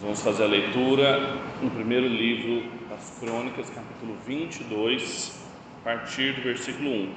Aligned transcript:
Vamos 0.00 0.22
fazer 0.22 0.44
a 0.44 0.46
leitura 0.46 1.20
no 1.60 1.70
primeiro 1.70 2.08
livro 2.08 2.70
das 2.88 3.18
Crônicas, 3.20 3.68
capítulo 3.68 4.16
22, 4.26 5.38
a 5.78 5.84
partir 5.84 6.36
do 6.36 6.40
versículo 6.40 6.90
1. 6.90 7.14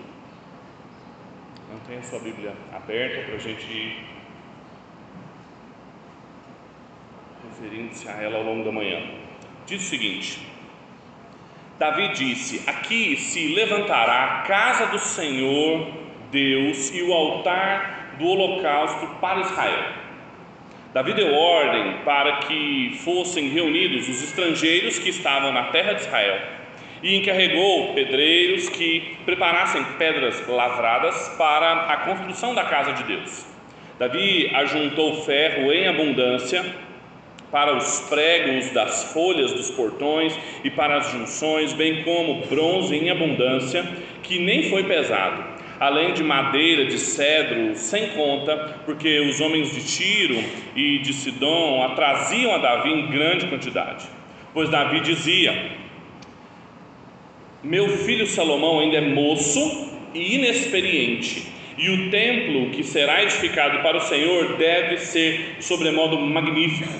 Mantenha 1.72 2.04
sua 2.04 2.20
Bíblia 2.20 2.54
aberta 2.74 3.26
para 3.26 3.36
a 3.36 3.38
gente 3.38 3.72
ir 3.72 4.04
referindo-se 7.50 8.10
a 8.10 8.22
ela 8.22 8.40
ao 8.40 8.44
longo 8.44 8.66
da 8.66 8.72
manhã. 8.74 9.02
Diz 9.66 9.82
o 9.82 9.86
seguinte: 9.86 10.46
Davi 11.80 12.10
disse: 12.10 12.70
Aqui 12.70 13.16
se 13.16 13.56
levantará 13.56 14.26
a 14.26 14.42
casa 14.42 14.88
do 14.88 15.00
Senhor 15.00 15.88
Deus 16.30 16.94
e 16.94 17.02
o 17.02 17.14
altar 17.14 18.18
do 18.20 18.26
holocausto 18.26 19.08
para 19.22 19.40
Israel 19.40 20.03
Davi 20.94 21.14
deu 21.14 21.34
ordem 21.34 22.04
para 22.06 22.38
que 22.38 23.00
fossem 23.04 23.50
reunidos 23.50 24.08
os 24.08 24.24
estrangeiros 24.24 25.00
que 25.00 25.10
estavam 25.10 25.52
na 25.52 25.64
terra 25.64 25.94
de 25.94 26.02
Israel 26.02 26.40
e 27.02 27.18
encarregou 27.18 27.96
pedreiros 27.96 28.70
que 28.70 29.18
preparassem 29.26 29.84
pedras 29.98 30.48
lavradas 30.48 31.30
para 31.36 31.88
a 31.88 31.98
construção 31.98 32.54
da 32.54 32.66
casa 32.66 32.94
de 32.94 33.04
Deus. 33.06 33.44
Davi 33.98 34.52
ajuntou 34.54 35.24
ferro 35.24 35.74
em 35.74 35.88
abundância 35.88 36.64
para 37.52 37.76
os 37.76 38.02
pregos 38.02 38.70
das 38.70 39.12
folhas 39.12 39.52
dos 39.52 39.72
portões 39.72 40.38
e 40.64 40.70
para 40.70 40.98
as 40.98 41.12
junções, 41.12 41.74
bem 41.74 42.04
como 42.04 42.46
bronze 42.46 42.96
em 42.96 43.10
abundância, 43.10 43.84
que 44.22 44.38
nem 44.38 44.70
foi 44.70 44.84
pesado 44.84 45.54
além 45.80 46.14
de 46.14 46.24
madeira, 46.24 46.86
de 46.86 46.98
cedro, 46.98 47.76
sem 47.76 48.10
conta, 48.10 48.82
porque 48.86 49.20
os 49.22 49.40
homens 49.42 49.72
de 49.72 49.84
Tiro 49.84 50.44
e 50.76 51.00
de 51.00 51.14
Sidom 51.14 51.84
a 51.84 51.90
traziam 51.96 52.54
a 52.54 52.58
Davi 52.58 52.92
em 52.92 53.08
grande 53.08 53.48
quantidade. 53.48 54.06
Pois 54.54 54.70
Davi 54.70 55.00
dizia: 55.02 55.72
Meu 57.64 57.90
filho 57.90 58.28
Salomão 58.28 58.80
ainda 58.80 58.98
é 58.98 59.02
moço 59.02 59.92
e 60.14 60.36
inexperiente, 60.36 61.48
e 61.78 61.90
o 61.90 62.10
templo 62.12 62.70
que 62.70 62.84
será 62.84 63.24
edificado 63.24 63.82
para 63.82 63.98
o 63.98 64.02
Senhor 64.02 64.58
deve 64.58 64.98
ser 64.98 65.58
sobremodo 65.60 66.18
magnífico, 66.20 66.94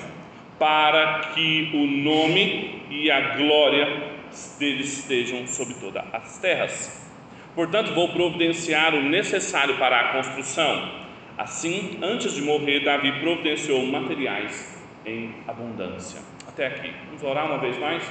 para 0.58 1.32
que 1.34 1.70
o 1.74 1.86
nome 1.86 2.82
e 2.90 3.12
a 3.12 3.36
glória 3.36 4.14
dele 4.60 4.84
estejam 4.84 5.46
sobre 5.46 5.76
todas 5.76 6.04
as 6.12 6.40
terras. 6.40 7.13
Portanto, 7.56 7.94
vou 7.94 8.10
providenciar 8.10 8.96
o 8.96 9.04
necessário 9.04 9.78
para 9.78 10.00
a 10.00 10.14
construção. 10.14 10.90
Assim, 11.38 12.00
antes 12.02 12.34
de 12.34 12.42
morrer, 12.42 12.80
Davi 12.80 13.12
providenciou 13.20 13.86
materiais 13.86 14.82
em 15.06 15.36
abundância. 15.48 16.20
Até 16.48 16.68
aqui. 16.68 16.92
Vamos 17.08 17.24
orar 17.24 17.46
uma 17.46 17.60
vez 17.60 17.78
mais? 17.78 18.04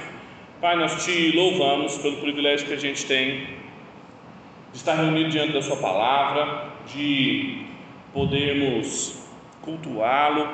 Pai, 0.61 0.77
nós 0.77 1.03
te 1.03 1.31
louvamos 1.35 1.97
pelo 1.97 2.17
privilégio 2.17 2.67
que 2.67 2.73
a 2.73 2.77
gente 2.77 3.05
tem 3.05 3.47
de 4.71 4.77
estar 4.77 4.95
reunido 4.95 5.29
diante 5.29 5.51
da 5.51 5.61
Sua 5.61 5.75
palavra, 5.77 6.69
de 6.93 7.65
podermos 8.13 9.27
cultuá-lo, 9.61 10.47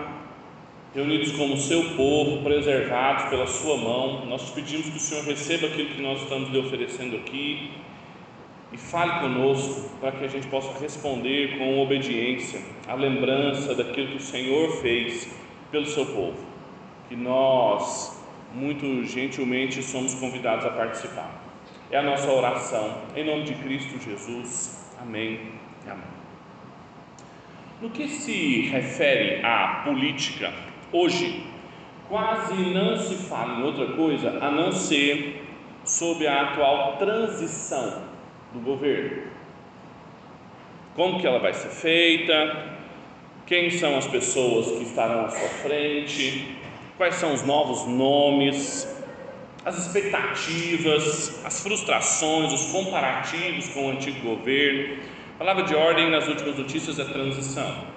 reunidos 0.95 1.31
como 1.33 1.57
seu 1.57 1.95
povo, 1.95 2.43
preservados 2.43 3.25
pela 3.25 3.45
Sua 3.45 3.77
mão. 3.77 4.25
Nós 4.25 4.47
te 4.47 4.51
pedimos 4.53 4.89
que 4.89 4.97
o 4.97 4.99
Senhor 4.99 5.25
receba 5.25 5.67
aquilo 5.67 5.89
que 5.89 6.01
nós 6.01 6.23
estamos 6.23 6.49
lhe 6.49 6.57
oferecendo 6.57 7.15
aqui 7.17 7.69
e 8.71 8.77
fale 8.77 9.19
conosco 9.19 9.89
para 9.99 10.11
que 10.11 10.25
a 10.25 10.27
gente 10.27 10.47
possa 10.47 10.79
responder 10.79 11.57
com 11.57 11.81
obediência 11.81 12.61
à 12.87 12.93
lembrança 12.93 13.73
daquilo 13.73 14.09
que 14.09 14.17
o 14.17 14.21
Senhor 14.21 14.69
fez 14.81 15.29
pelo 15.71 15.85
seu 15.85 16.05
povo, 16.05 16.37
que 17.07 17.15
nós 17.15 18.19
muito 18.53 19.03
gentilmente 19.03 19.81
somos 19.81 20.13
convidados 20.15 20.65
a 20.65 20.69
participar. 20.69 21.43
É 21.91 21.97
a 21.97 22.03
nossa 22.03 22.31
oração, 22.31 23.01
em 23.15 23.25
nome 23.25 23.43
de 23.43 23.55
Cristo 23.55 23.99
Jesus. 23.99 24.93
Amém 25.01 25.59
amém. 25.91 26.03
No 27.81 27.89
que 27.89 28.07
se 28.07 28.61
refere 28.69 29.43
à 29.43 29.81
política, 29.85 30.53
hoje 30.91 31.45
quase 32.07 32.55
não 32.55 32.97
se 32.97 33.15
fala 33.15 33.59
em 33.59 33.63
outra 33.63 33.93
coisa 33.93 34.37
a 34.41 34.51
não 34.51 34.71
ser 34.71 35.45
sobre 35.85 36.27
a 36.27 36.41
atual 36.41 36.97
transição 36.97 38.08
do 38.53 38.59
governo. 38.59 39.23
Como 40.95 41.19
que 41.19 41.27
ela 41.27 41.39
vai 41.39 41.53
ser 41.53 41.69
feita? 41.69 42.77
Quem 43.45 43.69
são 43.69 43.97
as 43.97 44.07
pessoas 44.07 44.67
que 44.67 44.83
estarão 44.83 45.25
à 45.25 45.29
sua 45.29 45.49
frente? 45.49 46.55
Quais 46.97 47.15
são 47.15 47.33
os 47.33 47.43
novos 47.43 47.85
nomes? 47.87 48.87
As 49.63 49.77
expectativas, 49.77 51.43
as 51.45 51.61
frustrações, 51.61 52.51
os 52.53 52.71
comparativos 52.71 53.69
com 53.69 53.87
o 53.87 53.91
antigo 53.91 54.35
governo. 54.35 54.97
A 55.35 55.39
palavra 55.39 55.63
de 55.63 55.75
ordem 55.75 56.09
nas 56.09 56.27
últimas 56.27 56.57
notícias 56.57 56.99
é 56.99 57.05
transição. 57.05 57.87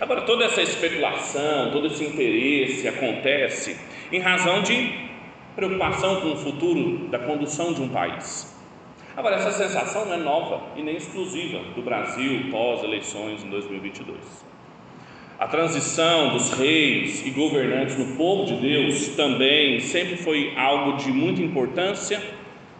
Agora, 0.00 0.22
toda 0.22 0.44
essa 0.44 0.62
especulação, 0.62 1.70
todo 1.70 1.86
esse 1.86 2.04
interesse 2.04 2.88
acontece 2.88 3.76
em 4.10 4.20
razão 4.20 4.62
de 4.62 5.08
preocupação 5.54 6.20
com 6.20 6.32
o 6.32 6.36
futuro 6.36 7.08
da 7.08 7.18
condução 7.18 7.72
de 7.72 7.82
um 7.82 7.88
país. 7.88 8.53
Agora, 9.16 9.36
essa 9.36 9.52
sensação 9.52 10.06
não 10.06 10.14
é 10.14 10.16
nova 10.16 10.60
e 10.74 10.82
nem 10.82 10.96
exclusiva 10.96 11.60
do 11.76 11.82
Brasil 11.82 12.50
pós-eleições 12.50 13.44
em 13.44 13.48
2022. 13.48 14.18
A 15.38 15.46
transição 15.46 16.30
dos 16.30 16.52
reis 16.52 17.24
e 17.24 17.30
governantes 17.30 17.96
no 17.96 18.16
povo 18.16 18.44
de 18.44 18.56
Deus 18.56 19.08
também 19.10 19.78
sempre 19.78 20.16
foi 20.16 20.52
algo 20.56 20.96
de 20.96 21.12
muita 21.12 21.40
importância, 21.40 22.20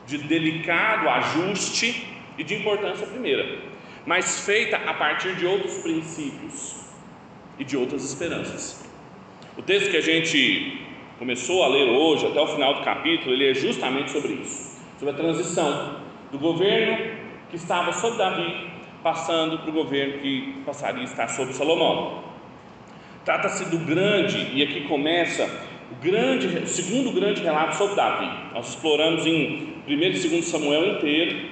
de 0.08 0.18
delicado 0.18 1.08
ajuste 1.08 2.04
e 2.36 2.42
de 2.42 2.54
importância 2.54 3.06
primeira, 3.06 3.60
mas 4.04 4.40
feita 4.44 4.76
a 4.76 4.94
partir 4.94 5.36
de 5.36 5.46
outros 5.46 5.78
princípios 5.78 6.84
e 7.60 7.64
de 7.64 7.76
outras 7.76 8.04
esperanças. 8.04 8.84
O 9.56 9.62
texto 9.62 9.88
que 9.88 9.96
a 9.96 10.02
gente 10.02 10.80
começou 11.16 11.62
a 11.62 11.68
ler 11.68 11.90
hoje, 11.90 12.26
até 12.26 12.40
o 12.40 12.46
final 12.48 12.74
do 12.74 12.82
capítulo, 12.82 13.32
ele 13.32 13.50
é 13.50 13.54
justamente 13.54 14.10
sobre 14.10 14.32
isso, 14.32 14.80
sobre 14.98 15.14
a 15.14 15.16
transição 15.16 16.03
do 16.34 16.38
governo 16.40 16.98
que 17.48 17.54
estava 17.54 17.92
sob 17.92 18.18
Davi, 18.18 18.68
passando 19.04 19.58
para 19.58 19.70
o 19.70 19.72
governo 19.72 20.18
que 20.18 20.62
passaria 20.66 21.02
a 21.02 21.04
estar 21.04 21.28
sob 21.28 21.52
Salomão. 21.52 22.24
Trata-se 23.24 23.66
do 23.66 23.78
grande, 23.78 24.50
e 24.52 24.60
aqui 24.60 24.80
começa 24.88 25.48
o 25.92 25.94
grande, 26.04 26.48
o 26.48 26.66
segundo 26.66 27.12
grande 27.12 27.40
relato 27.40 27.76
sobre 27.76 27.94
Davi. 27.94 28.28
Nós 28.52 28.70
exploramos 28.70 29.24
em 29.24 29.74
1 29.86 29.92
e 29.92 30.28
2 30.28 30.44
Samuel 30.44 30.96
inteiro, 30.96 31.50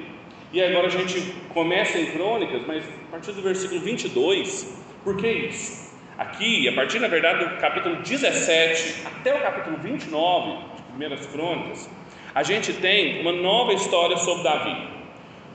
e 0.53 0.61
agora 0.61 0.89
a 0.89 0.91
gente 0.91 1.33
começa 1.55 1.99
em 1.99 2.07
Crônicas, 2.07 2.63
mas 2.67 2.85
a 2.85 3.11
partir 3.13 3.33
do 3.33 3.41
versículo 3.41 3.81
22, 3.81 4.83
por 5.05 5.17
que 5.17 5.31
isso? 5.31 5.93
Aqui, 6.19 6.69
a 6.69 6.73
partir, 6.73 6.99
na 6.99 7.09
verdade, 7.09 7.45
do 7.45 7.57
capítulo 7.59 8.03
17 8.03 9.07
até 9.07 9.33
o 9.33 9.43
capítulo 9.43 9.77
29 9.77 10.59
de 10.77 10.83
Primeiras 10.83 11.25
Crônicas, 11.27 11.89
a 12.35 12.43
gente 12.43 12.73
tem 12.73 13.21
uma 13.21 13.33
nova 13.33 13.73
história 13.75 14.17
sobre 14.17 14.45
Davi. 14.45 14.77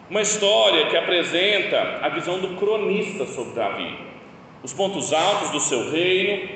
Uma 0.10 0.22
história 0.22 0.88
que 0.88 0.96
apresenta 0.96 2.00
a 2.02 2.10
visão 2.10 2.40
do 2.40 2.56
cronista 2.56 3.26
sobre 3.26 3.54
Davi, 3.54 3.94
os 4.64 4.72
pontos 4.72 5.12
altos 5.12 5.50
do 5.50 5.60
seu 5.60 5.92
reino, 5.92 6.48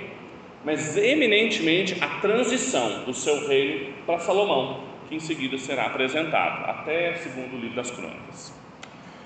mas 0.64 0.96
eminentemente 0.96 1.98
a 2.00 2.08
transição 2.20 3.04
do 3.04 3.14
seu 3.14 3.48
reino 3.48 3.94
para 4.06 4.20
Salomão, 4.20 4.82
que 5.10 5.16
em 5.16 5.20
seguida 5.20 5.58
será 5.58 5.88
apresentado, 5.88 6.70
até 6.70 7.16
segundo 7.16 7.56
o 7.56 7.60
livro 7.60 7.76
das 7.76 7.92
Crônicas. 7.92 8.54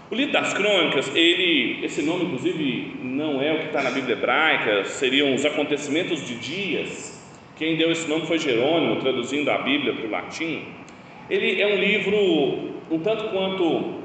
O 0.09 0.15
livro 0.15 0.33
das 0.33 0.53
Crônicas, 0.53 1.13
ele, 1.15 1.83
esse 1.83 2.01
nome 2.01 2.25
inclusive 2.25 2.95
não 3.01 3.41
é 3.41 3.53
o 3.53 3.59
que 3.59 3.65
está 3.65 3.83
na 3.83 3.91
Bíblia 3.91 4.15
hebraica, 4.15 4.85
seriam 4.85 5.33
os 5.33 5.43
acontecimentos 5.45 6.25
de 6.25 6.35
dias. 6.35 7.21
Quem 7.57 7.75
deu 7.75 7.91
esse 7.91 8.07
nome 8.07 8.25
foi 8.25 8.37
Jerônimo, 8.39 9.01
traduzindo 9.01 9.49
a 9.49 9.57
Bíblia 9.59 9.93
para 9.93 10.05
o 10.05 10.09
latim. 10.09 10.63
Ele 11.29 11.61
é 11.61 11.67
um 11.67 11.77
livro 11.77 12.75
um 12.91 12.99
tanto 12.99 13.29
quanto 13.29 13.95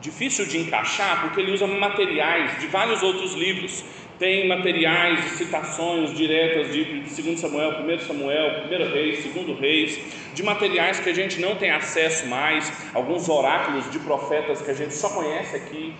difícil 0.00 0.46
de 0.46 0.58
encaixar, 0.58 1.22
porque 1.22 1.40
ele 1.40 1.52
usa 1.52 1.66
materiais 1.66 2.60
de 2.60 2.66
vários 2.66 3.02
outros 3.02 3.34
livros. 3.34 3.84
Tem 4.18 4.46
materiais 4.46 5.24
de 5.24 5.30
citações 5.30 6.14
diretas 6.14 6.72
de 6.72 6.84
2 6.84 7.40
Samuel, 7.40 7.80
1 7.82 7.98
Samuel, 8.00 8.64
1 8.66 8.92
Reis, 8.92 9.24
2 9.24 9.58
Reis, 9.58 10.00
de 10.34 10.42
materiais 10.42 11.00
que 11.00 11.10
a 11.10 11.14
gente 11.14 11.40
não 11.40 11.56
tem 11.56 11.70
acesso 11.70 12.26
mais, 12.26 12.72
alguns 12.94 13.28
oráculos 13.28 13.90
de 13.90 13.98
profetas 13.98 14.62
que 14.62 14.70
a 14.70 14.74
gente 14.74 14.94
só 14.94 15.08
conhece 15.08 15.56
aqui, 15.56 15.94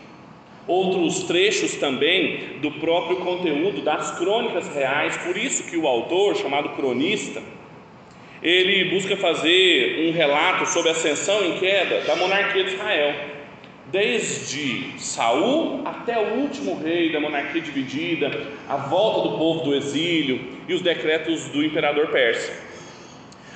outros 0.69 1.25
trechos 1.25 1.75
também 1.75 2.59
do 2.61 2.71
próprio 2.73 3.17
conteúdo 3.17 3.83
das 3.83 4.17
crônicas 4.17 4.73
reais, 4.73 5.17
por 5.17 5.37
isso 5.37 5.65
que 5.69 5.77
o 5.77 5.89
autor, 5.89 6.37
chamado 6.37 6.71
cronista, 6.71 7.43
ele 8.43 8.91
busca 8.91 9.17
fazer 9.17 10.09
um 10.09 10.13
relato 10.13 10.67
sobre 10.67 10.89
a 10.89 10.93
ascensão 10.93 11.45
em 11.45 11.59
queda 11.59 12.01
da 12.01 12.17
monarquia 12.17 12.65
de 12.65 12.75
Israel, 12.75 13.15
desde 13.87 14.99
Saul 14.99 15.83
até 15.85 16.19
o 16.19 16.41
último 16.41 16.81
rei 16.83 17.13
da 17.13 17.21
monarquia 17.21 17.61
dividida, 17.61 18.49
a 18.69 18.77
volta 18.77 19.29
do 19.29 19.39
povo 19.39 19.65
do 19.65 19.75
exílio 19.75 20.41
e 20.67 20.75
os 20.75 20.83
decretos 20.83 21.45
do 21.51 21.65
imperador 21.65 22.09
persa. 22.09 22.53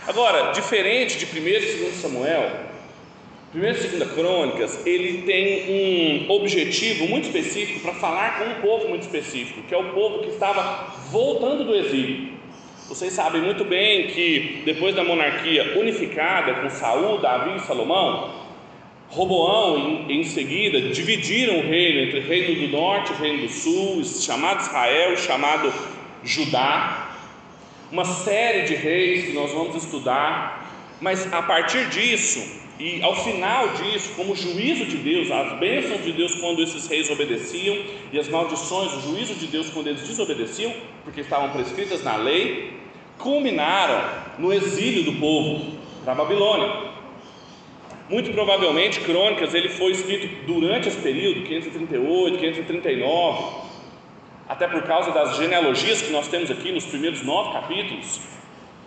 Agora, 0.06 0.52
diferente 0.52 1.18
de 1.18 1.24
1 1.24 1.46
e 1.48 1.60
2 1.78 1.94
Samuel, 1.94 2.48
1 3.52 3.58
e 3.58 3.72
2 3.72 4.12
Crônicas, 4.12 4.86
ele 4.86 5.22
tem 5.22 6.26
um 6.28 6.30
objetivo 6.30 7.08
muito 7.08 7.24
específico 7.24 7.80
para 7.80 7.94
falar 7.94 8.38
com 8.38 8.44
um 8.44 8.60
povo 8.60 8.88
muito 8.88 9.02
específico, 9.02 9.62
que 9.62 9.74
é 9.74 9.78
o 9.78 9.92
povo 9.92 10.20
que 10.20 10.28
estava 10.28 10.94
voltando 11.10 11.64
do 11.64 11.74
exílio. 11.74 12.35
Vocês 12.88 13.12
sabem 13.14 13.42
muito 13.42 13.64
bem 13.64 14.06
que 14.06 14.62
depois 14.64 14.94
da 14.94 15.02
monarquia 15.02 15.76
unificada 15.76 16.54
com 16.54 16.70
Saul, 16.70 17.18
Davi 17.18 17.56
e 17.56 17.60
Salomão, 17.66 18.46
Roboão, 19.08 20.06
em, 20.08 20.20
em, 20.20 20.24
seguida, 20.24 20.80
dividiram 20.80 21.58
o 21.58 21.62
reino 21.62 22.00
entre 22.02 22.20
o 22.20 22.22
reino 22.22 22.60
do 22.60 22.68
norte 22.68 23.12
e 23.12 23.16
reino 23.16 23.42
do 23.42 23.48
sul, 23.48 24.04
chamado 24.04 24.60
Israel 24.60 25.14
e 25.14 25.16
chamado 25.16 25.74
Judá. 26.22 27.16
Uma 27.90 28.04
série 28.04 28.62
de 28.68 28.76
reis 28.76 29.26
que 29.26 29.32
nós 29.32 29.50
vamos 29.50 29.82
estudar, 29.82 30.70
mas 31.00 31.32
a 31.32 31.42
partir 31.42 31.88
disso, 31.88 32.65
e 32.78 33.02
ao 33.02 33.16
final 33.16 33.68
disso, 33.68 34.12
como 34.16 34.36
juízo 34.36 34.84
de 34.84 34.98
Deus, 34.98 35.30
as 35.30 35.58
bênçãos 35.58 36.04
de 36.04 36.12
Deus 36.12 36.34
quando 36.34 36.62
esses 36.62 36.86
reis 36.86 37.08
obedeciam, 37.08 37.76
e 38.12 38.18
as 38.18 38.28
maldições, 38.28 38.92
o 38.92 39.00
juízo 39.00 39.34
de 39.34 39.46
Deus 39.46 39.70
quando 39.70 39.86
eles 39.86 40.02
desobedeciam, 40.02 40.74
porque 41.02 41.22
estavam 41.22 41.50
prescritas 41.50 42.04
na 42.04 42.16
lei, 42.16 42.74
culminaram 43.18 44.02
no 44.38 44.52
exílio 44.52 45.04
do 45.04 45.14
povo 45.14 45.72
para 46.04 46.12
a 46.12 46.16
Babilônia. 46.16 46.86
Muito 48.10 48.30
provavelmente, 48.32 49.00
Crônicas 49.00 49.54
ele 49.54 49.70
foi 49.70 49.92
escrito 49.92 50.46
durante 50.46 50.88
esse 50.88 50.98
período, 50.98 51.44
538, 51.44 52.38
539, 52.38 53.66
até 54.48 54.68
por 54.68 54.82
causa 54.82 55.10
das 55.12 55.36
genealogias 55.38 56.02
que 56.02 56.12
nós 56.12 56.28
temos 56.28 56.50
aqui 56.50 56.70
nos 56.70 56.84
primeiros 56.84 57.22
nove 57.22 57.54
capítulos, 57.54 58.20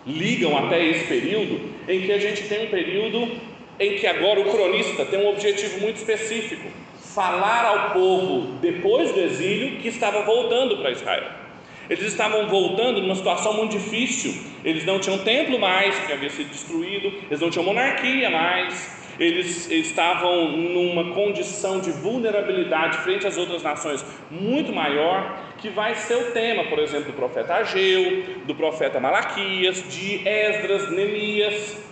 ligam 0.06 0.56
até 0.56 0.82
esse 0.82 1.06
período, 1.06 1.60
em 1.88 2.00
que 2.02 2.12
a 2.12 2.18
gente 2.18 2.44
tem 2.44 2.66
um 2.66 2.70
período 2.70 3.49
em 3.80 3.96
que 3.96 4.06
agora 4.06 4.38
o 4.40 4.50
cronista 4.50 5.06
tem 5.06 5.18
um 5.18 5.28
objetivo 5.30 5.80
muito 5.80 5.96
específico: 5.96 6.68
falar 7.14 7.64
ao 7.64 7.90
povo 7.92 8.58
depois 8.60 9.10
do 9.12 9.20
exílio 9.20 9.80
que 9.80 9.88
estava 9.88 10.22
voltando 10.22 10.76
para 10.76 10.90
Israel. 10.90 11.40
Eles 11.88 12.06
estavam 12.06 12.46
voltando 12.46 13.00
numa 13.00 13.16
situação 13.16 13.54
muito 13.54 13.72
difícil. 13.72 14.32
Eles 14.64 14.84
não 14.84 15.00
tinham 15.00 15.18
templo 15.18 15.58
mais, 15.58 15.98
que 16.06 16.12
havia 16.12 16.30
sido 16.30 16.50
destruído, 16.50 17.12
eles 17.26 17.40
não 17.40 17.50
tinham 17.50 17.64
monarquia 17.64 18.30
mais, 18.30 19.00
eles 19.18 19.68
estavam 19.70 20.52
numa 20.52 21.12
condição 21.12 21.80
de 21.80 21.90
vulnerabilidade 21.90 22.98
frente 22.98 23.26
às 23.26 23.36
outras 23.36 23.62
nações 23.62 24.04
muito 24.30 24.72
maior, 24.72 25.36
que 25.58 25.68
vai 25.68 25.94
ser 25.96 26.14
o 26.14 26.30
tema, 26.30 26.64
por 26.64 26.78
exemplo, 26.78 27.06
do 27.06 27.12
profeta 27.14 27.54
Ageu, 27.54 28.22
do 28.46 28.54
profeta 28.54 29.00
Malaquias, 29.00 29.84
de 29.90 30.26
Esdras, 30.26 30.90
Neemias. 30.90 31.89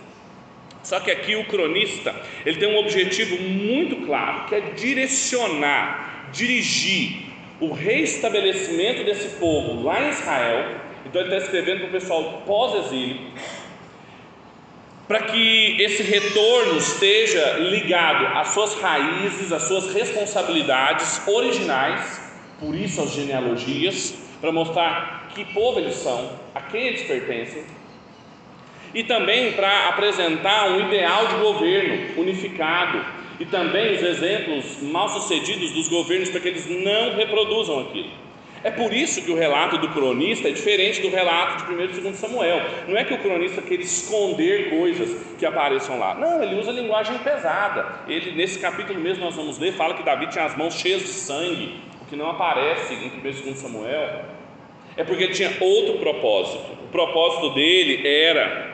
Só 0.89 0.99
que 1.01 1.11
aqui 1.11 1.37
o 1.37 1.45
cronista, 1.45 2.17
ele 2.47 2.57
tem 2.57 2.67
um 2.67 2.79
objetivo 2.79 3.37
muito 3.43 4.07
claro, 4.07 4.47
que 4.47 4.55
é 4.55 4.61
direcionar, 4.75 6.31
dirigir 6.33 7.27
o 7.61 7.75
reestabelecimento 7.75 9.05
desse 9.05 9.37
povo 9.37 9.83
lá 9.83 10.01
em 10.01 10.09
Israel. 10.09 10.77
Então 11.05 11.21
ele 11.21 11.35
está 11.35 11.45
escrevendo 11.45 11.81
para 11.81 11.89
o 11.89 11.91
pessoal 11.91 12.43
pós-exílio, 12.47 13.21
para 15.07 15.25
que 15.25 15.77
esse 15.79 16.03
retorno 16.05 16.79
esteja 16.79 17.59
ligado 17.59 18.27
às 18.39 18.49
suas 18.49 18.73
raízes, 18.81 19.53
às 19.53 19.65
suas 19.65 19.93
responsabilidades 19.93 21.21
originais, 21.29 22.19
por 22.59 22.75
isso 22.75 23.03
as 23.03 23.13
genealogias, 23.13 24.15
para 24.41 24.51
mostrar 24.51 25.29
que 25.35 25.45
povo 25.53 25.81
eles 25.81 25.97
são, 25.97 26.33
a 26.55 26.63
quem 26.63 26.87
eles 26.87 27.03
pertencem, 27.03 27.63
e 28.95 29.05
também 29.05 29.53
para 29.53 29.89
apresentar 29.89 30.71
um 30.71 30.87
ideal 30.87 31.27
de 31.27 31.35
governo 31.37 32.21
unificado, 32.21 33.05
e 33.41 33.45
também 33.45 33.95
os 33.95 34.03
exemplos 34.03 34.83
mal 34.83 35.09
sucedidos 35.09 35.71
dos 35.71 35.89
governos 35.89 36.29
para 36.29 36.41
que 36.41 36.49
eles 36.49 36.67
não 36.69 37.15
reproduzam 37.15 37.81
aquilo. 37.81 38.11
É 38.65 38.73
por 38.73 38.93
isso 38.93 39.23
que 39.23 39.31
o 39.31 39.37
relato 39.37 39.79
do 39.79 39.89
cronista 39.91 40.49
é 40.49 40.51
diferente 40.51 41.01
do 41.01 41.09
relato 41.09 41.65
de 41.65 41.73
1 41.73 41.81
e 41.81 42.01
2 42.01 42.17
Samuel. 42.17 42.61
Não 42.89 42.97
é 42.97 43.05
que 43.05 43.15
o 43.15 43.19
cronista 43.19 43.63
quer 43.63 43.79
esconder 43.79 44.71
coisas 44.71 45.17
que 45.39 45.47
apareçam 45.47 45.97
lá. 45.99 46.17
Não, 46.17 46.43
ele 46.43 46.59
usa 46.59 46.73
linguagem 46.73 47.17
pesada. 47.19 47.87
Ele, 48.09 48.33
nesse 48.33 48.59
capítulo 48.59 48.99
mesmo 48.99 49.25
nós 49.25 49.37
vamos 49.37 49.59
ler, 49.59 49.75
fala 49.75 49.95
que 49.95 50.03
Davi 50.03 50.27
tinha 50.27 50.45
as 50.45 50.57
mãos 50.57 50.75
cheias 50.75 51.03
de 51.03 51.09
sangue, 51.09 51.81
o 52.03 52.07
que 52.07 52.17
não 52.17 52.29
aparece 52.29 52.95
em 52.95 53.11
1 53.11 53.19
e 53.19 53.21
2 53.21 53.59
Samuel. 53.59 54.25
É 54.97 55.05
porque 55.05 55.23
ele 55.23 55.35
tinha 55.35 55.53
outro 55.61 55.99
propósito. 55.99 56.73
O 56.83 56.89
propósito 56.89 57.51
dele 57.51 58.07
era 58.09 58.68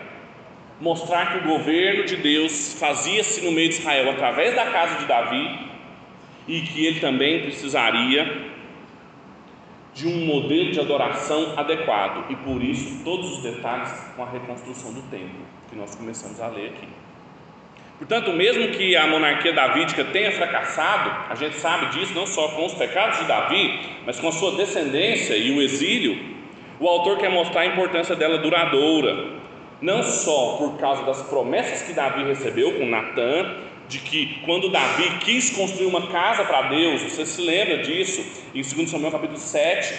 mostrar 0.81 1.33
que 1.33 1.39
o 1.39 1.51
governo 1.51 2.05
de 2.05 2.17
Deus 2.17 2.75
fazia-se 2.79 3.45
no 3.45 3.53
meio 3.53 3.69
de 3.69 3.77
Israel 3.77 4.11
através 4.11 4.55
da 4.55 4.67
casa 4.67 4.99
de 4.99 5.07
Davi 5.07 5.59
e 6.49 6.61
que 6.61 6.87
ele 6.87 7.01
também 7.01 7.43
precisaria 7.43 8.53
de 9.95 10.09
um 10.09 10.27
modelo 10.27 10.73
de 10.73 10.81
adoração 10.81 11.55
adequado 11.57 12.29
e 12.29 12.37
por 12.37 12.63
isso 12.63 13.05
todos 13.05 13.39
os 13.39 13.43
detalhes 13.43 13.93
com 14.17 14.25
a 14.25 14.31
reconstrução 14.31 14.93
do 14.93 15.03
templo 15.03 15.47
que 15.71 15.77
nós 15.77 15.95
começamos 15.95 16.41
a 16.41 16.49
ler 16.49 16.71
aqui. 16.71 16.89
Portanto, 17.97 18.33
mesmo 18.33 18.69
que 18.73 18.97
a 18.97 19.07
monarquia 19.07 19.53
davídica 19.53 20.05
tenha 20.05 20.33
fracassado, 20.33 21.11
a 21.31 21.35
gente 21.37 21.55
sabe 21.57 21.97
disso 21.97 22.13
não 22.13 22.27
só 22.27 22.49
com 22.49 22.67
os 22.67 22.75
pecados 22.75 23.21
de 23.21 23.25
Davi, 23.25 23.81
mas 24.05 24.19
com 24.19 24.29
a 24.29 24.33
sua 24.33 24.57
descendência 24.57 25.37
e 25.37 25.57
o 25.57 25.63
exílio, 25.63 26.35
o 26.81 26.89
autor 26.89 27.19
quer 27.19 27.31
mostrar 27.31 27.61
a 27.61 27.67
importância 27.67 28.17
dela 28.17 28.39
duradoura, 28.39 29.44
não 29.81 30.03
só 30.03 30.57
por 30.59 30.79
causa 30.79 31.05
das 31.05 31.23
promessas 31.23 31.83
que 31.83 31.93
Davi 31.93 32.25
recebeu 32.25 32.73
com 32.79 32.87
Natã, 32.87 33.57
de 33.89 33.99
que 33.99 34.41
quando 34.45 34.71
Davi 34.71 35.19
quis 35.21 35.51
construir 35.51 35.87
uma 35.87 36.07
casa 36.09 36.45
para 36.45 36.63
Deus, 36.69 37.03
você 37.03 37.27
se 37.27 37.41
lembra 37.43 37.79
disso 37.79 38.25
em 38.55 38.63
2 38.63 38.91
Samuel 38.91 39.13
capítulo 39.13 39.39
7, 39.39 39.95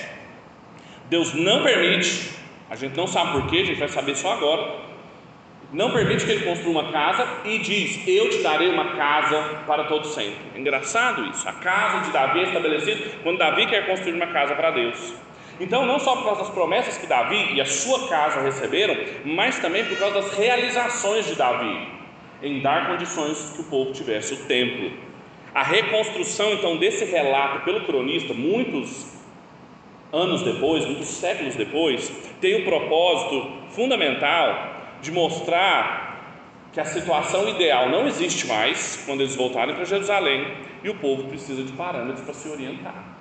Deus 1.10 1.34
não 1.34 1.64
permite, 1.64 2.32
a 2.70 2.76
gente 2.76 2.98
não 2.98 3.06
sabe 3.06 3.34
porquê, 3.34 3.58
a 3.60 3.66
gente 3.66 3.80
vai 3.80 3.88
saber 3.88 4.16
só 4.16 4.34
agora. 4.34 4.86
Não 5.72 5.92
permite 5.92 6.26
que 6.26 6.32
ele 6.32 6.46
construa 6.46 6.82
uma 6.84 6.92
casa 6.92 7.28
e 7.44 7.58
diz: 7.58 8.08
Eu 8.08 8.30
te 8.30 8.38
darei 8.40 8.70
uma 8.70 8.96
casa 8.96 9.62
para 9.68 9.84
todo 9.86 10.06
sempre. 10.08 10.38
É 10.56 10.60
engraçado 10.60 11.26
isso. 11.26 11.48
A 11.50 11.54
casa 11.54 12.06
de 12.06 12.12
Davi 12.12 12.40
é 12.40 12.44
estabelecida 12.44 13.12
quando 13.24 13.40
Davi 13.40 13.66
quer 13.66 13.86
construir 13.86 14.14
uma 14.14 14.28
casa 14.28 14.56
para 14.56 14.72
Deus. 14.72 15.14
Então, 15.60 15.86
não 15.86 16.00
só 16.00 16.16
por 16.18 16.26
causa 16.26 16.42
das 16.42 16.50
promessas 16.50 16.98
que 16.98 17.08
Davi 17.08 17.54
e 17.54 17.62
a 17.62 17.66
sua 17.66 18.08
casa 18.08 18.42
receberam, 18.42 18.96
mas 19.24 19.60
também 19.60 19.86
por 19.86 19.98
causa 19.98 20.22
das 20.22 20.38
realizações 20.38 21.26
de 21.26 21.36
Davi 21.36 21.96
em 22.42 22.62
dar 22.62 22.88
condições 22.88 23.54
que 23.56 23.62
o 23.62 23.66
povo 23.66 23.94
tivesse 23.94 24.34
o 24.34 24.38
templo. 24.46 24.92
A 25.54 25.64
reconstrução 25.64 26.52
então 26.52 26.78
desse 26.78 27.06
relato 27.06 27.64
pelo 27.64 27.86
cronista, 27.86 28.34
muitos 28.34 29.14
anos 30.12 30.44
depois, 30.44 30.86
muitos 30.86 31.08
séculos 31.08 31.56
depois, 31.56 32.12
tem 32.42 32.62
o 32.62 32.66
propósito 32.66 33.52
fundamental 33.70 34.76
de 35.02 35.12
mostrar 35.12 36.06
que 36.74 36.80
a 36.80 36.86
situação 36.86 37.48
ideal 37.48 37.90
não 37.90 38.06
existe 38.06 38.48
mais 38.48 39.02
quando 39.06 39.22
eles 39.22 39.36
voltarem 39.36 39.74
para 39.74 39.86
Jerusalém 39.86 40.46
e 40.84 40.90
o 40.90 40.96
povo 40.96 41.24
precisa 41.30 41.64
de 41.64 41.72
parâmetros 41.72 42.22
para 42.26 42.34
se 42.34 42.50
orientar. 42.50 43.16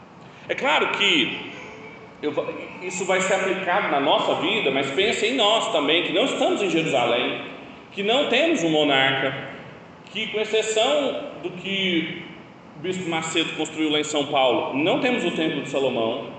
É 0.48 0.54
claro 0.54 0.88
que 0.88 1.52
eu, 2.24 2.32
isso 2.80 3.04
vai 3.04 3.20
ser 3.20 3.34
aplicado 3.34 3.88
na 3.90 4.00
nossa 4.00 4.36
vida, 4.36 4.70
mas 4.70 4.90
pense 4.90 5.26
em 5.26 5.34
nós 5.34 5.70
também, 5.72 6.04
que 6.04 6.12
não 6.12 6.24
estamos 6.24 6.62
em 6.62 6.70
Jerusalém, 6.70 7.42
que 7.92 8.02
não 8.02 8.28
temos 8.30 8.64
um 8.64 8.70
monarca, 8.70 9.50
que, 10.06 10.28
com 10.28 10.40
exceção 10.40 11.32
do 11.42 11.50
que 11.50 12.22
o 12.76 12.80
bispo 12.80 13.08
Macedo 13.10 13.52
construiu 13.56 13.90
lá 13.90 14.00
em 14.00 14.04
São 14.04 14.26
Paulo, 14.26 14.74
não 14.74 15.00
temos 15.00 15.22
o 15.22 15.32
Templo 15.32 15.62
de 15.62 15.68
Salomão. 15.68 16.32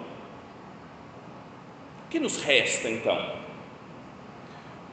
O 2.05 2.09
que 2.09 2.19
nos 2.19 2.41
resta 2.41 2.89
então? 2.89 3.45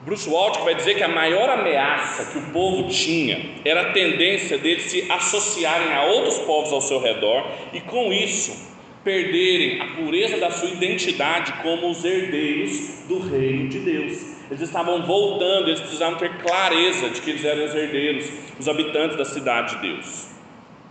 Bruce 0.04 0.28
Waltke 0.28 0.64
vai 0.64 0.74
dizer 0.74 0.96
que 0.96 1.02
a 1.02 1.08
maior 1.08 1.48
ameaça 1.48 2.32
que 2.32 2.38
o 2.38 2.52
povo 2.52 2.88
tinha 2.88 3.40
era 3.64 3.82
a 3.82 3.92
tendência 3.92 4.58
deles 4.58 4.90
se 4.90 5.10
associarem 5.10 5.92
a 5.94 6.02
outros 6.04 6.38
povos 6.38 6.72
ao 6.72 6.80
seu 6.82 7.00
redor 7.00 7.46
e, 7.72 7.80
com 7.80 8.12
isso, 8.12 8.71
perderem 9.04 9.80
a 9.80 9.86
pureza 9.96 10.38
da 10.38 10.50
sua 10.50 10.68
identidade 10.68 11.52
como 11.62 11.90
os 11.90 12.04
herdeiros 12.04 13.04
do 13.08 13.18
reino 13.18 13.68
de 13.68 13.80
Deus. 13.80 14.32
Eles 14.50 14.62
estavam 14.62 15.02
voltando, 15.02 15.68
eles 15.68 15.80
precisavam 15.80 16.18
ter 16.18 16.38
clareza 16.38 17.08
de 17.10 17.20
que 17.20 17.30
eles 17.30 17.44
eram 17.44 17.64
os 17.64 17.74
herdeiros, 17.74 18.30
os 18.58 18.68
habitantes 18.68 19.16
da 19.16 19.24
cidade 19.24 19.76
de 19.76 19.88
Deus. 19.88 20.28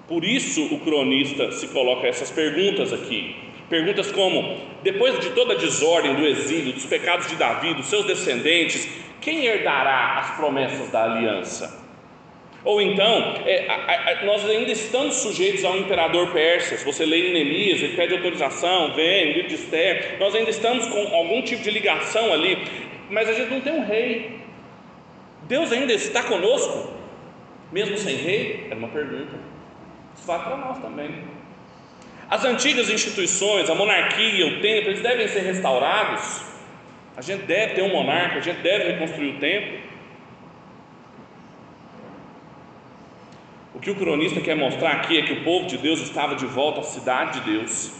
Por 0.08 0.26
isso 0.26 0.66
o 0.74 0.80
cronista 0.80 1.52
se 1.52 1.68
coloca 1.68 2.08
essas 2.08 2.30
perguntas 2.32 2.92
aqui. 2.92 3.36
Perguntas 3.70 4.12
como: 4.12 4.58
depois 4.84 5.20
de 5.20 5.30
toda 5.30 5.54
a 5.54 5.58
desordem 5.58 6.16
do 6.16 6.26
exílio, 6.26 6.74
dos 6.74 6.86
pecados 6.86 7.28
de 7.28 7.36
Davi, 7.36 7.74
dos 7.74 7.86
seus 7.86 8.06
descendentes, 8.06 8.90
quem 9.22 9.46
herdará 9.46 10.18
as 10.20 10.36
promessas 10.36 10.90
da 10.90 11.04
aliança? 11.04 11.81
Ou 12.64 12.80
então, 12.80 13.36
é, 13.46 13.68
a, 13.68 14.12
a, 14.12 14.26
nós 14.26 14.48
ainda 14.48 14.72
estamos 14.72 15.16
sujeitos 15.16 15.66
ao 15.66 15.78
imperador 15.78 16.32
persa. 16.32 16.78
Se 16.78 16.86
você 16.86 17.06
lê 17.06 17.30
em 17.30 17.34
Neemias, 17.34 17.82
ele 17.82 17.96
pede 17.96 18.14
autorização, 18.14 18.94
vem, 18.94 19.34
livro 19.34 19.50
de 19.50 19.56
Esther. 19.56 20.18
Nós 20.20 20.36
ainda 20.36 20.50
estamos 20.50 20.88
com 20.88 21.16
algum 21.16 21.42
tipo 21.42 21.64
de 21.64 21.72
ligação 21.72 22.32
ali, 22.32 22.58
mas 23.10 23.28
a 23.28 23.34
gente 23.34 23.50
não 23.50 23.62
tem 23.62 23.74
um 23.74 23.86
rei. 23.86 24.40
Deus 25.44 25.72
ainda 25.72 25.92
está 25.92 26.24
conosco, 26.24 26.94
mesmo 27.72 27.98
sem 27.98 28.16
rei? 28.16 28.68
Era 28.70 28.78
uma 28.78 28.90
pergunta. 28.90 29.36
Isso 30.16 30.28
vale 30.28 30.44
para 30.44 30.58
nós 30.58 30.78
também. 30.80 31.24
As 32.30 32.46
antigas 32.46 32.90
instituições, 32.90 33.70
a 33.70 33.76
monarquia, 33.76 34.48
o 34.48 34.62
templo, 34.62 34.92
eles 34.92 35.02
devem 35.02 35.28
ser 35.28 35.42
restaurados. 35.42 36.44
A 37.18 37.22
gente 37.22 37.44
deve 37.44 37.74
ter 37.74 37.82
um 37.82 37.92
monarca, 37.92 38.38
a 38.38 38.42
gente 38.42 38.62
deve 38.62 38.94
reconstruir 38.94 39.36
o 39.36 39.40
templo. 39.40 39.80
Que 43.82 43.90
o 43.90 43.96
cronista 43.96 44.40
quer 44.40 44.56
mostrar 44.56 44.92
aqui 44.92 45.18
é 45.18 45.24
que 45.24 45.34
o 45.34 45.44
povo 45.44 45.66
de 45.66 45.78
Deus 45.78 46.00
estava 46.02 46.36
de 46.36 46.46
volta 46.46 46.82
à 46.82 46.84
cidade 46.84 47.40
de 47.40 47.52
Deus, 47.52 47.92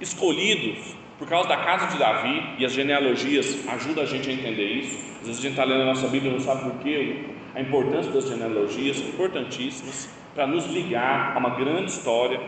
escolhidos 0.00 0.96
por 1.18 1.28
causa 1.28 1.48
da 1.48 1.56
casa 1.56 1.86
de 1.88 1.98
Davi, 1.98 2.42
e 2.58 2.64
as 2.64 2.72
genealogias 2.72 3.66
ajudam 3.68 4.04
a 4.04 4.06
gente 4.06 4.28
a 4.28 4.32
entender 4.32 4.66
isso. 4.66 4.98
Às 5.20 5.26
vezes 5.26 5.38
a 5.38 5.42
gente 5.42 5.52
está 5.52 5.64
lendo 5.64 5.82
a 5.82 5.86
nossa 5.86 6.08
Bíblia 6.08 6.30
e 6.30 6.34
não 6.34 6.40
sabe 6.40 6.70
por 6.70 6.78
quê, 6.82 7.24
a 7.54 7.60
importância 7.60 8.12
das 8.12 8.28
genealogias, 8.28 8.98
importantíssimas, 9.00 10.10
para 10.34 10.46
nos 10.46 10.66
ligar 10.66 11.34
a 11.34 11.38
uma 11.38 11.50
grande 11.50 11.90
história. 11.90 12.38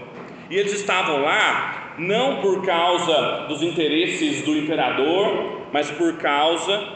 E 0.50 0.56
eles 0.56 0.72
estavam 0.72 1.22
lá 1.22 1.94
não 1.98 2.42
por 2.42 2.62
causa 2.64 3.46
dos 3.48 3.62
interesses 3.62 4.42
do 4.42 4.56
imperador, 4.56 5.62
mas 5.72 5.90
por 5.90 6.18
causa 6.18 6.92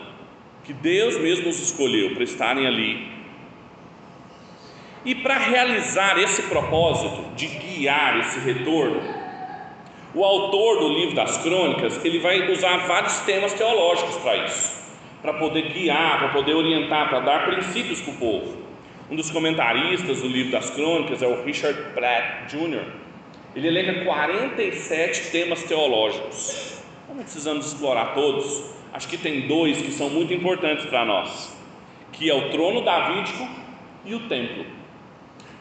que 0.65 0.75
Deus 0.75 1.19
mesmo 1.19 1.49
os 1.49 1.59
escolheu 1.59 2.15
para 2.15 2.25
estarem 2.25 2.67
ali 2.67 3.22
e 5.05 5.15
para 5.15 5.37
realizar 5.39 6.19
esse 6.19 6.43
propósito 6.43 7.35
de 7.35 7.47
guiar 7.47 8.21
esse 8.21 8.39
retorno, 8.39 9.03
o 10.15 10.25
autor 10.25 10.79
do 10.79 10.89
livro 10.89 11.15
das 11.15 11.39
crônicas, 11.39 12.05
ele 12.05 12.21
vai 12.21 12.51
usar 12.51 12.87
vários 12.87 13.19
temas 13.21 13.53
teológicos 13.55 14.17
para 14.17 14.37
isso, 14.45 14.95
para 15.21 15.33
poder 15.35 15.73
guiar, 15.73 16.19
para 16.19 16.29
poder 16.29 16.55
orientar, 16.55 17.09
para 17.09 17.21
dar 17.21 17.47
princípios 17.47 18.01
para 18.01 18.13
o 18.13 18.17
povo. 18.17 18.63
Um 19.11 19.17
dos 19.17 19.31
comentaristas 19.31 20.21
do 20.21 20.29
livro 20.29 20.53
das 20.53 20.71
crônicas 20.71 21.23
é 21.23 21.27
o 21.27 21.43
Richard 21.43 21.79
Pratt 21.95 22.51
Jr. 22.51 22.85
Ele 23.55 23.69
elenca 23.69 24.05
47 24.05 25.31
temas 25.31 25.63
teológicos. 25.65 26.83
Não 27.09 27.17
precisamos 27.17 27.67
explorar 27.67 28.15
todos. 28.15 28.71
Acho 28.93 29.09
que 29.09 29.19
tem 29.19 29.47
dois 29.47 29.79
que 29.79 29.93
são 29.93 30.09
muito 30.09 30.33
importantes 30.33 30.87
para 30.87 31.05
nós, 31.05 31.55
que 32.13 32.31
é 32.31 32.35
o 32.35 32.51
trono 32.51 32.83
davídico 32.83 33.49
e 34.05 34.15
o 34.15 34.29
templo. 34.29 34.82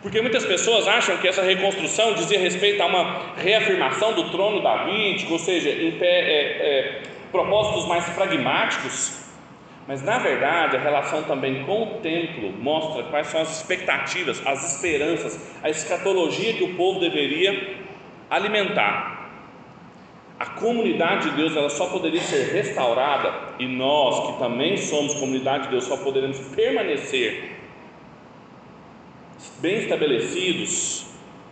Porque 0.01 0.19
muitas 0.19 0.43
pessoas 0.45 0.87
acham 0.87 1.17
que 1.17 1.27
essa 1.27 1.43
reconstrução 1.43 2.13
dizia 2.15 2.39
respeito 2.39 2.81
a 2.81 2.87
uma 2.87 3.33
reafirmação 3.37 4.13
do 4.13 4.31
trono 4.31 4.61
davídico, 4.61 5.33
ou 5.33 5.39
seja, 5.39 5.69
em 5.69 5.91
pé, 5.91 6.05
é, 6.05 6.41
é, 6.41 7.01
propósitos 7.31 7.87
mais 7.87 8.09
pragmáticos, 8.09 9.21
mas 9.87 10.01
na 10.01 10.17
verdade 10.17 10.75
a 10.75 10.79
relação 10.79 11.23
também 11.23 11.63
com 11.63 11.83
o 11.83 11.85
templo 12.01 12.51
mostra 12.59 13.03
quais 13.03 13.27
são 13.27 13.41
as 13.41 13.57
expectativas, 13.57 14.41
as 14.45 14.75
esperanças, 14.75 15.39
a 15.63 15.69
escatologia 15.69 16.53
que 16.53 16.63
o 16.63 16.75
povo 16.75 16.99
deveria 16.99 17.75
alimentar. 18.29 19.19
A 20.39 20.45
comunidade 20.47 21.29
de 21.29 21.35
Deus 21.35 21.55
ela 21.55 21.69
só 21.69 21.87
poderia 21.87 22.21
ser 22.21 22.51
restaurada 22.51 23.31
e 23.59 23.67
nós 23.67 24.31
que 24.31 24.39
também 24.39 24.75
somos 24.77 25.13
comunidade 25.15 25.65
de 25.65 25.69
Deus 25.69 25.83
só 25.83 25.97
poderemos 25.97 26.39
permanecer 26.55 27.50
bem 29.59 29.79
estabelecidos 29.79 31.05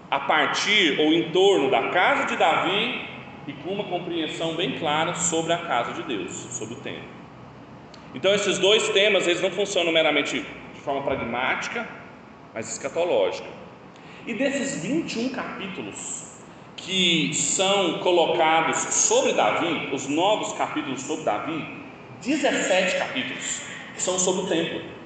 a 0.09 0.19
partir 0.19 0.99
ou 0.99 1.13
em 1.13 1.31
torno 1.31 1.69
da 1.69 1.89
casa 1.89 2.25
de 2.25 2.35
Davi 2.35 3.07
e 3.47 3.53
com 3.53 3.71
uma 3.71 3.83
compreensão 3.83 4.55
bem 4.55 4.77
clara 4.79 5.13
sobre 5.15 5.53
a 5.53 5.57
casa 5.57 5.93
de 5.93 6.03
Deus, 6.03 6.31
sobre 6.31 6.75
o 6.75 6.77
templo. 6.77 7.19
Então 8.13 8.33
esses 8.33 8.57
dois 8.57 8.89
temas 8.89 9.27
eles 9.27 9.41
não 9.41 9.51
funcionam 9.51 9.91
meramente 9.91 10.43
de 10.73 10.81
forma 10.81 11.01
pragmática, 11.03 11.87
mas 12.53 12.71
escatológica. 12.71 13.47
E 14.25 14.33
desses 14.33 14.81
21 14.81 15.29
capítulos 15.29 16.29
que 16.75 17.33
são 17.33 17.99
colocados 17.99 18.77
sobre 18.77 19.33
Davi, 19.33 19.89
os 19.93 20.07
novos 20.07 20.53
capítulos 20.53 21.01
sobre 21.01 21.23
Davi, 21.23 21.79
17 22.21 22.97
capítulos 22.97 23.61
são 23.95 24.17
sobre 24.17 24.41
o 24.41 24.47
templo. 24.47 24.98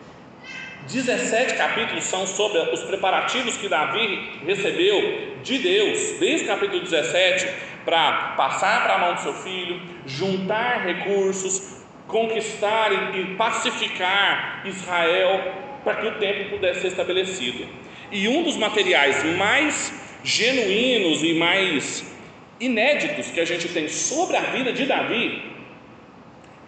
17 0.87 1.55
capítulos 1.55 2.03
são 2.03 2.27
sobre 2.27 2.59
os 2.73 2.83
preparativos 2.83 3.55
que 3.55 3.69
Davi 3.69 4.39
recebeu 4.45 5.37
de 5.41 5.57
Deus, 5.59 6.19
desde 6.19 6.45
o 6.45 6.47
capítulo 6.47 6.81
17, 6.81 7.47
para 7.85 8.33
passar 8.35 8.83
para 8.83 8.95
a 8.95 8.97
mão 8.97 9.13
do 9.13 9.21
seu 9.21 9.33
filho, 9.33 9.81
juntar 10.05 10.85
recursos, 10.85 11.83
conquistar 12.07 12.91
e 13.15 13.35
pacificar 13.35 14.63
Israel 14.65 15.53
para 15.83 15.95
que 15.95 16.07
o 16.07 16.19
templo 16.19 16.49
pudesse 16.49 16.81
ser 16.81 16.87
estabelecido. 16.87 17.67
E 18.11 18.27
um 18.27 18.43
dos 18.43 18.57
materiais 18.57 19.23
mais 19.37 20.19
genuínos 20.23 21.23
e 21.23 21.33
mais 21.33 22.13
inéditos 22.59 23.31
que 23.31 23.39
a 23.39 23.45
gente 23.45 23.67
tem 23.69 23.87
sobre 23.87 24.37
a 24.37 24.41
vida 24.41 24.71
de 24.71 24.85
Davi 24.85 25.43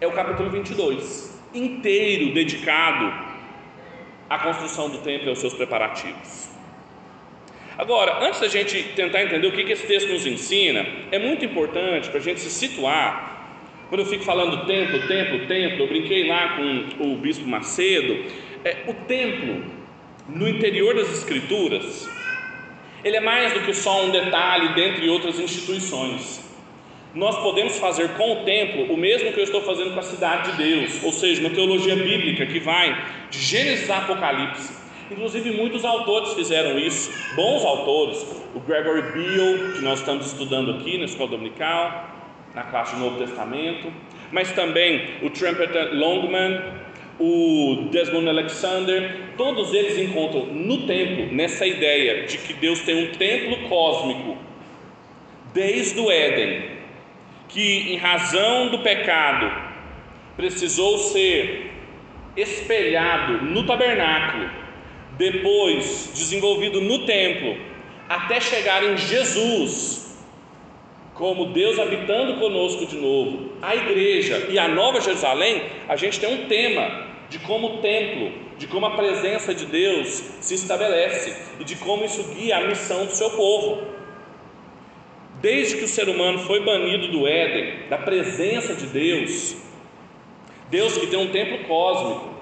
é 0.00 0.06
o 0.06 0.12
capítulo 0.12 0.50
22, 0.50 1.40
inteiro 1.54 2.34
dedicado 2.34 3.25
a 4.28 4.38
construção 4.38 4.88
do 4.90 4.98
templo 4.98 5.26
e 5.26 5.30
aos 5.30 5.38
seus 5.38 5.54
preparativos. 5.54 6.50
Agora, 7.78 8.24
antes 8.26 8.40
da 8.40 8.48
gente 8.48 8.82
tentar 8.94 9.22
entender 9.22 9.46
o 9.46 9.52
que 9.52 9.60
esse 9.70 9.86
texto 9.86 10.08
nos 10.08 10.26
ensina, 10.26 10.86
é 11.12 11.18
muito 11.18 11.44
importante 11.44 12.08
para 12.08 12.18
a 12.18 12.22
gente 12.22 12.40
se 12.40 12.50
situar. 12.50 13.36
Quando 13.88 14.00
eu 14.00 14.06
fico 14.06 14.24
falando 14.24 14.66
templo, 14.66 15.06
templo, 15.06 15.46
templo, 15.46 15.84
eu 15.84 15.86
brinquei 15.86 16.26
lá 16.26 16.56
com 16.56 17.12
o 17.12 17.16
bispo 17.16 17.46
Macedo. 17.46 18.24
É, 18.64 18.84
o 18.86 18.94
templo, 18.94 19.64
no 20.28 20.48
interior 20.48 20.94
das 20.94 21.10
Escrituras, 21.12 22.08
ele 23.04 23.16
é 23.16 23.20
mais 23.20 23.52
do 23.52 23.60
que 23.60 23.74
só 23.74 24.04
um 24.04 24.10
detalhe 24.10 24.74
dentre 24.74 25.08
outras 25.08 25.38
instituições 25.38 26.45
nós 27.16 27.38
podemos 27.38 27.78
fazer 27.78 28.10
com 28.10 28.32
o 28.34 28.44
templo 28.44 28.92
o 28.92 28.96
mesmo 28.96 29.32
que 29.32 29.40
eu 29.40 29.44
estou 29.44 29.62
fazendo 29.62 29.94
com 29.94 30.00
a 30.00 30.02
cidade 30.02 30.52
de 30.52 30.58
Deus, 30.58 31.02
ou 31.02 31.10
seja, 31.10 31.40
uma 31.40 31.48
teologia 31.48 31.96
bíblica 31.96 32.44
que 32.44 32.60
vai 32.60 32.94
de 33.30 33.38
Gênesis 33.38 33.88
a 33.88 33.98
Apocalipse. 33.98 34.70
Inclusive, 35.10 35.52
muitos 35.52 35.84
autores 35.84 36.34
fizeram 36.34 36.78
isso, 36.78 37.10
bons 37.34 37.64
autores, 37.64 38.22
o 38.54 38.60
Gregory 38.60 39.02
Beale, 39.12 39.72
que 39.76 39.82
nós 39.82 40.00
estamos 40.00 40.26
estudando 40.26 40.72
aqui 40.72 40.98
na 40.98 41.06
escola 41.06 41.30
dominical, 41.30 42.10
na 42.54 42.64
classe 42.64 42.94
do 42.96 43.00
Novo 43.00 43.18
Testamento, 43.18 43.90
mas 44.30 44.52
também 44.52 45.02
o 45.22 45.30
Trumpeter 45.30 45.94
Longman, 45.94 46.60
o 47.18 47.88
Desmond 47.90 48.28
Alexander, 48.28 49.30
todos 49.38 49.72
eles 49.72 49.96
encontram 49.98 50.46
no 50.46 50.86
templo, 50.86 51.32
nessa 51.32 51.66
ideia 51.66 52.26
de 52.26 52.36
que 52.36 52.52
Deus 52.52 52.82
tem 52.82 53.08
um 53.08 53.12
templo 53.12 53.68
cósmico, 53.70 54.36
desde 55.54 55.98
o 55.98 56.10
Éden, 56.10 56.75
que, 57.56 57.94
em 57.94 57.96
razão 57.96 58.68
do 58.68 58.80
pecado, 58.80 59.50
precisou 60.36 60.98
ser 60.98 61.72
espelhado 62.36 63.46
no 63.46 63.64
tabernáculo, 63.64 64.50
depois 65.16 66.10
desenvolvido 66.14 66.82
no 66.82 67.06
templo, 67.06 67.56
até 68.10 68.40
chegar 68.40 68.84
em 68.84 68.98
Jesus, 68.98 70.22
como 71.14 71.46
Deus 71.46 71.78
habitando 71.78 72.38
conosco 72.38 72.84
de 72.84 72.96
novo, 72.96 73.52
a 73.62 73.74
igreja 73.74 74.48
e 74.50 74.58
a 74.58 74.68
Nova 74.68 75.00
Jerusalém, 75.00 75.62
a 75.88 75.96
gente 75.96 76.20
tem 76.20 76.34
um 76.34 76.46
tema 76.48 77.06
de 77.30 77.38
como 77.38 77.68
o 77.68 77.78
templo, 77.78 78.32
de 78.58 78.66
como 78.66 78.84
a 78.84 78.90
presença 78.90 79.54
de 79.54 79.64
Deus 79.64 80.08
se 80.42 80.52
estabelece 80.56 81.34
e 81.58 81.64
de 81.64 81.74
como 81.76 82.04
isso 82.04 82.22
guia 82.34 82.58
a 82.58 82.66
missão 82.66 83.06
do 83.06 83.12
seu 83.12 83.30
povo. 83.30 83.95
Desde 85.40 85.76
que 85.76 85.84
o 85.84 85.88
ser 85.88 86.08
humano 86.08 86.38
foi 86.40 86.60
banido 86.64 87.08
do 87.08 87.26
Éden, 87.26 87.88
da 87.90 87.98
presença 87.98 88.74
de 88.74 88.86
Deus, 88.86 89.56
Deus 90.70 90.96
que 90.96 91.06
tem 91.06 91.18
um 91.18 91.30
templo 91.30 91.58
cósmico, 91.68 92.34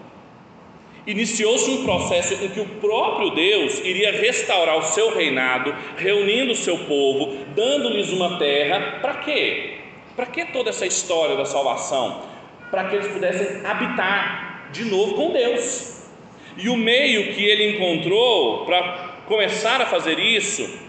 iniciou-se 1.06 1.68
um 1.70 1.84
processo 1.84 2.34
em 2.34 2.48
que 2.48 2.60
o 2.60 2.66
próprio 2.80 3.30
Deus 3.30 3.80
iria 3.80 4.12
restaurar 4.12 4.78
o 4.78 4.82
seu 4.82 5.14
reinado, 5.14 5.74
reunindo 5.96 6.52
o 6.52 6.56
seu 6.56 6.78
povo, 6.78 7.36
dando-lhes 7.54 8.10
uma 8.10 8.38
terra, 8.38 8.98
para 9.00 9.14
quê? 9.14 9.74
Para 10.14 10.26
que 10.26 10.44
toda 10.46 10.70
essa 10.70 10.86
história 10.86 11.36
da 11.36 11.44
salvação? 11.44 12.22
Para 12.70 12.84
que 12.84 12.96
eles 12.96 13.08
pudessem 13.08 13.66
habitar 13.66 14.68
de 14.72 14.84
novo 14.84 15.14
com 15.14 15.32
Deus. 15.32 16.08
E 16.56 16.68
o 16.68 16.76
meio 16.76 17.34
que 17.34 17.44
ele 17.44 17.76
encontrou 17.76 18.64
para 18.64 19.14
começar 19.26 19.80
a 19.80 19.86
fazer 19.86 20.18
isso 20.20 20.83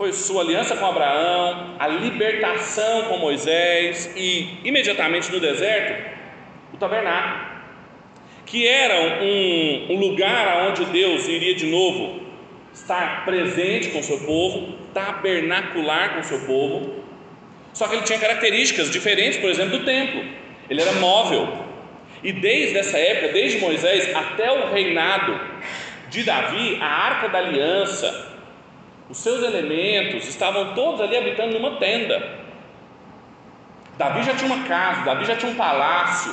foi 0.00 0.14
sua 0.14 0.40
aliança 0.40 0.74
com 0.78 0.86
Abraão, 0.86 1.76
a 1.78 1.86
libertação 1.86 3.02
com 3.02 3.18
Moisés 3.18 4.10
e, 4.16 4.48
imediatamente 4.64 5.30
no 5.30 5.38
deserto, 5.38 6.16
o 6.72 6.78
tabernáculo, 6.78 7.44
que 8.46 8.66
era 8.66 9.22
um, 9.22 9.88
um 9.90 10.00
lugar 10.00 10.70
onde 10.70 10.86
Deus 10.86 11.28
iria 11.28 11.54
de 11.54 11.66
novo 11.66 12.18
estar 12.72 13.26
presente 13.26 13.90
com 13.90 13.98
o 13.98 14.02
seu 14.02 14.20
povo, 14.20 14.72
tabernacular 14.94 16.14
com 16.14 16.20
o 16.20 16.24
seu 16.24 16.46
povo. 16.46 17.04
Só 17.74 17.86
que 17.86 17.96
ele 17.96 18.04
tinha 18.04 18.18
características 18.18 18.90
diferentes, 18.90 19.36
por 19.36 19.50
exemplo, 19.50 19.80
do 19.80 19.84
templo. 19.84 20.24
Ele 20.70 20.80
era 20.80 20.92
móvel. 20.92 21.46
E 22.24 22.32
desde 22.32 22.78
essa 22.78 22.96
época, 22.96 23.34
desde 23.34 23.58
Moisés 23.58 24.16
até 24.16 24.50
o 24.50 24.72
reinado 24.72 25.38
de 26.08 26.24
Davi, 26.24 26.78
a 26.80 26.86
arca 26.86 27.28
da 27.28 27.36
aliança, 27.36 28.19
os 29.10 29.18
seus 29.18 29.42
elementos 29.42 30.28
estavam 30.28 30.72
todos 30.74 31.00
ali 31.00 31.16
habitando 31.16 31.58
numa 31.58 31.76
tenda. 31.78 32.38
Davi 33.98 34.22
já 34.22 34.34
tinha 34.34 34.54
uma 34.54 34.64
casa, 34.66 35.04
Davi 35.04 35.24
já 35.24 35.36
tinha 35.36 35.50
um 35.50 35.56
palácio. 35.56 36.32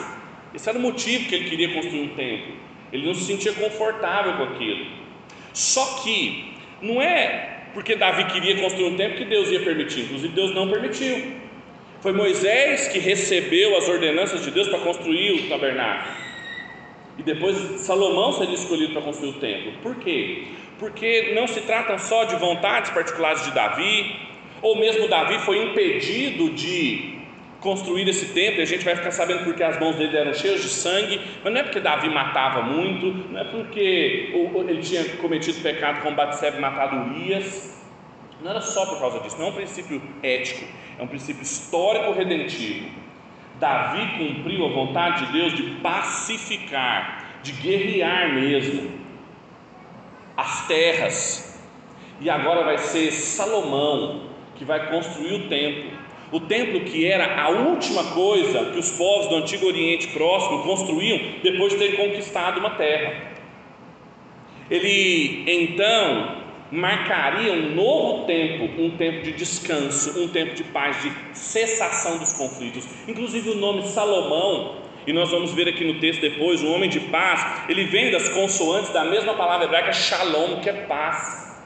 Esse 0.54 0.70
era 0.70 0.78
o 0.78 0.82
motivo 0.82 1.28
que 1.28 1.36
ele 1.36 1.50
queria 1.50 1.74
construir 1.74 2.02
um 2.02 2.10
templo. 2.10 2.56
Ele 2.94 3.06
não 3.06 3.14
se 3.14 3.24
sentia 3.24 3.52
confortável 3.54 4.34
com 4.38 4.44
aquilo. 4.44 4.86
Só 5.54 6.02
que 6.04 6.54
não 6.82 7.02
é 7.02 7.66
porque 7.74 7.96
Davi 7.96 8.26
queria 8.26 8.62
construir 8.62 8.86
um 8.86 8.96
templo 8.96 9.18
que 9.18 9.26
Deus 9.26 9.50
ia 9.50 9.60
permitir, 9.60 10.02
inclusive 10.02 10.34
Deus 10.34 10.54
não 10.54 10.70
permitiu. 10.70 11.36
Foi 12.00 12.14
Moisés 12.14 12.88
que 12.88 13.00
recebeu 13.00 13.76
as 13.76 13.90
ordenanças 13.90 14.44
de 14.44 14.52
Deus 14.52 14.68
para 14.68 14.80
construir 14.80 15.32
o 15.32 15.50
tabernáculo. 15.50 16.16
E 17.18 17.24
depois 17.24 17.58
Salomão 17.82 18.32
seria 18.34 18.54
escolhido 18.54 18.94
para 18.94 19.02
construir 19.02 19.32
o 19.32 19.34
templo. 19.34 19.74
Por 19.82 19.96
quê? 19.96 20.44
Porque 20.80 21.34
não 21.34 21.48
se 21.48 21.62
trata 21.62 21.98
só 21.98 22.26
de 22.26 22.36
vontades 22.36 22.92
particulares 22.92 23.44
de 23.44 23.52
Davi, 23.52 24.16
ou 24.62 24.78
mesmo 24.80 25.08
Davi 25.08 25.40
foi 25.40 25.64
impedido 25.64 26.50
de 26.52 27.18
construir 27.60 28.08
esse 28.08 28.28
templo, 28.34 28.60
e 28.60 28.64
a 28.64 28.66
gente 28.66 28.86
vai 28.86 28.96
ficar 28.96 29.12
sabendo 29.12 29.44
porque 29.44 29.64
as 29.64 29.80
mãos 29.80 29.96
dele 29.96 30.16
eram 30.16 30.34
cheias 30.34 30.62
de 30.62 30.70
sangue, 30.70 31.20
mas 31.44 31.52
não 31.52 31.60
é 31.60 31.64
porque 31.64 31.80
Davi 31.80 32.10
matava 32.10 32.62
muito, 32.62 33.08
não 33.32 33.40
é 33.40 33.44
porque 33.46 34.32
ele 34.68 34.82
tinha 34.82 35.04
cometido 35.18 35.60
pecado 35.62 36.02
com 36.02 36.14
Batseba 36.14 36.60
matado 36.60 37.10
Urias, 37.10 37.84
não 38.42 38.52
era 38.52 38.62
só 38.62 38.86
por 38.86 39.00
causa 39.00 39.20
disso, 39.22 39.38
não 39.40 39.48
é 39.48 39.50
um 39.50 39.54
princípio 39.54 40.02
ético, 40.22 40.66
é 41.00 41.04
um 41.04 41.08
princípio 41.08 41.42
histórico 41.42 42.12
redentivo. 42.12 42.90
Davi 43.60 44.18
cumpriu 44.20 44.66
a 44.68 44.70
vontade 44.70 45.26
de 45.26 45.32
Deus 45.34 45.54
de 45.56 45.64
pacificar, 45.82 47.40
de 47.42 47.52
guerrear 47.54 48.32
mesmo 48.36 49.07
as 50.38 50.68
terras, 50.68 51.60
e 52.22 52.30
agora 52.30 52.64
vai 52.64 52.78
ser 52.78 53.12
Salomão 53.12 54.28
que 54.56 54.64
vai 54.64 54.90
construir 54.90 55.34
o 55.34 55.50
templo 55.50 55.98
o 56.32 56.42
templo 56.42 56.82
que 56.82 57.06
era 57.06 57.42
a 57.42 57.50
última 57.50 58.04
coisa 58.12 58.66
que 58.72 58.80
os 58.80 58.92
povos 58.92 59.28
do 59.28 59.36
Antigo 59.36 59.66
Oriente 59.66 60.08
Próximo 60.08 60.64
construíam 60.64 61.20
depois 61.42 61.72
de 61.72 61.80
terem 61.80 61.96
conquistado 61.96 62.60
uma 62.60 62.72
terra. 62.72 63.32
Ele 64.70 65.46
então 65.48 66.36
marcaria 66.70 67.54
um 67.54 67.74
novo 67.74 68.26
tempo, 68.26 68.82
um 68.82 68.92
tempo 68.98 69.24
de 69.24 69.32
descanso, 69.32 70.22
um 70.22 70.28
tempo 70.28 70.54
de 70.54 70.66
paz, 70.66 71.02
de 71.02 71.14
cessação 71.38 72.18
dos 72.18 72.34
conflitos. 72.34 72.86
Inclusive 73.08 73.52
o 73.52 73.56
nome 73.56 73.84
Salomão, 73.84 74.76
e 75.08 75.14
nós 75.14 75.32
vamos 75.32 75.54
ver 75.54 75.70
aqui 75.70 75.86
no 75.86 76.00
texto 76.00 76.20
depois, 76.20 76.62
o 76.62 76.72
homem 76.72 76.90
de 76.90 77.00
paz, 77.00 77.64
ele 77.70 77.86
vem 77.86 78.12
das 78.12 78.28
consoantes 78.30 78.92
da 78.92 79.06
mesma 79.06 79.34
palavra 79.34 79.66
hebraica 79.66 79.94
shalom, 79.94 80.60
que 80.60 80.70
é 80.70 80.74
paz, 80.74 81.66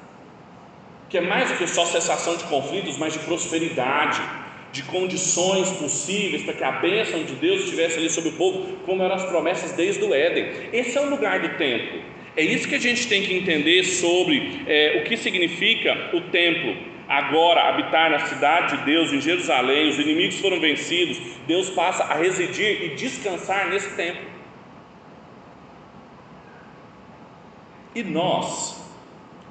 que 1.09 1.17
é 1.17 1.21
mais 1.21 1.49
do 1.49 1.57
que 1.57 1.67
só 1.67 1.83
cessação 1.85 2.37
de 2.37 2.43
conflitos, 2.43 2.97
mas 2.97 3.13
de 3.13 3.19
prosperidade 3.19 4.21
de 4.71 4.83
condições 4.83 5.69
possíveis 5.71 6.43
para 6.43 6.53
que 6.53 6.63
a 6.63 6.71
bênção 6.71 7.23
de 7.23 7.33
Deus 7.33 7.61
estivesse 7.61 7.97
ali 7.97 8.09
sobre 8.09 8.29
o 8.29 8.33
povo, 8.33 8.77
como 8.85 9.03
eram 9.03 9.15
as 9.15 9.25
promessas 9.25 9.73
desde 9.73 10.03
o 10.03 10.13
Éden. 10.13 10.49
Esse 10.71 10.97
é 10.97 11.01
o 11.01 11.09
lugar 11.09 11.39
do 11.39 11.57
templo. 11.57 11.99
É 12.37 12.43
isso 12.43 12.67
que 12.67 12.75
a 12.75 12.79
gente 12.79 13.07
tem 13.07 13.23
que 13.23 13.33
entender 13.33 13.83
sobre 13.83 14.61
é, 14.65 15.01
o 15.01 15.03
que 15.03 15.17
significa 15.17 16.11
o 16.13 16.21
templo. 16.21 16.90
Agora, 17.11 17.67
habitar 17.67 18.09
na 18.09 18.19
cidade 18.19 18.77
de 18.77 18.85
Deus, 18.85 19.11
em 19.11 19.19
Jerusalém, 19.19 19.89
os 19.89 19.99
inimigos 19.99 20.39
foram 20.39 20.61
vencidos, 20.61 21.19
Deus 21.45 21.69
passa 21.69 22.05
a 22.05 22.13
residir 22.15 22.83
e 22.83 22.95
descansar 22.95 23.67
nesse 23.67 23.93
templo. 23.97 24.23
E 27.93 28.01
nós, 28.01 28.81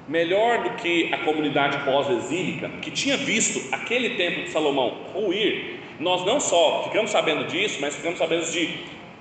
melhor 0.07 0.63
do 0.63 0.69
que 0.71 1.13
a 1.13 1.19
comunidade 1.19 1.77
pós-exílica, 1.85 2.67
que 2.81 2.89
tinha 2.89 3.15
visto 3.15 3.71
aquele 3.71 4.15
templo 4.15 4.45
de 4.45 4.49
Salomão 4.49 4.89
ruir, 5.13 5.81
nós 5.99 6.25
não 6.25 6.39
só 6.39 6.85
ficamos 6.85 7.11
sabendo 7.11 7.45
disso, 7.45 7.77
mas 7.79 7.95
ficamos 7.95 8.17
sabendo 8.17 8.43
de, 8.51 8.65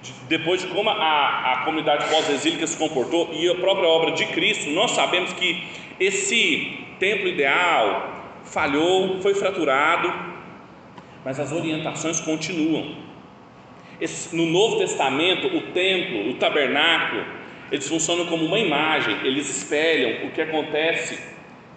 de 0.00 0.12
depois 0.30 0.62
de 0.62 0.68
como 0.68 0.88
a, 0.88 1.52
a 1.52 1.64
comunidade 1.66 2.08
pós-exílica 2.08 2.66
se 2.66 2.78
comportou 2.78 3.28
e 3.34 3.50
a 3.50 3.56
própria 3.56 3.86
obra 3.86 4.12
de 4.12 4.24
Cristo, 4.28 4.70
nós 4.70 4.92
sabemos 4.92 5.30
que 5.34 5.62
esse 6.00 6.78
templo 6.98 7.28
ideal 7.28 8.09
falhou, 8.50 9.20
foi 9.20 9.34
fraturado, 9.34 10.12
mas 11.24 11.38
as 11.38 11.52
orientações 11.52 12.20
continuam. 12.20 12.96
No 14.32 14.46
Novo 14.46 14.78
Testamento, 14.78 15.46
o 15.46 15.72
templo, 15.72 16.30
o 16.30 16.34
tabernáculo, 16.34 17.24
eles 17.70 17.88
funcionam 17.88 18.26
como 18.26 18.44
uma 18.44 18.58
imagem, 18.58 19.16
eles 19.22 19.48
espelham 19.48 20.26
o 20.26 20.32
que 20.32 20.40
acontece 20.40 21.18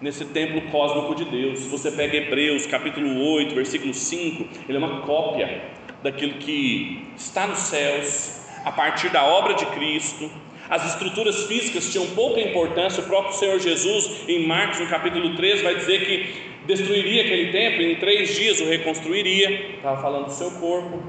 nesse 0.02 0.26
templo 0.26 0.62
cósmico 0.72 1.14
de 1.16 1.26
Deus. 1.26 1.60
Se 1.60 1.70
você 1.70 1.92
pega 1.92 2.18
Hebreus 2.18 2.66
capítulo 2.66 3.24
8, 3.36 3.54
versículo 3.54 3.94
5, 3.94 4.48
ele 4.68 4.78
é 4.78 4.80
uma 4.80 5.02
cópia 5.02 5.62
daquilo 6.02 6.34
que 6.34 7.06
está 7.16 7.46
nos 7.46 7.60
céus, 7.60 8.48
a 8.66 8.72
partir 8.72 9.10
da 9.10 9.24
obra 9.24 9.54
de 9.54 9.66
Cristo. 9.68 10.32
As 10.70 10.86
estruturas 10.94 11.46
físicas 11.46 11.92
tinham 11.92 12.08
pouca 12.08 12.40
importância, 12.42 13.04
o 13.04 13.06
próprio 13.06 13.36
Senhor 13.36 13.60
Jesus, 13.60 14.28
em 14.28 14.48
Marcos, 14.48 14.80
no 14.80 14.88
capítulo 14.88 15.36
3, 15.36 15.62
vai 15.62 15.76
dizer 15.76 16.06
que 16.06 16.53
destruiria 16.66 17.24
aquele 17.24 17.52
templo, 17.52 17.82
e 17.82 17.94
em 17.94 17.96
três 17.96 18.36
dias 18.36 18.60
o 18.60 18.66
reconstruiria. 18.66 19.76
Estava 19.76 20.02
falando 20.02 20.26
do 20.26 20.32
seu 20.32 20.52
corpo 20.52 21.02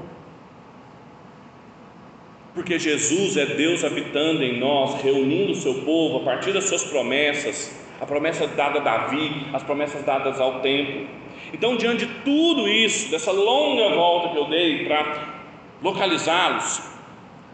porque 2.55 2.79
Jesus 2.79 3.35
é 3.35 3.45
Deus 3.45 3.83
habitando 3.83 4.41
em 4.41 4.57
nós, 4.57 5.01
reunindo 5.01 5.51
o 5.51 5.55
seu 5.55 5.81
povo 5.81 6.19
a 6.19 6.23
partir 6.23 6.53
das 6.53 6.63
suas 6.63 6.85
promessas, 6.85 7.77
a 7.99 8.05
promessa 8.05 8.47
dada 8.47 8.79
a 8.79 8.81
Davi, 8.81 9.47
as 9.53 9.61
promessas 9.61 10.01
dadas 10.03 10.39
ao 10.39 10.61
templo. 10.61 11.05
Então, 11.53 11.75
diante 11.75 12.05
de 12.05 12.13
tudo 12.23 12.67
isso, 12.69 13.11
dessa 13.11 13.31
longa 13.31 13.93
volta 13.93 14.29
que 14.29 14.37
eu 14.37 14.45
dei 14.45 14.85
para 14.85 15.35
localizá-los, 15.83 16.81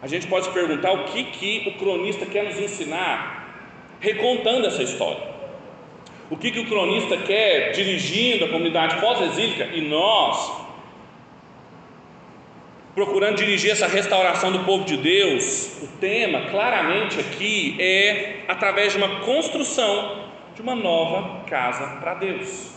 a 0.04 0.08
gente 0.08 0.28
pode 0.28 0.46
se 0.46 0.52
perguntar 0.52 0.92
o 0.92 1.06
que, 1.06 1.24
que 1.24 1.70
o 1.70 1.80
cronista 1.80 2.28
quer 2.28 2.44
nos 2.44 2.60
ensinar 2.60 3.98
recontando 4.00 4.68
essa 4.68 4.84
história. 4.84 5.31
O 6.32 6.38
que, 6.38 6.50
que 6.50 6.60
o 6.60 6.66
cronista 6.66 7.18
quer 7.18 7.74
dirigindo 7.74 8.46
a 8.46 8.48
comunidade 8.48 9.02
pós-exílica 9.02 9.66
e 9.66 9.82
nós, 9.82 10.50
procurando 12.96 13.36
dirigir 13.36 13.70
essa 13.70 13.86
restauração 13.86 14.50
do 14.50 14.60
povo 14.60 14.86
de 14.86 14.96
Deus, 14.96 15.84
o 15.84 15.88
tema 16.00 16.50
claramente 16.50 17.20
aqui 17.20 17.76
é 17.78 18.46
através 18.48 18.94
de 18.94 18.98
uma 18.98 19.20
construção 19.20 20.30
de 20.56 20.62
uma 20.62 20.74
nova 20.74 21.44
casa 21.50 21.98
para 22.00 22.14
Deus. 22.14 22.72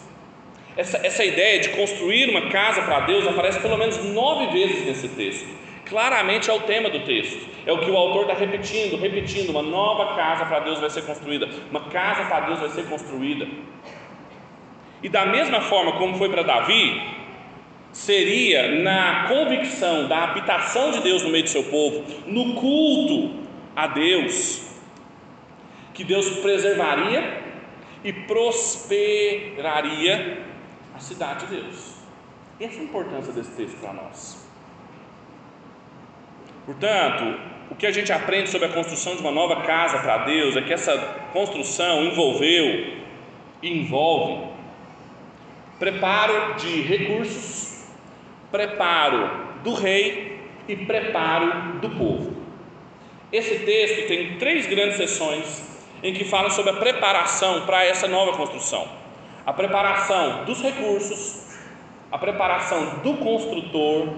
Essa, 0.76 0.98
essa 1.06 1.24
ideia 1.24 1.60
de 1.60 1.68
construir 1.68 2.28
uma 2.30 2.50
casa 2.50 2.82
para 2.82 3.06
Deus 3.06 3.24
aparece 3.24 3.60
pelo 3.60 3.78
menos 3.78 4.02
nove 4.12 4.46
vezes 4.48 4.84
nesse 4.84 5.08
texto. 5.10 5.46
Claramente 5.86 6.50
é 6.50 6.52
o 6.52 6.60
tema 6.60 6.88
do 6.88 7.00
texto, 7.00 7.46
é 7.66 7.72
o 7.72 7.78
que 7.78 7.90
o 7.90 7.96
autor 7.96 8.22
está 8.22 8.34
repetindo, 8.34 8.96
repetindo: 8.96 9.50
uma 9.50 9.62
nova 9.62 10.16
casa 10.16 10.46
para 10.46 10.60
Deus 10.60 10.80
vai 10.80 10.88
ser 10.88 11.02
construída, 11.02 11.46
uma 11.70 11.88
casa 11.88 12.24
para 12.24 12.46
Deus 12.46 12.60
vai 12.60 12.70
ser 12.70 12.88
construída. 12.88 13.46
E 15.02 15.08
da 15.08 15.26
mesma 15.26 15.60
forma 15.60 15.92
como 15.92 16.16
foi 16.16 16.30
para 16.30 16.42
Davi, 16.42 17.02
seria 17.92 18.82
na 18.82 19.28
convicção 19.28 20.08
da 20.08 20.24
habitação 20.24 20.90
de 20.90 21.00
Deus 21.00 21.22
no 21.22 21.28
meio 21.28 21.44
do 21.44 21.50
seu 21.50 21.64
povo, 21.64 22.02
no 22.26 22.54
culto 22.54 23.44
a 23.76 23.86
Deus, 23.86 24.66
que 25.92 26.02
Deus 26.02 26.30
preservaria 26.38 27.42
e 28.02 28.12
prosperaria 28.12 30.42
a 30.94 30.98
cidade 30.98 31.46
de 31.46 31.56
Deus. 31.56 31.94
Essa 32.58 32.78
é 32.78 32.80
a 32.80 32.84
importância 32.84 33.32
desse 33.32 33.50
texto 33.50 33.78
para 33.80 33.92
nós. 33.92 34.43
Portanto, 36.66 37.38
o 37.70 37.74
que 37.74 37.87
a 37.87 37.90
gente 37.90 38.12
aprende 38.12 38.50
sobre 38.50 38.68
a 38.68 38.72
construção 38.72 39.16
de 39.16 39.20
uma 39.20 39.31
nova 39.31 39.62
casa 39.62 39.98
para 39.98 40.18
Deus 40.24 40.57
é 40.57 40.62
que 40.62 40.72
essa 40.72 40.96
construção 41.33 42.05
envolveu 42.05 43.03
e 43.62 43.81
envolve 43.81 44.48
preparo 45.79 46.55
de 46.55 46.83
recursos, 46.83 47.87
preparo 48.50 49.31
do 49.62 49.74
rei 49.74 50.40
e 50.68 50.77
preparo 50.77 51.79
do 51.81 51.90
povo. 51.90 52.35
Esse 53.33 53.61
texto 53.61 54.07
tem 54.07 54.38
três 54.38 54.66
grandes 54.66 54.96
sessões 54.96 55.74
em 56.03 56.12
que 56.12 56.24
fala 56.24 56.50
sobre 56.50 56.70
a 56.70 56.77
preparação 56.77 57.66
para 57.66 57.85
essa 57.85 58.07
nova 58.07 58.37
construção: 58.37 58.87
a 59.44 59.53
preparação 59.53 60.44
dos 60.44 60.62
recursos, 60.62 61.59
a 62.12 62.18
preparação 62.18 63.00
do 63.03 63.14
construtor 63.14 64.09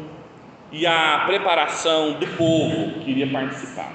e 0.77 0.87
a 0.87 1.25
preparação 1.27 2.13
do 2.13 2.27
povo 2.37 3.01
que 3.01 3.11
iria 3.11 3.27
participar. 3.27 3.93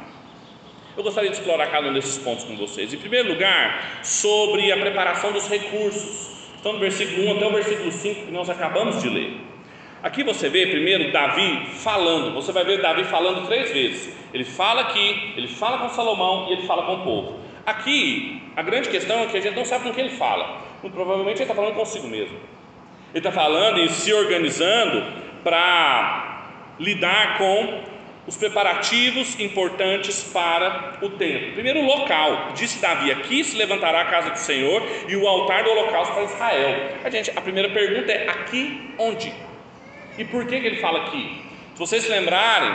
Eu 0.98 1.04
gostaria 1.04 1.30
de 1.30 1.38
explorar 1.38 1.68
cada 1.68 1.88
um 1.88 1.94
desses 1.94 2.18
pontos 2.18 2.44
com 2.44 2.58
vocês. 2.58 2.92
Em 2.92 2.98
primeiro 2.98 3.30
lugar, 3.30 4.00
sobre 4.04 4.72
a 4.72 4.78
preparação 4.78 5.32
dos 5.32 5.48
recursos. 5.48 6.32
Estão 6.56 6.74
no 6.74 6.80
versículo 6.80 7.28
1 7.28 7.38
até 7.38 7.48
o 7.48 7.52
versículo 7.52 7.92
5 7.92 8.26
que 8.26 8.32
nós 8.32 8.50
acabamos 8.50 9.02
de 9.02 9.10
ler. 9.10 9.42
Aqui 10.02 10.24
você 10.24 10.50
vê 10.50 10.68
primeiro 10.68 11.12
Davi 11.12 11.68
falando. 11.76 12.34
Você 12.34 12.52
vai 12.52 12.66
ver 12.66 12.82
Davi 12.82 13.04
falando 13.04 13.46
três 13.46 13.72
vezes. 13.72 14.16
Ele 14.34 14.44
fala 14.44 14.82
aqui, 14.82 15.34
ele 15.38 15.48
fala 15.48 15.78
com 15.78 15.90
Salomão 15.90 16.48
e 16.50 16.54
ele 16.54 16.64
fala 16.64 16.84
com 16.84 16.96
o 16.96 17.04
povo. 17.04 17.40
Aqui, 17.64 18.42
a 18.56 18.64
grande 18.64 18.90
questão 18.90 19.20
é 19.20 19.28
que 19.28 19.38
a 19.38 19.42
gente 19.42 19.56
não 19.56 19.66
sabe 19.66 19.84
com 19.84 19.94
quem 19.94 20.06
ele 20.06 20.16
fala. 20.16 20.62
Provavelmente 20.82 21.38
ele 21.38 21.44
está 21.44 21.54
falando 21.54 21.76
consigo 21.76 22.08
mesmo. 22.08 22.38
Ele 23.14 23.20
está 23.20 23.32
falando 23.32 23.80
e 23.80 23.90
se 23.90 24.12
organizando 24.12 25.04
para 25.44 26.31
lidar 26.82 27.38
com 27.38 27.92
os 28.28 28.38
preparativos 28.38 29.40
importantes 29.40 30.24
para 30.24 30.98
o 31.02 31.10
templo. 31.10 31.54
Primeiro, 31.54 31.80
o 31.80 31.86
local. 31.86 32.54
Disse 32.56 32.80
Davi: 32.80 33.12
aqui 33.12 33.44
se 33.44 33.56
levantará 33.56 34.02
a 34.02 34.06
casa 34.06 34.32
do 34.32 34.38
Senhor 34.38 34.82
e 35.08 35.16
o 35.16 35.28
altar 35.28 35.64
do 35.64 35.72
holocausto 35.72 36.14
para 36.14 36.24
Israel. 36.24 36.98
A, 37.04 37.10
gente, 37.10 37.32
a 37.36 37.42
primeira 37.42 37.70
pergunta 37.70 38.12
é: 38.12 38.30
aqui 38.30 38.94
onde? 38.98 39.34
E 40.18 40.26
por 40.26 40.46
que, 40.46 40.60
que 40.60 40.68
ele 40.68 40.78
fala 40.78 41.08
aqui? 41.08 41.42
Se 41.74 41.80
vocês 41.80 42.04
se 42.04 42.10
lembrarem, 42.10 42.70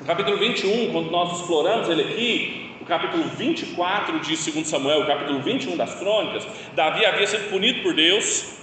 no 0.00 0.06
capítulo 0.06 0.36
21, 0.36 0.92
quando 0.92 1.10
nós 1.10 1.40
exploramos 1.40 1.88
ele 1.88 2.02
aqui, 2.02 2.70
o 2.80 2.84
capítulo 2.84 3.24
24 3.24 4.20
de 4.20 4.52
2 4.52 4.66
Samuel, 4.66 5.00
o 5.00 5.06
capítulo 5.06 5.40
21 5.40 5.76
das 5.76 5.94
crônicas, 5.94 6.46
Davi 6.74 7.04
havia 7.04 7.26
sido 7.26 7.50
punido 7.50 7.82
por 7.82 7.94
Deus, 7.94 8.58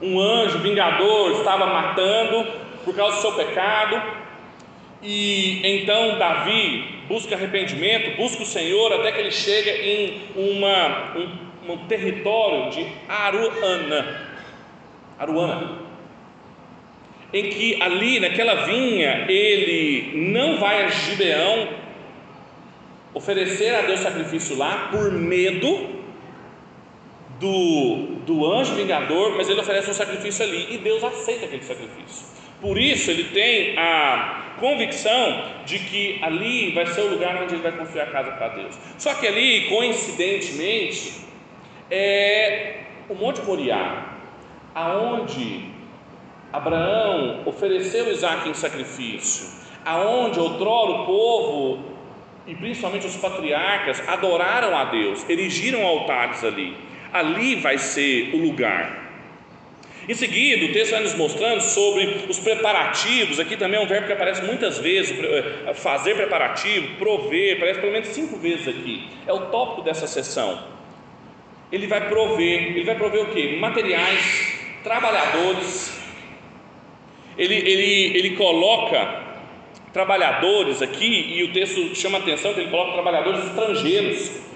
um 0.00 0.20
anjo 0.20 0.58
vingador 0.58 1.32
estava 1.32 1.66
matando 1.66 2.69
por 2.84 2.94
causa 2.94 3.16
do 3.16 3.22
seu 3.22 3.32
pecado, 3.32 4.02
e 5.02 5.60
então 5.64 6.18
Davi 6.18 7.00
busca 7.08 7.34
arrependimento, 7.34 8.16
busca 8.16 8.42
o 8.42 8.46
Senhor 8.46 8.92
até 8.92 9.12
que 9.12 9.20
ele 9.20 9.30
chega 9.30 9.70
em 9.70 10.22
uma, 10.36 11.16
um, 11.16 11.72
um 11.72 11.86
território 11.86 12.70
de 12.70 12.86
Aruana. 13.08 14.30
Aruana 15.18 15.90
em 17.32 17.48
que 17.48 17.80
ali 17.80 18.18
naquela 18.18 18.66
vinha 18.66 19.26
ele 19.28 20.12
não 20.32 20.58
vai 20.58 20.84
a 20.84 20.88
Gibeão 20.88 21.68
oferecer 23.14 23.74
a 23.74 23.82
Deus 23.82 24.00
sacrifício 24.00 24.56
lá 24.56 24.88
por 24.90 25.12
medo 25.12 25.99
do, 27.40 28.18
do 28.26 28.52
anjo 28.52 28.74
vingador, 28.74 29.34
mas 29.36 29.48
ele 29.48 29.60
oferece 29.60 29.90
um 29.90 29.94
sacrifício 29.94 30.44
ali 30.44 30.74
e 30.74 30.78
Deus 30.78 31.02
aceita 31.02 31.46
aquele 31.46 31.64
sacrifício. 31.64 32.26
Por 32.60 32.78
isso 32.78 33.10
ele 33.10 33.24
tem 33.24 33.78
a 33.78 34.56
convicção 34.60 35.42
de 35.64 35.78
que 35.78 36.18
ali 36.22 36.72
vai 36.72 36.86
ser 36.86 37.00
o 37.00 37.08
lugar 37.08 37.42
onde 37.42 37.54
ele 37.54 37.62
vai 37.62 37.72
construir 37.72 38.02
a 38.02 38.06
casa 38.06 38.32
para 38.32 38.48
Deus. 38.48 38.78
Só 38.98 39.14
que 39.14 39.26
ali, 39.26 39.70
coincidentemente, 39.70 41.24
é 41.90 42.80
o 43.08 43.14
Monte 43.14 43.40
Moriá, 43.40 44.18
aonde 44.74 45.70
Abraão 46.52 47.42
ofereceu 47.46 48.12
Isaac 48.12 48.46
em 48.48 48.54
sacrifício, 48.54 49.48
aonde 49.84 50.38
outrora 50.38 50.90
o 50.90 51.06
povo 51.06 51.90
e 52.46 52.54
principalmente 52.54 53.06
os 53.06 53.16
patriarcas 53.16 54.06
adoraram 54.06 54.76
a 54.76 54.84
Deus, 54.84 55.26
erigiram 55.28 55.86
altares 55.86 56.44
ali. 56.44 56.89
Ali 57.12 57.56
vai 57.56 57.78
ser 57.78 58.34
o 58.34 58.38
lugar. 58.38 59.00
Em 60.08 60.14
seguida, 60.14 60.64
o 60.64 60.72
texto 60.72 60.92
vai 60.92 61.02
nos 61.02 61.14
mostrando 61.14 61.60
sobre 61.60 62.24
os 62.28 62.38
preparativos. 62.38 63.38
Aqui 63.38 63.56
também 63.56 63.78
é 63.78 63.82
um 63.82 63.86
verbo 63.86 64.06
que 64.06 64.12
aparece 64.12 64.42
muitas 64.42 64.78
vezes: 64.78 65.16
eh, 65.18 65.74
fazer 65.74 66.16
preparativo, 66.16 66.96
prover, 66.96 67.56
aparece 67.56 67.80
pelo 67.80 67.92
menos 67.92 68.08
cinco 68.08 68.36
vezes 68.36 68.66
aqui. 68.66 69.08
É 69.26 69.32
o 69.32 69.46
tópico 69.46 69.82
dessa 69.82 70.06
sessão. 70.06 70.64
Ele 71.70 71.86
vai 71.86 72.08
prover, 72.08 72.76
ele 72.76 72.84
vai 72.84 72.96
prover 72.96 73.22
o 73.22 73.26
que? 73.26 73.56
Materiais, 73.58 74.58
trabalhadores, 74.82 75.96
ele, 77.38 77.54
ele, 77.54 78.18
ele 78.18 78.30
coloca 78.36 79.30
trabalhadores 79.92 80.82
aqui, 80.82 81.36
e 81.36 81.44
o 81.44 81.52
texto 81.52 81.94
chama 81.94 82.18
atenção 82.18 82.52
que 82.54 82.60
ele 82.60 82.70
coloca 82.70 82.92
trabalhadores 82.92 83.44
estrangeiros. 83.44 84.49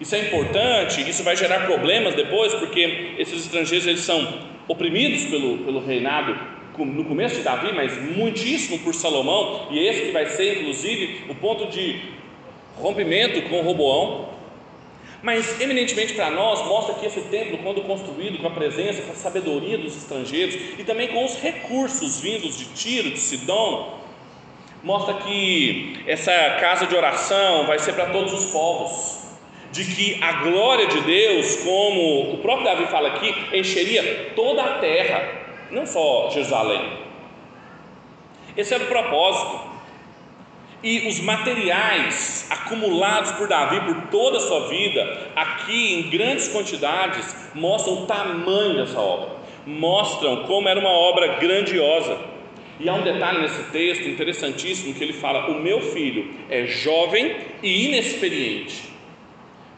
Isso 0.00 0.14
é 0.14 0.20
importante, 0.20 1.08
isso 1.08 1.22
vai 1.22 1.36
gerar 1.36 1.66
problemas 1.66 2.14
depois, 2.14 2.54
porque 2.54 3.14
esses 3.18 3.44
estrangeiros 3.44 3.86
eles 3.86 4.00
são 4.00 4.48
oprimidos 4.66 5.24
pelo, 5.24 5.58
pelo 5.58 5.84
reinado 5.84 6.58
no 6.78 7.04
começo 7.04 7.36
de 7.36 7.42
Davi, 7.42 7.72
mas 7.74 8.00
muitíssimo 8.16 8.78
por 8.78 8.94
Salomão, 8.94 9.68
e 9.70 9.78
esse 9.78 10.06
que 10.06 10.12
vai 10.12 10.24
ser 10.26 10.60
inclusive 10.60 11.24
o 11.28 11.34
ponto 11.34 11.66
de 11.66 12.00
rompimento 12.78 13.42
com 13.50 13.60
Roboão. 13.60 14.30
Mas, 15.22 15.60
eminentemente 15.60 16.14
para 16.14 16.30
nós, 16.30 16.66
mostra 16.66 16.94
que 16.94 17.04
esse 17.04 17.20
templo, 17.22 17.58
quando 17.58 17.82
construído 17.82 18.38
com 18.38 18.46
a 18.46 18.50
presença, 18.50 19.02
com 19.02 19.12
a 19.12 19.14
sabedoria 19.14 19.76
dos 19.76 19.94
estrangeiros 19.94 20.54
e 20.78 20.82
também 20.82 21.08
com 21.08 21.22
os 21.22 21.36
recursos 21.36 22.18
vindos 22.20 22.56
de 22.56 22.64
Tiro, 22.66 23.10
de 23.10 23.18
Sidom, 23.18 24.00
mostra 24.82 25.12
que 25.14 26.00
essa 26.06 26.32
casa 26.58 26.86
de 26.86 26.96
oração 26.96 27.66
vai 27.66 27.78
ser 27.78 27.92
para 27.92 28.06
todos 28.06 28.32
os 28.32 28.46
povos. 28.46 29.19
De 29.72 29.84
que 29.84 30.22
a 30.22 30.32
glória 30.42 30.86
de 30.88 31.00
Deus, 31.02 31.56
como 31.56 32.34
o 32.34 32.38
próprio 32.38 32.64
Davi 32.64 32.86
fala 32.86 33.08
aqui, 33.08 33.32
encheria 33.56 34.32
toda 34.34 34.62
a 34.62 34.78
terra, 34.78 35.28
não 35.70 35.86
só 35.86 36.28
Jerusalém. 36.30 36.98
Esse 38.56 38.74
era 38.74 38.84
o 38.84 38.88
propósito. 38.88 39.70
E 40.82 41.06
os 41.08 41.20
materiais 41.20 42.46
acumulados 42.48 43.32
por 43.32 43.46
Davi 43.46 43.80
por 43.80 44.08
toda 44.08 44.38
a 44.38 44.40
sua 44.40 44.68
vida, 44.68 45.30
aqui 45.36 45.94
em 45.94 46.10
grandes 46.10 46.48
quantidades, 46.48 47.50
mostram 47.54 48.02
o 48.02 48.06
tamanho 48.06 48.76
dessa 48.76 48.98
obra, 48.98 49.28
mostram 49.66 50.44
como 50.44 50.68
era 50.68 50.80
uma 50.80 50.90
obra 50.90 51.36
grandiosa. 51.38 52.18
E 52.78 52.88
há 52.88 52.94
um 52.94 53.02
detalhe 53.02 53.42
nesse 53.42 53.62
texto 53.64 54.08
interessantíssimo 54.08 54.94
que 54.94 55.04
ele 55.04 55.12
fala: 55.12 55.50
O 55.50 55.60
meu 55.60 55.82
filho 55.82 56.34
é 56.48 56.64
jovem 56.66 57.36
e 57.62 57.86
inexperiente. 57.86 58.89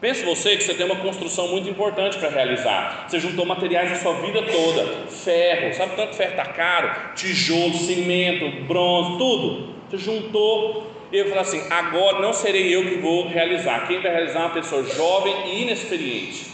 Pense 0.03 0.25
você 0.25 0.57
que 0.57 0.65
você 0.65 0.73
tem 0.73 0.85
uma 0.85 0.97
construção 0.97 1.47
muito 1.47 1.69
importante 1.69 2.17
para 2.17 2.27
realizar. 2.27 3.05
Você 3.07 3.21
juntou 3.21 3.45
materiais 3.45 3.89
da 3.89 3.95
sua 3.95 4.15
vida 4.15 4.43
toda: 4.43 5.07
ferro, 5.07 5.73
sabe 5.73 5.95
tanto 5.95 6.13
ferro 6.13 6.31
está 6.31 6.43
caro? 6.43 7.15
Tijolo, 7.15 7.73
cimento, 7.73 8.65
bronze, 8.65 9.17
tudo. 9.17 9.75
Você 9.89 9.97
juntou 9.99 10.91
e 11.09 11.15
ele 11.15 11.29
fala 11.29 11.39
assim: 11.39 11.63
agora 11.69 12.19
não 12.19 12.33
serei 12.33 12.75
eu 12.75 12.83
que 12.83 12.95
vou 12.97 13.29
realizar. 13.29 13.87
Quem 13.87 14.01
vai 14.01 14.11
realizar 14.11 14.39
é 14.39 14.43
uma 14.43 14.49
pessoa 14.49 14.83
jovem 14.83 15.53
e 15.53 15.61
inexperiente. 15.61 16.47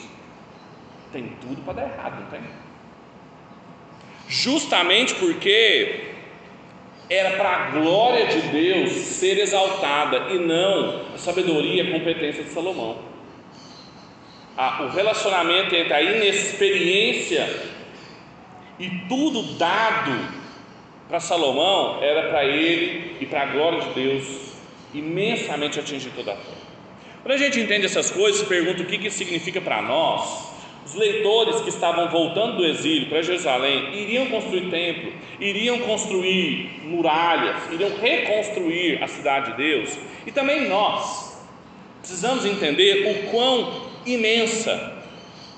Tem 1.11 1.33
tudo 1.41 1.59
para 1.63 1.73
dar 1.73 1.91
errado, 1.91 2.21
não 2.21 2.29
tem? 2.29 2.41
Justamente 4.27 5.15
porque 5.15 6.01
era 7.09 7.31
para 7.31 7.49
a 7.49 7.69
glória 7.71 8.27
de 8.27 8.41
Deus 8.41 8.91
ser 8.91 9.39
exaltada 9.39 10.31
e 10.35 10.37
não 10.37 11.15
a 11.15 11.17
sabedoria 11.17 11.83
e 11.83 11.89
a 11.89 11.91
competência 11.91 12.43
de 12.43 12.51
Salomão. 12.51 13.08
O 14.81 14.89
relacionamento 14.89 15.73
entre 15.73 15.93
a 15.93 16.01
inexperiência 16.01 17.49
e 18.77 18.89
tudo 19.07 19.57
dado 19.57 20.39
para 21.07 21.19
Salomão 21.21 22.03
era 22.03 22.29
para 22.29 22.43
ele 22.43 23.15
e 23.21 23.25
para 23.25 23.43
a 23.43 23.45
glória 23.45 23.81
de 23.81 23.89
Deus 23.93 24.49
imensamente 24.93 25.79
atingir 25.79 26.11
toda 26.11 26.33
a 26.33 26.35
terra. 26.35 26.69
Quando 27.23 27.33
a 27.33 27.37
gente 27.37 27.59
entende 27.59 27.85
essas 27.85 28.11
coisas, 28.11 28.45
pergunta 28.47 28.81
o 28.83 28.85
que 28.85 29.07
isso 29.07 29.17
significa 29.17 29.61
para 29.61 29.81
nós. 29.81 30.49
Os 30.85 30.93
leitores 30.93 31.61
que 31.61 31.69
estavam 31.69 32.09
voltando 32.09 32.57
do 32.57 32.65
exílio 32.65 33.07
para 33.07 33.21
Jerusalém 33.21 33.93
iriam 33.93 34.25
construir 34.27 34.69
templo, 34.69 35.13
iriam 35.39 35.79
construir 35.79 36.81
muralhas, 36.83 37.61
iriam 37.71 37.91
reconstruir 37.97 39.01
a 39.03 39.07
cidade 39.07 39.51
de 39.51 39.57
Deus. 39.57 39.97
E 40.25 40.31
também 40.31 40.67
nós 40.67 41.45
precisamos 42.01 42.45
entender 42.45 43.07
o 43.07 43.31
quão 43.31 43.88
imensa 44.13 44.93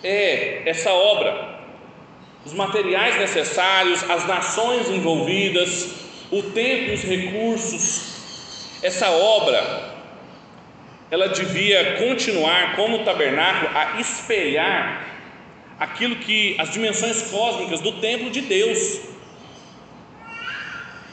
é 0.04 0.64
essa 0.66 0.92
obra. 0.92 1.60
Os 2.46 2.54
materiais 2.54 3.18
necessários, 3.18 4.04
as 4.10 4.28
nações 4.28 4.90
envolvidas, 4.90 5.94
o 6.32 6.42
tempo 6.44 6.90
e 6.90 6.94
os 6.94 7.04
recursos 7.04 8.12
essa 8.82 9.10
obra, 9.12 9.92
ela 11.12 11.28
devia 11.30 11.98
continuar 11.98 12.76
como 12.76 13.02
o 13.02 13.04
tabernáculo 13.04 13.70
a 13.76 14.02
espelhar 14.02 15.06
aquilo 15.80 16.16
que 16.16 16.56
as 16.60 16.72
dimensões 16.72 17.30
cósmicas 17.30 17.80
do 17.82 17.94
templo 18.00 18.32
de 18.32 18.42
Deus. 18.42 19.02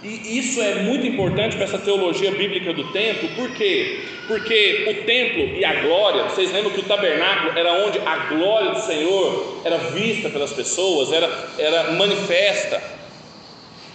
E 0.03 0.39
isso 0.39 0.63
é 0.63 0.77
muito 0.77 1.05
importante 1.07 1.57
para 1.57 1.65
essa 1.65 1.79
teologia 1.79 2.31
bíblica 2.31 2.73
do 2.73 2.85
templo, 2.93 3.29
por 3.31 3.51
quê? 3.51 4.01
Porque 4.29 4.85
o 4.89 5.05
templo 5.05 5.57
e 5.57 5.65
a 5.65 5.83
glória, 5.83 6.23
vocês 6.25 6.53
lembram 6.53 6.71
que 6.71 6.81
o 6.81 6.85
tabernáculo 6.85 7.59
era 7.59 7.85
onde 7.85 7.99
a 7.99 8.17
glória 8.29 8.71
do 8.71 8.81
Senhor 8.81 9.61
era 9.65 9.77
vista 9.79 10.29
pelas 10.29 10.53
pessoas, 10.53 11.13
era, 11.13 11.29
era 11.59 11.93
manifesta. 11.93 12.81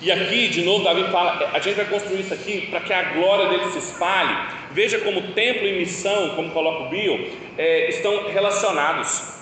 E 0.01 0.11
aqui, 0.11 0.49
de 0.49 0.63
novo, 0.63 0.83
Davi 0.83 1.05
fala: 1.09 1.49
a 1.53 1.59
gente 1.59 1.75
vai 1.75 1.85
construir 1.85 2.19
isso 2.19 2.33
aqui 2.33 2.67
para 2.69 2.81
que 2.81 2.91
a 2.91 3.13
glória 3.13 3.47
dele 3.47 3.71
se 3.71 3.77
espalhe. 3.77 4.35
Veja 4.73 4.99
como 4.99 5.21
templo 5.31 5.65
e 5.65 5.79
missão, 5.79 6.31
como 6.35 6.51
coloca 6.51 6.83
o 6.83 6.89
Bio, 6.89 7.29
é, 7.57 7.87
estão 7.87 8.29
relacionados. 8.29 9.32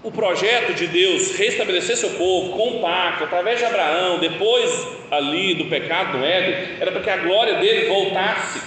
O 0.00 0.12
projeto 0.12 0.74
de 0.74 0.86
Deus 0.86 1.36
restabelecer 1.36 1.96
seu 1.96 2.10
povo 2.10 2.56
com 2.56 2.76
o 2.76 2.80
pacto, 2.80 3.24
através 3.24 3.58
de 3.58 3.64
Abraão, 3.64 4.20
depois 4.20 4.86
ali 5.10 5.54
do 5.54 5.64
pecado 5.64 6.16
no 6.16 6.24
Éden, 6.24 6.76
era 6.80 6.92
para 6.92 7.00
que 7.00 7.10
a 7.10 7.16
glória 7.16 7.54
dele 7.54 7.88
voltasse 7.88 8.62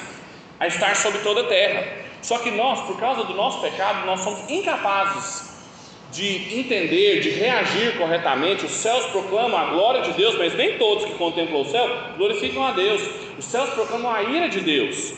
a 0.59 0.67
estar 0.67 0.93
sobre 0.97 1.19
toda 1.19 1.41
a 1.41 1.45
terra. 1.45 1.87
Só 2.21 2.37
que 2.37 2.51
nós, 2.51 2.81
por 2.81 2.99
causa 2.99 3.23
do 3.23 3.33
nosso 3.33 3.61
pecado, 3.61 4.05
nós 4.05 4.19
somos 4.19 4.49
incapazes 4.49 5.49
de 6.11 6.59
entender, 6.59 7.21
de 7.21 7.29
reagir 7.29 7.97
corretamente. 7.97 8.65
Os 8.65 8.73
céus 8.73 9.05
proclamam 9.05 9.57
a 9.57 9.71
glória 9.71 10.01
de 10.01 10.11
Deus, 10.11 10.35
mas 10.37 10.53
nem 10.53 10.77
todos 10.77 11.05
que 11.05 11.13
contemplam 11.13 11.61
o 11.61 11.65
céu 11.65 11.89
glorificam 12.17 12.61
a 12.65 12.71
Deus. 12.73 13.01
Os 13.39 13.45
céus 13.45 13.69
proclamam 13.69 14.11
a 14.11 14.21
ira 14.21 14.49
de 14.49 14.59
Deus. 14.59 15.13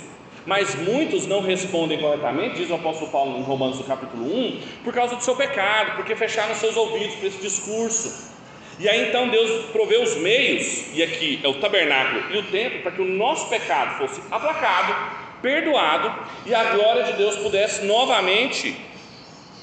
Mas 0.45 0.75
muitos 0.75 1.25
não 1.25 1.41
respondem 1.41 1.99
corretamente, 1.99 2.58
diz 2.58 2.69
o 2.69 2.75
apóstolo 2.75 3.10
Paulo 3.10 3.38
em 3.38 3.43
Romanos 3.43 3.77
no 3.77 3.86
capítulo 3.86 4.25
1, 4.25 4.60
por 4.84 4.93
causa 4.93 5.15
do 5.15 5.23
seu 5.23 5.36
pecado, 5.36 5.95
porque 5.95 6.15
fecharam 6.15 6.53
seus 6.56 6.75
ouvidos 6.75 7.15
para 7.15 7.27
esse 7.27 7.39
discurso. 7.39 8.34
E 8.79 8.89
aí 8.89 9.08
então 9.08 9.29
Deus 9.29 9.65
proveu 9.71 10.03
os 10.03 10.17
meios, 10.17 10.93
e 10.93 11.01
aqui 11.01 11.39
é 11.43 11.47
o 11.47 11.56
tabernáculo 11.56 12.23
e 12.34 12.38
o 12.38 12.43
templo, 12.43 12.82
para 12.82 12.91
que 12.91 13.01
o 13.01 13.06
nosso 13.06 13.47
pecado 13.47 13.97
fosse 13.97 14.21
aplacado, 14.29 14.93
perdoado 15.41 16.12
e 16.45 16.53
a 16.53 16.63
glória 16.73 17.03
de 17.03 17.13
Deus 17.13 17.38
pudesse 17.38 17.86
novamente 17.86 18.75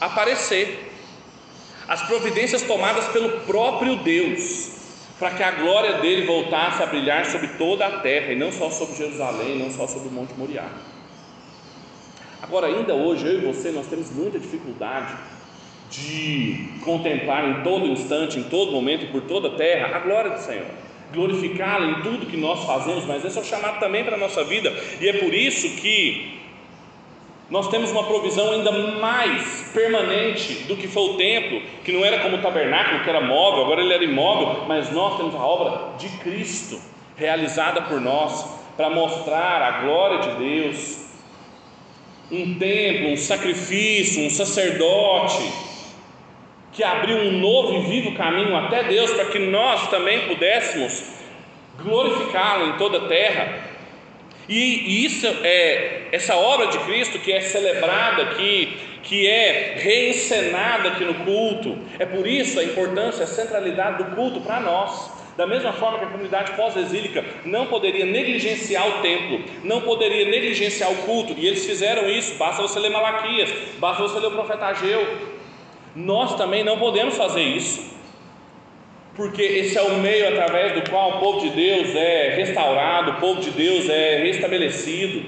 aparecer 0.01 0.91
as 1.89 2.03
providências 2.03 2.63
tomadas 2.63 3.09
pelo 3.09 3.41
próprio 3.41 3.97
Deus, 3.97 4.80
para 5.21 5.33
que 5.33 5.43
a 5.43 5.51
glória 5.51 5.99
dele 5.99 6.25
voltasse 6.25 6.83
a 6.83 6.87
brilhar 6.87 7.27
sobre 7.27 7.49
toda 7.49 7.87
a 7.87 8.01
terra, 8.01 8.33
e 8.33 8.37
não 8.37 8.51
só 8.51 8.71
sobre 8.71 8.97
Jerusalém, 8.97 9.59
não 9.59 9.71
só 9.71 9.87
sobre 9.87 10.09
o 10.09 10.11
Monte 10.11 10.33
Moriá. 10.33 10.67
Agora, 12.43 12.69
ainda 12.69 12.95
hoje, 12.95 13.27
eu 13.27 13.35
e 13.35 13.45
você, 13.45 13.71
nós 13.71 13.87
temos 13.87 14.11
muita 14.11 14.39
dificuldade 14.39 15.15
de 15.91 16.71
contemplar 16.83 17.47
em 17.47 17.63
todo 17.63 17.85
instante, 17.85 18.39
em 18.39 18.45
todo 18.45 18.73
momento 18.73 19.13
por 19.13 19.21
toda 19.23 19.49
a 19.49 19.57
terra 19.57 19.95
a 19.95 19.99
glória 20.01 20.31
do 20.31 20.41
Senhor, 20.41 20.67
glorificá-lo 21.13 21.91
em 21.91 22.03
tudo 22.03 22.25
que 22.25 22.39
nós 22.39 22.65
fazemos, 22.65 23.05
mas 23.05 23.23
esse 23.23 23.37
é 23.37 23.43
o 23.43 23.45
chamado 23.45 23.79
também 23.79 24.03
para 24.03 24.17
a 24.17 24.19
nossa 24.19 24.43
vida, 24.43 24.73
e 25.03 25.07
é 25.07 25.13
por 25.13 25.35
isso 25.35 25.69
que 25.77 26.40
nós 27.51 27.67
temos 27.67 27.91
uma 27.91 28.05
provisão 28.05 28.53
ainda 28.53 28.71
mais 28.71 29.71
permanente 29.75 30.65
do 30.65 30.77
que 30.77 30.87
foi 30.87 31.03
o 31.03 31.17
templo, 31.17 31.61
que 31.85 31.91
não 31.91 32.05
era 32.05 32.21
como 32.21 32.37
o 32.37 32.41
tabernáculo, 32.41 33.03
que 33.03 33.11
era 33.11 33.21
móvel, 33.21 33.65
agora 33.65 33.81
ele 33.81 33.93
era 33.93 34.05
imóvel, 34.05 34.67
mas 34.69 34.93
nós 34.93 35.17
temos 35.17 35.35
a 35.35 35.45
obra 35.45 35.97
de 35.99 36.09
Cristo, 36.19 36.81
realizada 37.17 37.83
por 37.83 38.01
nós, 38.01 38.47
para 38.77 38.89
mostrar 38.89 39.61
a 39.63 39.81
glória 39.83 40.19
de 40.19 40.31
Deus. 40.39 41.11
Um 42.31 42.57
templo, 42.57 43.11
um 43.11 43.17
sacrifício, 43.17 44.25
um 44.25 44.31
sacerdote, 44.31 45.43
que 46.73 46.85
abriu 46.85 47.17
um 47.17 47.33
novo 47.33 47.75
e 47.75 47.81
vivo 47.81 48.17
caminho 48.17 48.57
até 48.57 48.85
Deus, 48.85 49.11
para 49.11 49.25
que 49.25 49.41
nós 49.41 49.89
também 49.91 50.29
pudéssemos 50.29 51.19
glorificá-lo 51.83 52.69
em 52.69 52.73
toda 52.79 52.99
a 52.99 53.09
terra 53.09 53.70
e 54.49 55.05
isso 55.05 55.27
é 55.27 56.09
essa 56.13 56.35
obra 56.37 56.67
de 56.67 56.79
Cristo 56.81 57.19
que 57.19 57.33
é 57.33 57.41
celebrada 57.41 58.23
aqui, 58.23 58.77
que 59.03 59.29
é 59.29 59.77
reencenada 59.79 60.89
aqui 60.89 61.05
no 61.05 61.15
culto. 61.25 61.79
É 61.99 62.07
por 62.07 62.27
isso 62.27 62.59
a 62.59 62.65
importância, 62.65 63.25
a 63.25 63.29
centralidade 63.29 64.03
do 64.03 64.17
culto 64.17 64.41
para 64.41 64.61
nós. 64.61 65.21
Da 65.37 65.47
mesma 65.47 65.73
forma 65.73 65.99
que 65.99 66.05
a 66.05 66.09
comunidade 66.09 66.53
pós-exílica 66.53 67.25
não 67.45 67.67
poderia 67.67 68.05
negligenciar 68.05 68.87
o 68.87 69.01
templo, 69.01 69.43
não 69.65 69.81
poderia 69.81 70.27
negligenciar 70.29 70.91
o 70.91 70.97
culto, 70.97 71.33
e 71.39 71.47
eles 71.47 71.65
fizeram 71.65 72.11
isso, 72.11 72.35
basta 72.35 72.61
você 72.61 72.79
ler 72.79 72.91
Malaquias, 72.91 73.51
basta 73.79 74.03
você 74.03 74.19
ler 74.19 74.27
o 74.27 74.33
profeta 74.33 74.67
Ageu. 74.67 75.07
Nós 75.95 76.35
também 76.35 76.63
não 76.63 76.79
podemos 76.79 77.17
fazer 77.17 77.43
isso 77.43 78.00
porque 79.15 79.43
esse 79.43 79.77
é 79.77 79.83
o 79.83 79.99
meio 79.99 80.29
através 80.29 80.73
do 80.75 80.89
qual 80.89 81.17
o 81.17 81.21
povo 81.21 81.41
de 81.41 81.51
Deus 81.51 81.95
é 81.95 82.35
restaurado, 82.37 83.13
o 83.13 83.15
povo 83.15 83.41
de 83.41 83.51
Deus 83.51 83.89
é 83.89 84.23
restabelecido. 84.23 85.25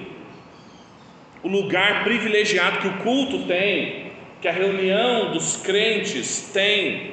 O 1.43 1.49
lugar 1.49 2.05
privilegiado 2.05 2.79
que 2.79 2.89
o 2.89 2.99
culto 2.99 3.47
tem, 3.47 4.13
que 4.41 4.47
a 4.47 4.53
reunião 4.53 5.33
dos 5.33 5.57
crentes 5.57 6.51
tem, 6.53 7.13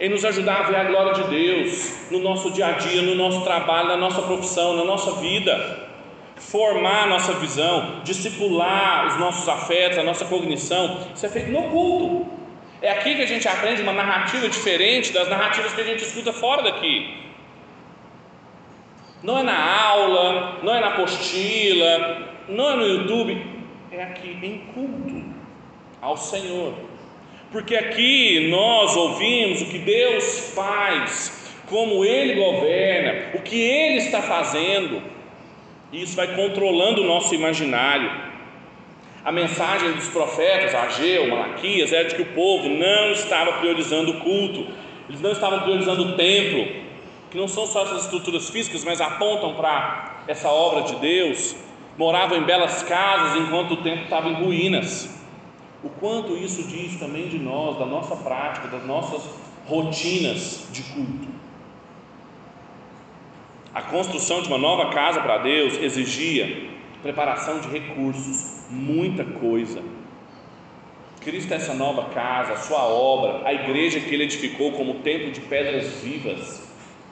em 0.00 0.08
nos 0.08 0.24
ajudar 0.24 0.60
a 0.60 0.62
ver 0.62 0.76
a 0.76 0.84
glória 0.84 1.12
de 1.22 1.30
Deus 1.30 2.10
no 2.10 2.20
nosso 2.20 2.50
dia 2.50 2.66
a 2.68 2.72
dia, 2.72 3.02
no 3.02 3.14
nosso 3.14 3.44
trabalho, 3.44 3.88
na 3.88 3.96
nossa 3.96 4.22
profissão, 4.22 4.74
na 4.74 4.84
nossa 4.84 5.12
vida, 5.20 5.88
formar 6.36 7.04
a 7.04 7.06
nossa 7.06 7.34
visão, 7.34 8.00
discipular 8.02 9.06
os 9.08 9.18
nossos 9.18 9.48
afetos, 9.48 9.98
a 9.98 10.02
nossa 10.02 10.24
cognição, 10.24 10.98
isso 11.14 11.24
é 11.26 11.28
feito 11.28 11.50
no 11.50 11.64
culto. 11.64 12.39
É 12.82 12.90
aqui 12.92 13.14
que 13.14 13.22
a 13.22 13.26
gente 13.26 13.46
aprende 13.46 13.82
uma 13.82 13.92
narrativa 13.92 14.48
diferente 14.48 15.12
das 15.12 15.28
narrativas 15.28 15.72
que 15.74 15.80
a 15.80 15.84
gente 15.84 16.02
escuta 16.02 16.32
fora 16.32 16.62
daqui. 16.62 17.14
Não 19.22 19.38
é 19.38 19.42
na 19.42 19.82
aula, 19.82 20.60
não 20.62 20.74
é 20.74 20.80
na 20.80 20.88
apostila, 20.88 22.36
não 22.48 22.70
é 22.70 22.76
no 22.76 22.86
YouTube, 22.86 23.46
é 23.92 24.02
aqui 24.02 24.38
em 24.42 24.58
culto 24.72 25.22
ao 26.00 26.16
Senhor. 26.16 26.72
Porque 27.52 27.76
aqui 27.76 28.48
nós 28.48 28.96
ouvimos 28.96 29.60
o 29.60 29.66
que 29.66 29.78
Deus 29.78 30.52
faz, 30.54 31.52
como 31.68 32.02
Ele 32.02 32.34
governa, 32.34 33.32
o 33.34 33.42
que 33.42 33.60
Ele 33.60 33.96
está 33.96 34.22
fazendo. 34.22 35.02
Isso 35.92 36.16
vai 36.16 36.34
controlando 36.34 37.02
o 37.02 37.06
nosso 37.06 37.34
imaginário. 37.34 38.10
A 39.24 39.30
mensagem 39.30 39.92
dos 39.92 40.08
profetas, 40.08 40.74
Ageu, 40.74 41.28
Malaquias, 41.28 41.92
era 41.92 42.08
de 42.08 42.14
que 42.14 42.22
o 42.22 42.34
povo 42.34 42.68
não 42.68 43.12
estava 43.12 43.54
priorizando 43.54 44.12
o 44.12 44.20
culto, 44.20 44.66
eles 45.08 45.20
não 45.20 45.32
estavam 45.32 45.60
priorizando 45.60 46.02
o 46.02 46.16
templo, 46.16 46.66
que 47.30 47.36
não 47.36 47.46
são 47.46 47.66
só 47.66 47.82
essas 47.82 48.04
estruturas 48.04 48.48
físicas, 48.48 48.84
mas 48.84 49.00
apontam 49.00 49.54
para 49.54 50.24
essa 50.26 50.48
obra 50.48 50.82
de 50.82 50.96
Deus. 50.96 51.54
Moravam 51.98 52.38
em 52.38 52.44
belas 52.44 52.82
casas 52.82 53.40
enquanto 53.40 53.72
o 53.72 53.76
templo 53.82 54.04
estava 54.04 54.28
em 54.28 54.34
ruínas. 54.34 55.20
O 55.82 55.90
quanto 55.90 56.36
isso 56.36 56.62
diz 56.66 56.98
também 56.98 57.28
de 57.28 57.38
nós, 57.38 57.78
da 57.78 57.84
nossa 57.84 58.16
prática, 58.16 58.68
das 58.68 58.84
nossas 58.86 59.22
rotinas 59.66 60.66
de 60.72 60.82
culto. 60.82 61.28
A 63.74 63.82
construção 63.82 64.42
de 64.42 64.48
uma 64.48 64.58
nova 64.58 64.90
casa 64.90 65.20
para 65.20 65.38
Deus 65.38 65.74
exigia 65.74 66.70
preparação 67.02 67.60
de 67.60 67.68
recursos, 67.68 68.59
muita 68.70 69.24
coisa. 69.24 69.82
Cristo 71.20 71.52
é 71.52 71.56
essa 71.56 71.74
nova 71.74 72.10
casa, 72.10 72.54
a 72.54 72.56
sua 72.56 72.84
obra, 72.84 73.46
a 73.46 73.52
igreja 73.52 74.00
que 74.00 74.14
ele 74.14 74.24
edificou 74.24 74.72
como 74.72 75.00
templo 75.00 75.30
de 75.30 75.40
pedras 75.40 76.00
vivas, 76.02 76.62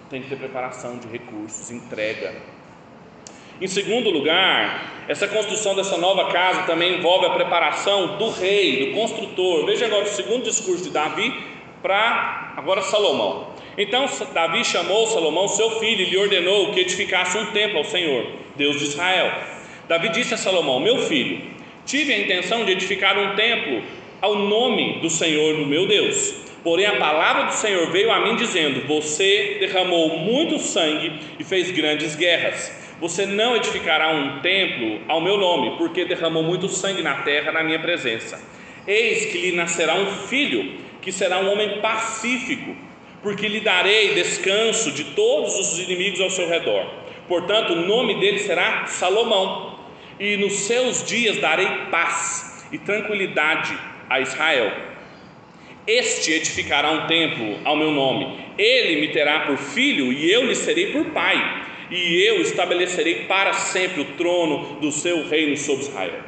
tem 0.08 0.22
que 0.22 0.28
ter 0.28 0.36
preparação 0.36 0.96
de 0.98 1.06
recursos, 1.08 1.70
entrega. 1.70 2.34
Em 3.60 3.66
segundo 3.66 4.08
lugar, 4.08 5.04
essa 5.08 5.26
construção 5.26 5.74
dessa 5.74 5.98
nova 5.98 6.30
casa 6.30 6.62
também 6.62 6.98
envolve 6.98 7.26
a 7.26 7.30
preparação 7.30 8.16
do 8.16 8.30
rei, 8.30 8.86
do 8.86 8.94
construtor. 8.94 9.66
Veja 9.66 9.86
agora 9.86 10.04
o 10.04 10.08
segundo 10.08 10.44
discurso 10.44 10.84
de 10.84 10.90
Davi 10.90 11.34
para 11.82 12.54
agora 12.56 12.82
Salomão. 12.82 13.48
Então 13.76 14.06
Davi 14.32 14.64
chamou 14.64 15.06
Salomão, 15.08 15.48
seu 15.48 15.78
filho, 15.80 16.02
e 16.02 16.10
lhe 16.10 16.16
ordenou 16.16 16.72
que 16.72 16.80
edificasse 16.80 17.36
um 17.36 17.46
templo 17.46 17.78
ao 17.78 17.84
Senhor, 17.84 18.26
Deus 18.56 18.78
de 18.78 18.84
Israel. 18.84 19.57
Davi 19.88 20.10
disse 20.10 20.34
a 20.34 20.36
Salomão: 20.36 20.78
Meu 20.78 20.98
filho, 20.98 21.40
tive 21.86 22.12
a 22.12 22.18
intenção 22.18 22.64
de 22.64 22.72
edificar 22.72 23.18
um 23.18 23.34
templo 23.34 23.82
ao 24.20 24.34
nome 24.34 25.00
do 25.00 25.08
Senhor, 25.08 25.56
do 25.56 25.66
meu 25.66 25.86
Deus. 25.86 26.34
Porém, 26.62 26.84
a 26.84 26.96
palavra 26.96 27.44
do 27.44 27.54
Senhor 27.54 27.90
veio 27.90 28.12
a 28.12 28.20
mim 28.20 28.36
dizendo: 28.36 28.86
Você 28.86 29.56
derramou 29.60 30.18
muito 30.18 30.58
sangue 30.58 31.12
e 31.38 31.44
fez 31.44 31.70
grandes 31.70 32.14
guerras. 32.14 32.70
Você 33.00 33.24
não 33.24 33.56
edificará 33.56 34.10
um 34.10 34.40
templo 34.40 35.00
ao 35.08 35.22
meu 35.22 35.38
nome, 35.38 35.78
porque 35.78 36.04
derramou 36.04 36.42
muito 36.42 36.68
sangue 36.68 37.00
na 37.00 37.22
terra 37.22 37.50
na 37.50 37.62
minha 37.62 37.78
presença. 37.78 38.38
Eis 38.86 39.26
que 39.26 39.38
lhe 39.38 39.52
nascerá 39.52 39.94
um 39.94 40.06
filho, 40.06 40.74
que 41.00 41.12
será 41.12 41.38
um 41.38 41.50
homem 41.50 41.80
pacífico, 41.80 42.76
porque 43.22 43.48
lhe 43.48 43.60
darei 43.60 44.14
descanso 44.14 44.92
de 44.92 45.04
todos 45.04 45.58
os 45.58 45.78
inimigos 45.78 46.20
ao 46.20 46.28
seu 46.28 46.46
redor. 46.46 46.84
Portanto, 47.28 47.72
o 47.74 47.86
nome 47.86 48.18
dele 48.20 48.38
será 48.38 48.86
Salomão 48.86 49.77
e 50.18 50.36
nos 50.36 50.54
seus 50.60 51.04
dias 51.04 51.38
darei 51.38 51.68
paz 51.90 52.66
e 52.72 52.78
tranquilidade 52.78 53.76
a 54.08 54.20
Israel. 54.20 54.72
Este 55.86 56.32
edificará 56.32 56.90
um 56.90 57.06
templo 57.06 57.58
ao 57.64 57.76
meu 57.76 57.90
nome, 57.90 58.38
ele 58.58 59.00
me 59.00 59.08
terá 59.08 59.40
por 59.46 59.56
filho 59.56 60.12
e 60.12 60.30
eu 60.30 60.44
lhe 60.44 60.54
serei 60.54 60.92
por 60.92 61.06
pai, 61.06 61.64
e 61.90 62.22
eu 62.22 62.42
estabelecerei 62.42 63.24
para 63.24 63.54
sempre 63.54 64.02
o 64.02 64.12
trono 64.16 64.78
do 64.80 64.92
seu 64.92 65.26
reino 65.26 65.56
sobre 65.56 65.84
Israel. 65.84 66.20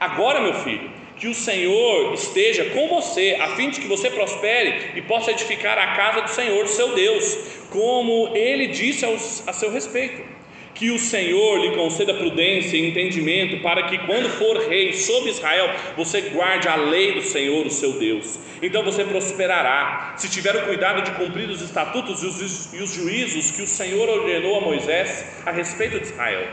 Agora, 0.00 0.40
meu 0.40 0.54
filho, 0.54 0.90
que 1.18 1.28
o 1.28 1.34
Senhor 1.34 2.14
esteja 2.14 2.64
com 2.66 2.88
você, 2.88 3.36
a 3.40 3.48
fim 3.56 3.70
de 3.70 3.80
que 3.80 3.86
você 3.86 4.10
prospere 4.10 4.92
e 4.96 5.02
possa 5.02 5.30
edificar 5.30 5.78
a 5.78 5.94
casa 5.94 6.22
do 6.22 6.30
Senhor, 6.30 6.66
seu 6.66 6.94
Deus, 6.94 7.66
como 7.70 8.30
ele 8.34 8.68
disse 8.68 9.04
a 9.04 9.52
seu 9.52 9.70
respeito. 9.70 10.33
Que 10.74 10.90
o 10.90 10.98
Senhor 10.98 11.58
lhe 11.58 11.76
conceda 11.76 12.12
prudência 12.12 12.76
e 12.76 12.90
entendimento 12.90 13.62
para 13.62 13.84
que, 13.84 13.96
quando 13.98 14.28
for 14.28 14.58
rei 14.68 14.92
sobre 14.92 15.30
Israel, 15.30 15.70
você 15.96 16.20
guarde 16.20 16.66
a 16.66 16.74
lei 16.74 17.12
do 17.12 17.22
Senhor, 17.22 17.64
o 17.64 17.70
seu 17.70 17.92
Deus. 17.92 18.38
Então 18.60 18.82
você 18.82 19.04
prosperará, 19.04 20.14
se 20.16 20.28
tiver 20.28 20.56
o 20.56 20.66
cuidado 20.66 21.02
de 21.02 21.12
cumprir 21.12 21.48
os 21.48 21.62
estatutos 21.62 22.22
e 22.22 22.26
os, 22.26 22.74
e 22.74 22.82
os 22.82 22.92
juízos 22.92 23.52
que 23.52 23.62
o 23.62 23.66
Senhor 23.66 24.08
ordenou 24.08 24.58
a 24.58 24.60
Moisés 24.62 25.42
a 25.46 25.52
respeito 25.52 26.00
de 26.00 26.06
Israel. 26.06 26.46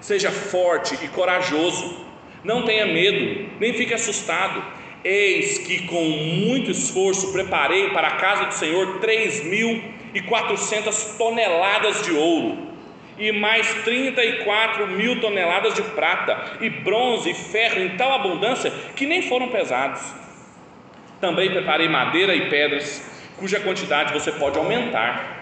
Seja 0.00 0.30
forte 0.30 0.96
e 1.02 1.08
corajoso 1.08 2.06
não 2.46 2.62
tenha 2.62 2.86
medo, 2.86 3.50
nem 3.58 3.72
fique 3.74 3.92
assustado. 3.92 4.64
Eis 5.04 5.58
que 5.58 5.86
com 5.86 6.02
muito 6.02 6.70
esforço 6.70 7.32
preparei 7.32 7.90
para 7.90 8.08
a 8.08 8.16
casa 8.16 8.44
do 8.46 8.54
Senhor 8.54 8.98
três 9.00 9.44
mil 9.44 9.82
e 10.14 10.22
quatrocentas 10.22 11.16
toneladas 11.18 12.02
de 12.02 12.12
ouro, 12.12 12.65
e 13.18 13.32
mais 13.32 13.66
trinta 13.82 14.24
e 14.24 14.44
quatro 14.44 14.86
mil 14.86 15.20
toneladas 15.20 15.74
de 15.74 15.82
prata, 15.82 16.58
e 16.60 16.68
bronze 16.68 17.30
e 17.30 17.34
ferro 17.34 17.80
em 17.80 17.96
tal 17.96 18.12
abundância 18.12 18.70
que 18.94 19.06
nem 19.06 19.22
foram 19.22 19.48
pesados. 19.48 20.02
Também 21.20 21.50
preparei 21.50 21.88
madeira 21.88 22.34
e 22.34 22.50
pedras, 22.50 23.02
cuja 23.36 23.60
quantidade 23.60 24.12
você 24.12 24.32
pode 24.32 24.58
aumentar 24.58 25.36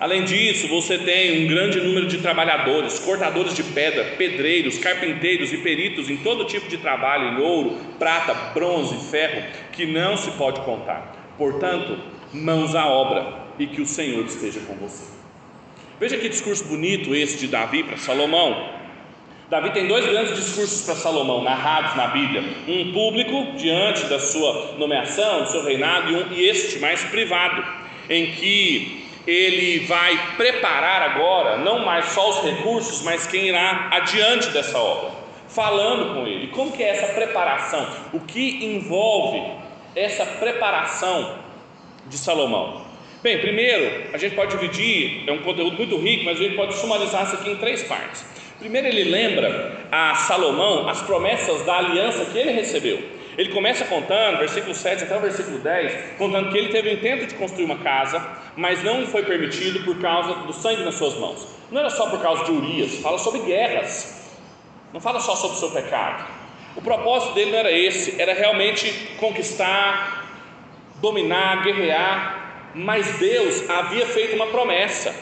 Além 0.00 0.24
disso, 0.24 0.66
você 0.66 0.98
tem 0.98 1.44
um 1.44 1.48
grande 1.48 1.80
número 1.80 2.06
de 2.06 2.18
trabalhadores, 2.18 2.98
cortadores 2.98 3.54
de 3.54 3.62
pedra, 3.62 4.04
pedreiros, 4.18 4.76
carpinteiros 4.76 5.52
e 5.52 5.58
peritos 5.58 6.10
em 6.10 6.16
todo 6.16 6.44
tipo 6.44 6.68
de 6.68 6.78
trabalho, 6.78 7.38
em 7.38 7.42
ouro, 7.42 7.78
prata, 7.98 8.34
bronze, 8.52 9.10
ferro, 9.10 9.44
que 9.72 9.86
não 9.86 10.16
se 10.16 10.32
pode 10.32 10.60
contar. 10.62 11.14
Portanto, 11.38 11.98
mãos 12.32 12.74
à 12.74 12.86
obra 12.86 13.44
e 13.58 13.66
que 13.66 13.80
o 13.80 13.86
Senhor 13.86 14.24
esteja 14.24 14.60
com 14.60 14.74
você. 14.74 15.23
Veja 16.00 16.16
que 16.16 16.28
discurso 16.28 16.64
bonito 16.64 17.14
esse 17.14 17.38
de 17.38 17.46
Davi 17.46 17.84
para 17.84 17.96
Salomão. 17.96 18.68
Davi 19.48 19.70
tem 19.70 19.86
dois 19.86 20.04
grandes 20.04 20.34
discursos 20.34 20.82
para 20.82 20.96
Salomão, 20.96 21.42
narrados 21.42 21.94
na 21.94 22.08
Bíblia: 22.08 22.42
um 22.66 22.92
público, 22.92 23.56
diante 23.56 24.04
da 24.06 24.18
sua 24.18 24.74
nomeação, 24.76 25.42
do 25.42 25.50
seu 25.50 25.62
reinado, 25.62 26.10
e, 26.10 26.16
um, 26.16 26.32
e 26.32 26.48
este 26.48 26.80
mais 26.80 27.04
privado, 27.04 27.64
em 28.10 28.32
que 28.32 29.04
ele 29.26 29.86
vai 29.86 30.36
preparar 30.36 31.02
agora 31.02 31.58
não 31.58 31.84
mais 31.84 32.06
só 32.06 32.30
os 32.30 32.42
recursos, 32.42 33.02
mas 33.02 33.26
quem 33.26 33.48
irá 33.48 33.88
adiante 33.92 34.48
dessa 34.48 34.78
obra, 34.78 35.12
falando 35.48 36.14
com 36.14 36.26
ele. 36.26 36.48
Como 36.48 36.72
que 36.72 36.82
é 36.82 36.88
essa 36.88 37.14
preparação? 37.14 37.86
O 38.12 38.20
que 38.20 38.64
envolve 38.64 39.42
essa 39.94 40.26
preparação 40.26 41.36
de 42.06 42.18
Salomão? 42.18 42.83
Bem, 43.24 43.38
primeiro, 43.38 44.10
a 44.12 44.18
gente 44.18 44.34
pode 44.34 44.50
dividir, 44.50 45.24
é 45.26 45.32
um 45.32 45.38
conteúdo 45.38 45.78
muito 45.78 45.96
rico, 45.96 46.26
mas 46.26 46.38
a 46.38 46.42
gente 46.42 46.56
pode 46.56 46.74
sumarizar 46.74 47.24
isso 47.24 47.36
aqui 47.36 47.52
em 47.52 47.56
três 47.56 47.82
partes. 47.84 48.22
Primeiro, 48.58 48.86
ele 48.86 49.04
lembra 49.04 49.80
a 49.90 50.14
Salomão 50.14 50.86
as 50.90 51.00
promessas 51.00 51.64
da 51.64 51.78
aliança 51.78 52.26
que 52.26 52.36
ele 52.36 52.52
recebeu. 52.52 53.02
Ele 53.38 53.48
começa 53.48 53.86
contando, 53.86 54.40
versículo 54.40 54.74
7 54.74 55.04
até 55.04 55.16
o 55.16 55.20
versículo 55.20 55.58
10, 55.58 56.18
contando 56.18 56.50
que 56.50 56.58
ele 56.58 56.68
teve 56.68 56.90
o 56.90 56.92
intento 56.92 57.26
de 57.26 57.34
construir 57.36 57.64
uma 57.64 57.78
casa, 57.78 58.22
mas 58.56 58.84
não 58.84 59.06
foi 59.06 59.22
permitido 59.22 59.82
por 59.86 59.98
causa 60.02 60.34
do 60.40 60.52
sangue 60.52 60.84
nas 60.84 60.96
suas 60.96 61.14
mãos. 61.14 61.48
Não 61.70 61.80
era 61.80 61.88
só 61.88 62.10
por 62.10 62.20
causa 62.20 62.44
de 62.44 62.50
Urias, 62.50 62.96
fala 62.96 63.16
sobre 63.16 63.40
guerras, 63.40 64.38
não 64.92 65.00
fala 65.00 65.18
só 65.18 65.34
sobre 65.34 65.56
o 65.56 65.60
seu 65.60 65.70
pecado. 65.70 66.28
O 66.76 66.82
propósito 66.82 67.32
dele 67.32 67.52
não 67.52 67.58
era 67.60 67.72
esse, 67.72 68.20
era 68.20 68.34
realmente 68.34 68.92
conquistar, 69.18 70.26
dominar, 71.00 71.62
guerrear, 71.62 72.43
mas 72.74 73.18
Deus 73.18 73.68
havia 73.68 74.06
feito 74.06 74.34
uma 74.34 74.48
promessa 74.48 75.14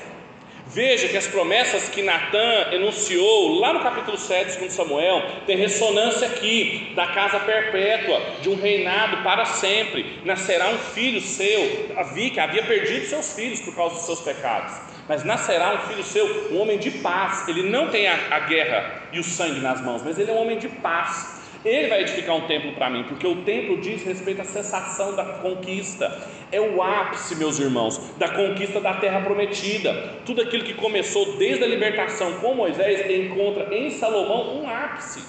Veja 0.75 1.07
que 1.07 1.19
as 1.19 1.27
promessas 1.27 1.91
que 1.91 2.01
Natan 2.01 2.73
enunciou 2.73 3.59
lá 3.59 3.75
no 3.75 3.81
capítulo 3.81 4.17
7 4.17 4.59
de 4.59 4.73
Samuel 4.73 5.23
tem 5.47 5.55
ressonância 5.55 6.27
aqui 6.27 6.95
da 6.97 7.09
casa 7.09 7.38
perpétua, 7.41 8.23
de 8.41 8.49
um 8.49 8.55
reinado 8.55 9.19
para 9.19 9.45
sempre. 9.45 10.21
Nascerá 10.25 10.71
um 10.71 10.79
filho 10.79 11.21
seu, 11.21 11.88
Davi 11.95 12.31
que 12.31 12.41
havia 12.41 12.62
perdido 12.62 13.05
seus 13.05 13.35
filhos 13.35 13.61
por 13.61 13.75
causa 13.75 13.97
dos 13.97 14.07
seus 14.07 14.21
pecados. 14.23 14.73
Mas 15.07 15.23
nascerá 15.25 15.75
um 15.75 15.88
filho 15.88 16.03
seu, 16.03 16.51
um 16.51 16.59
homem 16.62 16.79
de 16.79 16.91
paz. 16.91 17.47
Ele 17.49 17.69
não 17.69 17.88
tem 17.91 18.09
a, 18.09 18.19
a 18.31 18.41
guerra 18.41 19.03
e 19.12 19.21
o 19.21 19.25
sangue 19.25 19.61
nas 19.61 19.79
mãos, 19.83 20.03
mas 20.03 20.19
ele 20.19 20.31
é 20.31 20.35
um 20.35 20.41
homem 20.41 20.57
de 20.57 20.69
paz. 20.69 21.41
Ele 21.64 21.88
vai 21.88 22.03
edificar 22.03 22.35
um 22.35 22.46
templo 22.46 22.72
para 22.72 22.90
mim, 22.90 23.05
porque 23.05 23.27
o 23.27 23.37
templo 23.42 23.81
diz 23.81 24.03
respeito 24.03 24.42
à 24.42 24.44
cessação 24.44 25.14
da 25.14 25.25
conquista. 25.25 26.20
É 26.51 26.61
o 26.61 26.83
ápice, 26.83 27.37
meus 27.37 27.61
irmãos, 27.61 27.98
da 28.18 28.29
conquista 28.29 28.81
da 28.81 28.94
terra 28.94 29.20
prometida. 29.20 30.20
Tudo 30.27 30.42
aquilo 30.42 30.64
que 30.64 30.75
começou 30.75 31.37
desde 31.37 31.62
a 31.62 31.66
libertação 31.66 32.33
com 32.40 32.55
Moisés 32.55 33.09
encontra 33.09 33.72
em 33.75 33.90
Salomão 33.90 34.61
um 34.61 34.68
ápice. 34.68 35.22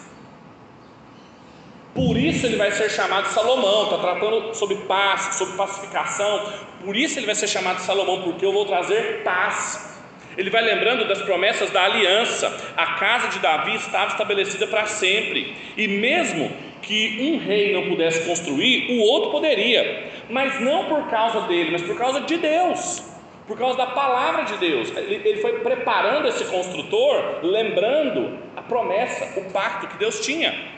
Por 1.94 2.18
isso 2.18 2.48
ele 2.48 2.56
vai 2.56 2.72
ser 2.72 2.90
chamado 2.90 3.28
Salomão, 3.28 3.84
está 3.84 4.00
tratando 4.00 4.56
sobre 4.56 4.78
paz, 4.78 5.36
sobre 5.36 5.56
pacificação. 5.56 6.52
Por 6.84 6.98
isso 6.98 7.20
ele 7.20 7.28
vai 7.28 7.36
ser 7.36 7.48
chamado 7.48 7.80
Salomão, 7.80 8.24
porque 8.24 8.44
eu 8.44 8.52
vou 8.52 8.66
trazer 8.66 9.22
paz 9.24 9.93
ele 10.38 10.50
vai 10.50 10.62
lembrando 10.62 11.08
das 11.08 11.22
promessas 11.22 11.70
da 11.72 11.84
aliança. 11.84 12.74
A 12.76 12.96
casa 12.96 13.30
de 13.30 13.40
Davi 13.40 13.76
estava 13.76 14.12
estabelecida 14.12 14.68
para 14.68 14.86
sempre. 14.86 15.56
E 15.78 15.88
mesmo 15.88 16.52
que 16.82 17.18
um 17.22 17.38
rei 17.38 17.74
não 17.74 17.88
pudesse 17.90 18.28
construir, 18.28 18.92
o 18.92 19.02
outro 19.02 19.32
poderia. 19.32 20.12
Mas 20.30 20.60
não 20.60 20.86
por 20.86 21.10
causa 21.10 21.42
dele, 21.42 21.72
mas 21.72 21.82
por 21.82 21.98
causa 21.98 22.22
de 22.22 22.38
Deus. 22.38 23.04
Por 23.48 23.58
causa 23.58 23.78
da 23.78 23.88
palavra 23.88 24.44
de 24.44 24.58
Deus. 24.58 24.96
Ele, 24.96 25.38
foi 25.38 25.60
preparando 25.60 26.28
esse 26.28 26.46
construtor, 26.46 27.40
lembrando 27.44 28.38
a 28.56 28.62
promessa, 28.62 29.40
o 29.40 29.52
pacto 29.52 29.88
que 29.88 29.98
Deus 29.98 30.20
tinha. 30.26 30.73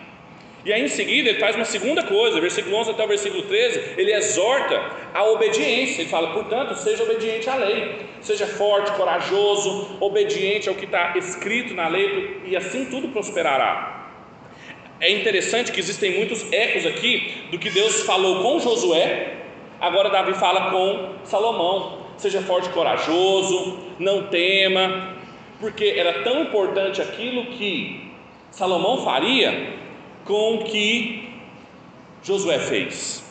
E 0.66 0.74
aí 0.74 0.84
em 0.84 0.88
seguida 0.88 1.30
ele 1.30 1.40
faz 1.40 1.56
uma 1.56 1.64
segunda 1.64 2.02
coisa, 2.02 2.42
versículo 2.42 2.76
11 2.78 2.92
até 2.92 3.06
o 3.06 3.08
versículo 3.08 3.44
13, 3.44 3.94
ele 3.98 4.12
exorta 4.12 4.82
a 5.14 5.24
obediência. 5.26 6.02
Ele 6.02 6.10
fala, 6.10 6.34
portanto, 6.34 6.74
seja 6.76 7.04
obediente 7.04 7.48
à 7.48 7.56
lei, 7.56 7.98
seja 8.20 8.48
forte, 8.48 8.92
corajoso, 8.94 9.96
obediente 10.00 10.68
ao 10.68 10.74
que 10.74 10.86
está 10.86 11.16
escrito 11.18 11.76
na 11.76 11.88
lei, 11.88 12.42
e 12.46 12.58
assim 12.58 12.86
tudo 12.86 13.10
prosperará. 13.10 14.10
É 15.00 15.12
interessante 15.12 15.72
que 15.72 15.80
existem 15.80 16.18
muitos 16.18 16.52
ecos 16.52 16.84
aqui 16.88 17.44
do 17.52 17.60
que 17.60 17.70
Deus 17.70 18.02
falou 18.02 18.42
com 18.42 18.60
Josué, 18.60 19.34
agora 19.80 20.10
Davi 20.10 20.34
fala 20.34 20.72
com 20.72 21.14
Salomão. 21.26 22.06
Seja 22.18 22.42
forte 22.42 22.70
corajoso, 22.70 23.78
não 24.00 24.28
tema, 24.28 25.16
porque 25.60 25.96
era 25.98 26.24
tão 26.24 26.44
importante 26.44 27.02
aquilo 27.02 27.48
que 27.48 28.10
Salomão 28.50 29.04
faria 29.04 29.85
com 30.26 30.56
o 30.56 30.64
que 30.64 31.30
Josué 32.24 32.58
fez. 32.60 33.24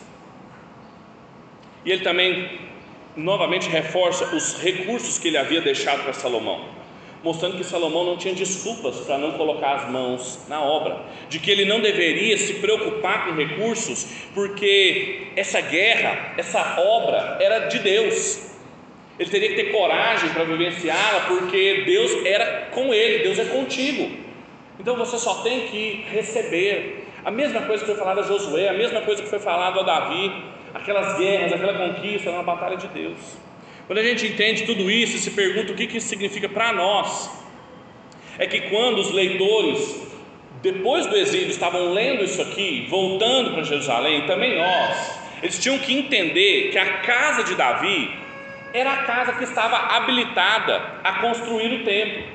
E 1.84 1.90
ele 1.90 2.02
também 2.02 2.60
novamente 3.16 3.68
reforça 3.68 4.34
os 4.34 4.60
recursos 4.60 5.18
que 5.18 5.28
ele 5.28 5.36
havia 5.36 5.60
deixado 5.60 6.04
para 6.04 6.12
Salomão, 6.12 6.68
mostrando 7.22 7.56
que 7.56 7.64
Salomão 7.64 8.04
não 8.04 8.16
tinha 8.16 8.34
desculpas 8.34 9.00
para 9.00 9.18
não 9.18 9.32
colocar 9.32 9.74
as 9.74 9.90
mãos 9.90 10.40
na 10.48 10.62
obra, 10.62 11.04
de 11.28 11.38
que 11.38 11.50
ele 11.50 11.64
não 11.64 11.80
deveria 11.80 12.38
se 12.38 12.54
preocupar 12.54 13.26
com 13.26 13.34
recursos, 13.34 14.06
porque 14.32 15.28
essa 15.36 15.60
guerra, 15.60 16.34
essa 16.38 16.80
obra 16.80 17.38
era 17.40 17.66
de 17.66 17.80
Deus. 17.80 18.52
Ele 19.18 19.30
teria 19.30 19.48
que 19.50 19.56
ter 19.56 19.72
coragem 19.72 20.30
para 20.30 20.44
vivenciá-la, 20.44 21.26
porque 21.26 21.82
Deus 21.86 22.24
era 22.24 22.68
com 22.72 22.92
ele, 22.94 23.22
Deus 23.22 23.38
é 23.38 23.44
contigo. 23.44 24.23
Então 24.78 24.96
você 24.96 25.18
só 25.18 25.42
tem 25.42 25.68
que 25.68 26.04
receber. 26.10 27.06
A 27.24 27.30
mesma 27.30 27.62
coisa 27.62 27.84
que 27.84 27.90
foi 27.90 27.98
falada 27.98 28.20
a 28.20 28.24
Josué, 28.24 28.68
a 28.68 28.74
mesma 28.74 29.00
coisa 29.00 29.22
que 29.22 29.28
foi 29.28 29.38
falado 29.38 29.80
a 29.80 29.82
Davi, 29.82 30.32
aquelas 30.74 31.16
guerras, 31.16 31.52
aquela 31.52 31.74
conquista, 31.74 32.28
era 32.28 32.38
uma 32.38 32.44
batalha 32.44 32.76
de 32.76 32.88
Deus. 32.88 33.16
Quando 33.86 33.98
a 33.98 34.02
gente 34.02 34.26
entende 34.26 34.64
tudo 34.64 34.90
isso 34.90 35.16
e 35.16 35.20
se 35.20 35.30
pergunta 35.30 35.72
o 35.72 35.74
que, 35.74 35.86
que 35.86 35.98
isso 35.98 36.08
significa 36.08 36.48
para 36.48 36.72
nós, 36.72 37.30
é 38.38 38.46
que 38.46 38.62
quando 38.62 38.98
os 38.98 39.12
leitores, 39.12 40.02
depois 40.62 41.06
do 41.06 41.16
exílio, 41.16 41.50
estavam 41.50 41.92
lendo 41.92 42.24
isso 42.24 42.42
aqui, 42.42 42.86
voltando 42.90 43.52
para 43.52 43.62
Jerusalém, 43.62 44.26
também 44.26 44.56
nós, 44.56 45.20
eles 45.42 45.58
tinham 45.58 45.78
que 45.78 45.94
entender 45.94 46.70
que 46.70 46.78
a 46.78 46.98
casa 46.98 47.44
de 47.44 47.54
Davi 47.54 48.10
era 48.72 48.92
a 48.92 48.96
casa 49.04 49.32
que 49.34 49.44
estava 49.44 49.76
habilitada 49.76 50.98
a 51.04 51.20
construir 51.20 51.80
o 51.80 51.84
templo. 51.84 52.33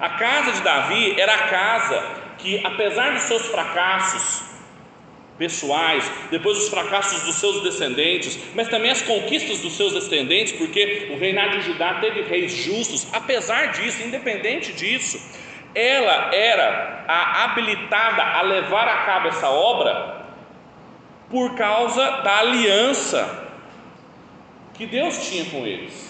A 0.00 0.10
casa 0.10 0.52
de 0.52 0.60
Davi 0.62 1.20
era 1.20 1.34
a 1.34 1.48
casa 1.48 2.02
que, 2.38 2.64
apesar 2.64 3.14
dos 3.14 3.22
seus 3.22 3.46
fracassos 3.46 4.42
pessoais, 5.36 6.10
depois 6.30 6.58
os 6.58 6.68
fracassos 6.68 7.22
dos 7.22 7.36
seus 7.36 7.62
descendentes, 7.62 8.38
mas 8.54 8.68
também 8.68 8.90
as 8.90 9.02
conquistas 9.02 9.60
dos 9.60 9.76
seus 9.76 9.92
descendentes, 9.92 10.52
porque 10.52 11.08
o 11.12 11.18
reinado 11.18 11.58
de 11.58 11.64
Judá 11.64 11.94
teve 11.94 12.22
reis 12.22 12.52
justos, 12.52 13.06
apesar 13.12 13.72
disso, 13.72 14.02
independente 14.02 14.72
disso, 14.72 15.20
ela 15.74 16.34
era 16.34 17.04
a 17.06 17.44
habilitada 17.44 18.22
a 18.22 18.42
levar 18.42 18.88
a 18.88 19.04
cabo 19.04 19.28
essa 19.28 19.48
obra, 19.48 20.26
por 21.30 21.54
causa 21.56 22.22
da 22.22 22.38
aliança 22.38 23.46
que 24.74 24.86
Deus 24.86 25.28
tinha 25.28 25.44
com 25.46 25.66
eles, 25.66 26.07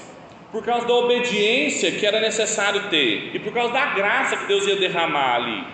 por 0.51 0.65
causa 0.65 0.87
da 0.87 0.95
obediência 0.95 1.93
que 1.93 2.07
era 2.07 2.21
necessário 2.21 2.89
ter 2.89 3.35
e 3.35 3.39
por 3.39 3.53
causa 3.53 3.73
da 3.73 3.87
graça 3.87 4.37
que 4.37 4.47
Deus 4.47 4.67
ia 4.67 4.77
derramar 4.77 5.37
ali. 5.37 5.65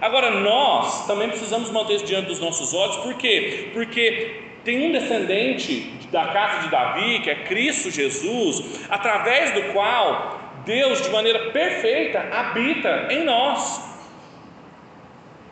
Agora, 0.00 0.30
nós 0.30 1.06
também 1.06 1.28
precisamos 1.28 1.70
manter 1.70 1.94
isso 1.94 2.04
diante 2.04 2.26
dos 2.26 2.40
nossos 2.40 2.74
olhos, 2.74 2.96
por 2.96 3.14
quê? 3.14 3.70
Porque 3.72 4.42
tem 4.64 4.88
um 4.88 4.92
descendente 4.92 5.92
da 6.10 6.26
casa 6.26 6.62
de 6.62 6.70
Davi, 6.70 7.20
que 7.20 7.30
é 7.30 7.34
Cristo 7.44 7.90
Jesus, 7.90 8.86
através 8.88 9.52
do 9.52 9.72
qual 9.72 10.40
Deus, 10.64 11.02
de 11.02 11.10
maneira 11.10 11.50
perfeita, 11.50 12.20
habita 12.32 13.08
em 13.10 13.24
nós. 13.24 13.80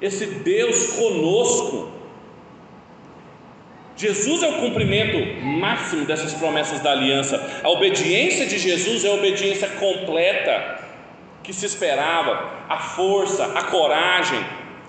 Esse 0.01 0.27
Deus 0.27 0.95
conosco. 0.95 1.99
Jesus 4.01 4.42
é 4.42 4.48
o 4.48 4.61
cumprimento 4.61 5.44
máximo 5.44 6.07
dessas 6.07 6.32
promessas 6.32 6.80
da 6.80 6.92
aliança. 6.92 7.61
A 7.62 7.68
obediência 7.68 8.46
de 8.46 8.59
Jesus 8.59 9.05
é 9.05 9.09
a 9.09 9.12
obediência 9.12 9.68
completa 9.68 10.80
que 11.42 11.53
se 11.53 11.66
esperava, 11.66 12.51
a 12.66 12.78
força, 12.78 13.44
a 13.55 13.64
coragem, 13.64 14.40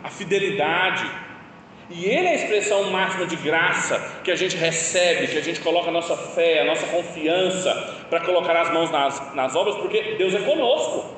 a 0.02 0.10
fidelidade. 0.10 1.06
E 1.90 2.06
Ele 2.06 2.26
é 2.26 2.32
a 2.32 2.36
expressão 2.36 2.90
máxima 2.90 3.26
de 3.26 3.36
graça 3.36 4.22
que 4.24 4.32
a 4.32 4.36
gente 4.36 4.56
recebe, 4.56 5.28
que 5.28 5.38
a 5.38 5.44
gente 5.44 5.60
coloca 5.60 5.90
a 5.90 5.92
nossa 5.92 6.16
fé, 6.16 6.62
a 6.62 6.66
nossa 6.66 6.88
confiança 6.88 7.74
para 8.10 8.22
colocar 8.22 8.56
as 8.56 8.72
mãos 8.72 8.90
nas, 8.90 9.36
nas 9.36 9.54
obras, 9.58 9.76
porque 9.76 10.16
Deus 10.18 10.34
é 10.34 10.40
conosco. 10.40 11.18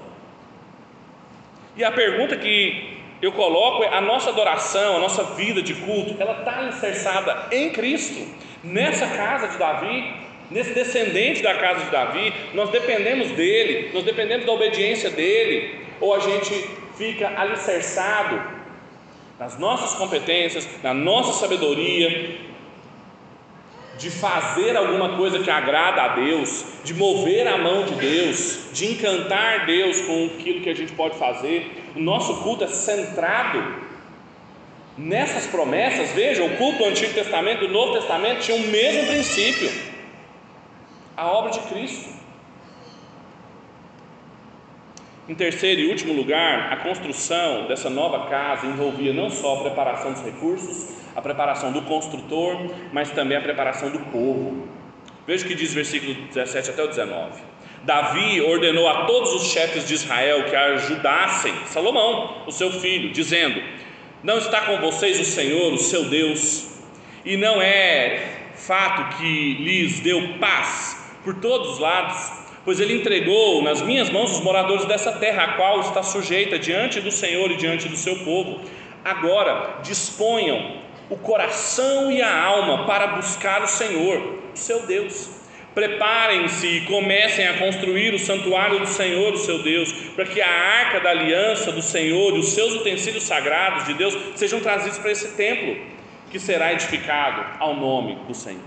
E 1.77 1.83
a 1.83 1.91
pergunta 1.91 2.35
que 2.37 2.92
eu 3.25 3.31
coloco 3.31 3.83
a 3.83 4.01
nossa 4.01 4.31
adoração, 4.31 4.97
a 4.97 4.99
nossa 4.99 5.23
vida 5.35 5.61
de 5.61 5.73
culto, 5.73 6.15
ela 6.19 6.39
está 6.39 6.59
alicerçada 6.59 7.47
em 7.51 7.69
Cristo, 7.69 8.27
nessa 8.61 9.07
casa 9.07 9.47
de 9.47 9.57
Davi, 9.57 10.13
nesse 10.51 10.73
descendente 10.73 11.41
da 11.41 11.55
casa 11.55 11.85
de 11.85 11.89
Davi, 11.89 12.33
nós 12.53 12.69
dependemos 12.69 13.29
dele, 13.31 13.91
nós 13.93 14.03
dependemos 14.03 14.45
da 14.45 14.51
obediência 14.51 15.09
dele, 15.09 15.85
ou 16.01 16.13
a 16.13 16.19
gente 16.19 16.53
fica 16.97 17.31
alicerçado 17.39 18.41
nas 19.39 19.57
nossas 19.57 19.97
competências, 19.97 20.67
na 20.83 20.93
nossa 20.93 21.39
sabedoria, 21.39 22.52
de 23.97 24.09
fazer 24.09 24.75
alguma 24.75 25.17
coisa 25.17 25.39
que 25.39 25.49
agrada 25.49 26.01
a 26.01 26.07
Deus, 26.15 26.65
de 26.83 26.93
mover 26.93 27.47
a 27.47 27.57
mão 27.57 27.83
de 27.83 27.95
Deus, 27.95 28.59
de 28.73 28.91
encantar 28.91 29.65
Deus 29.65 30.01
com 30.01 30.25
aquilo 30.25 30.61
que 30.61 30.69
a 30.69 30.75
gente 30.75 30.93
pode 30.93 31.17
fazer. 31.17 31.83
O 31.95 31.99
nosso 31.99 32.41
culto 32.41 32.63
é 32.63 32.67
centrado 32.67 33.83
nessas 34.97 35.45
promessas. 35.47 36.11
Veja, 36.11 36.43
o 36.43 36.57
culto 36.57 36.79
do 36.79 36.85
Antigo 36.85 37.13
Testamento 37.13 37.63
e 37.63 37.67
do 37.67 37.73
Novo 37.73 37.93
Testamento 37.93 38.41
tinha 38.41 38.57
o 38.57 38.67
mesmo 38.67 39.07
princípio 39.07 39.93
a 41.15 41.27
obra 41.27 41.51
de 41.51 41.59
Cristo. 41.61 42.22
Em 45.27 45.33
terceiro 45.33 45.79
e 45.79 45.87
último 45.87 46.11
lugar, 46.11 46.73
a 46.73 46.75
construção 46.77 47.65
dessa 47.65 47.89
nova 47.89 48.27
casa 48.27 48.67
envolvia 48.67 49.13
não 49.13 49.29
só 49.29 49.55
a 49.55 49.61
preparação 49.61 50.11
dos 50.11 50.21
recursos, 50.21 50.89
a 51.15 51.21
preparação 51.21 51.71
do 51.71 51.81
construtor, 51.83 52.57
mas 52.91 53.09
também 53.11 53.37
a 53.37 53.41
preparação 53.41 53.89
do 53.89 53.99
povo. 53.99 54.67
Veja 55.25 55.45
o 55.45 55.47
que 55.47 55.55
diz 55.55 55.71
o 55.71 55.75
versículo 55.75 56.13
17 56.13 56.71
até 56.71 56.83
o 56.83 56.89
19. 56.89 57.41
Davi 57.83 58.41
ordenou 58.41 58.85
a 58.89 59.05
todos 59.05 59.33
os 59.33 59.43
chefes 59.43 59.87
de 59.87 59.93
Israel 59.93 60.43
que 60.43 60.55
ajudassem 60.57 61.53
Salomão, 61.67 62.43
o 62.45 62.51
seu 62.51 62.69
filho, 62.69 63.09
dizendo: 63.13 63.63
Não 64.21 64.37
está 64.37 64.61
com 64.65 64.77
vocês 64.79 65.17
o 65.21 65.25
Senhor, 65.25 65.71
o 65.71 65.77
seu 65.77 66.03
Deus, 66.03 66.81
e 67.23 67.37
não 67.37 67.61
é 67.61 68.49
fato 68.55 69.15
que 69.15 69.53
lhes 69.53 70.01
deu 70.01 70.37
paz 70.37 71.13
por 71.23 71.35
todos 71.35 71.75
os 71.75 71.79
lados 71.79 72.42
pois 72.65 72.79
ele 72.79 72.95
entregou 72.95 73.61
nas 73.61 73.81
minhas 73.81 74.09
mãos 74.09 74.31
os 74.31 74.41
moradores 74.41 74.85
dessa 74.85 75.11
terra, 75.13 75.43
a 75.43 75.53
qual 75.53 75.81
está 75.81 76.01
sujeita 76.01 76.57
diante 76.57 77.01
do 77.01 77.11
Senhor 77.11 77.51
e 77.51 77.57
diante 77.57 77.89
do 77.89 77.97
seu 77.97 78.17
povo. 78.19 78.61
Agora 79.03 79.79
disponham 79.83 80.77
o 81.09 81.17
coração 81.17 82.11
e 82.11 82.21
a 82.21 82.43
alma 82.43 82.85
para 82.85 83.07
buscar 83.07 83.61
o 83.61 83.67
Senhor, 83.67 84.39
o 84.53 84.57
seu 84.57 84.85
Deus. 84.85 85.29
Preparem-se 85.73 86.67
e 86.67 86.81
comecem 86.81 87.47
a 87.47 87.57
construir 87.57 88.13
o 88.13 88.19
santuário 88.19 88.79
do 88.79 88.87
Senhor, 88.87 89.33
o 89.33 89.37
seu 89.37 89.61
Deus, 89.63 89.91
para 90.15 90.25
que 90.25 90.39
a 90.39 90.47
arca 90.47 90.99
da 90.99 91.09
aliança 91.09 91.71
do 91.71 91.81
Senhor 91.81 92.35
e 92.35 92.39
os 92.39 92.49
seus 92.49 92.75
utensílios 92.75 93.23
sagrados 93.23 93.85
de 93.85 93.95
Deus 93.95 94.15
sejam 94.35 94.59
trazidos 94.59 94.99
para 94.99 95.11
esse 95.11 95.35
templo, 95.35 95.75
que 96.31 96.39
será 96.39 96.71
edificado 96.73 97.43
ao 97.59 97.75
nome 97.75 98.15
do 98.27 98.35
Senhor. 98.35 98.61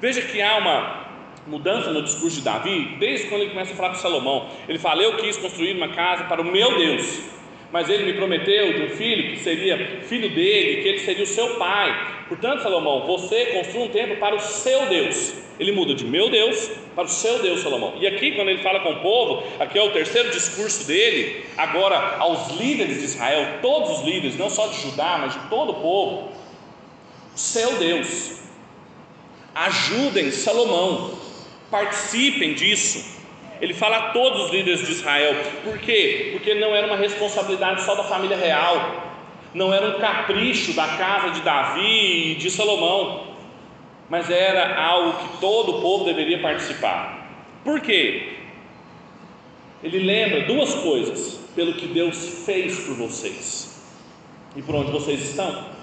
Veja 0.00 0.22
que 0.22 0.40
há 0.40 0.56
uma 0.56 1.09
mudança 1.50 1.90
no 1.90 2.02
discurso 2.02 2.36
de 2.36 2.42
Davi, 2.42 2.96
desde 3.00 3.26
quando 3.26 3.42
ele 3.42 3.50
começa 3.50 3.72
a 3.72 3.76
falar 3.76 3.88
com 3.90 3.96
Salomão. 3.96 4.48
Ele 4.68 4.78
fala: 4.78 5.02
Eu 5.02 5.16
quis 5.16 5.36
construir 5.36 5.76
uma 5.76 5.88
casa 5.88 6.24
para 6.24 6.40
o 6.40 6.44
meu 6.44 6.78
Deus, 6.78 7.22
mas 7.72 7.90
ele 7.90 8.04
me 8.04 8.14
prometeu 8.14 8.72
de 8.72 8.82
um 8.84 8.90
filho 8.90 9.32
que 9.32 9.40
seria 9.40 10.00
filho 10.02 10.30
dele, 10.30 10.82
que 10.82 10.88
ele 10.88 10.98
seria 11.00 11.24
o 11.24 11.26
seu 11.26 11.56
pai. 11.56 12.22
Portanto, 12.28 12.62
Salomão, 12.62 13.06
você 13.06 13.46
construa 13.46 13.86
um 13.86 13.88
templo 13.88 14.16
para 14.16 14.36
o 14.36 14.40
seu 14.40 14.86
Deus. 14.86 15.34
Ele 15.58 15.72
muda 15.72 15.92
de 15.92 16.06
meu 16.06 16.30
Deus 16.30 16.70
para 16.94 17.04
o 17.04 17.08
seu 17.08 17.40
Deus, 17.40 17.60
Salomão. 17.60 17.94
E 18.00 18.06
aqui, 18.06 18.32
quando 18.32 18.48
ele 18.48 18.62
fala 18.62 18.80
com 18.80 18.92
o 18.92 19.00
povo, 19.00 19.42
aqui 19.58 19.78
é 19.78 19.82
o 19.82 19.90
terceiro 19.90 20.30
discurso 20.30 20.86
dele, 20.86 21.44
agora 21.58 22.16
aos 22.18 22.56
líderes 22.56 22.98
de 22.98 23.04
Israel, 23.04 23.58
todos 23.60 23.98
os 23.98 24.04
líderes, 24.04 24.38
não 24.38 24.48
só 24.48 24.68
de 24.68 24.80
Judá, 24.80 25.18
mas 25.20 25.34
de 25.34 25.48
todo 25.50 25.72
o 25.72 25.74
povo. 25.74 26.30
Seu 27.34 27.74
Deus, 27.74 28.40
ajudem 29.54 30.30
Salomão 30.30 31.29
participem 31.70 32.54
disso. 32.54 33.18
Ele 33.60 33.74
fala 33.74 33.96
a 33.96 34.02
todos 34.10 34.46
os 34.46 34.50
líderes 34.50 34.84
de 34.86 34.92
Israel. 34.92 35.34
Por 35.62 35.78
quê? 35.78 36.30
Porque 36.32 36.54
não 36.54 36.74
era 36.74 36.86
uma 36.86 36.96
responsabilidade 36.96 37.82
só 37.82 37.94
da 37.94 38.04
família 38.04 38.36
real, 38.36 39.10
não 39.52 39.72
era 39.72 39.88
um 39.96 40.00
capricho 40.00 40.72
da 40.72 40.86
casa 40.96 41.30
de 41.30 41.42
Davi 41.42 42.32
e 42.32 42.34
de 42.36 42.50
Salomão, 42.50 43.34
mas 44.08 44.30
era 44.30 44.82
algo 44.82 45.18
que 45.18 45.40
todo 45.40 45.78
o 45.78 45.80
povo 45.82 46.04
deveria 46.04 46.40
participar. 46.40 47.28
Por 47.62 47.80
quê? 47.80 48.38
Ele 49.82 49.98
lembra 49.98 50.46
duas 50.46 50.74
coisas 50.74 51.40
pelo 51.54 51.74
que 51.74 51.86
Deus 51.86 52.44
fez 52.44 52.80
por 52.80 52.94
vocês 52.96 53.82
e 54.56 54.62
por 54.62 54.74
onde 54.74 54.90
vocês 54.90 55.22
estão. 55.22 55.79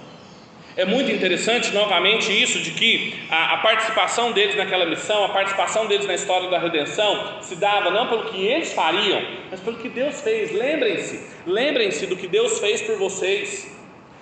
É 0.78 0.84
muito 0.84 1.10
interessante 1.10 1.74
novamente 1.74 2.30
isso 2.30 2.60
de 2.60 2.70
que 2.70 3.12
a, 3.28 3.54
a, 3.54 3.56
participação 3.56 4.30
deles 4.30 4.54
naquela 4.54 4.86
missão, 4.86 5.24
a 5.24 5.28
participação 5.30 5.88
deles 5.88 6.06
na 6.06 6.14
história 6.14 6.48
da 6.48 6.56
redenção, 6.56 7.42
se 7.42 7.56
dava 7.56 7.90
não 7.90 8.06
pelo 8.06 8.26
que 8.26 8.46
eles 8.46 8.72
fariam, 8.72 9.20
mas 9.50 9.58
pelo 9.58 9.76
que 9.76 9.88
Deus 9.88 10.20
fez. 10.20 10.52
Lembrem-se, 10.52 11.20
lembrem-se 11.44 12.06
do 12.06 12.14
que 12.14 12.28
Deus 12.28 12.60
fez 12.60 12.80
por 12.80 12.96
vocês. 12.96 13.68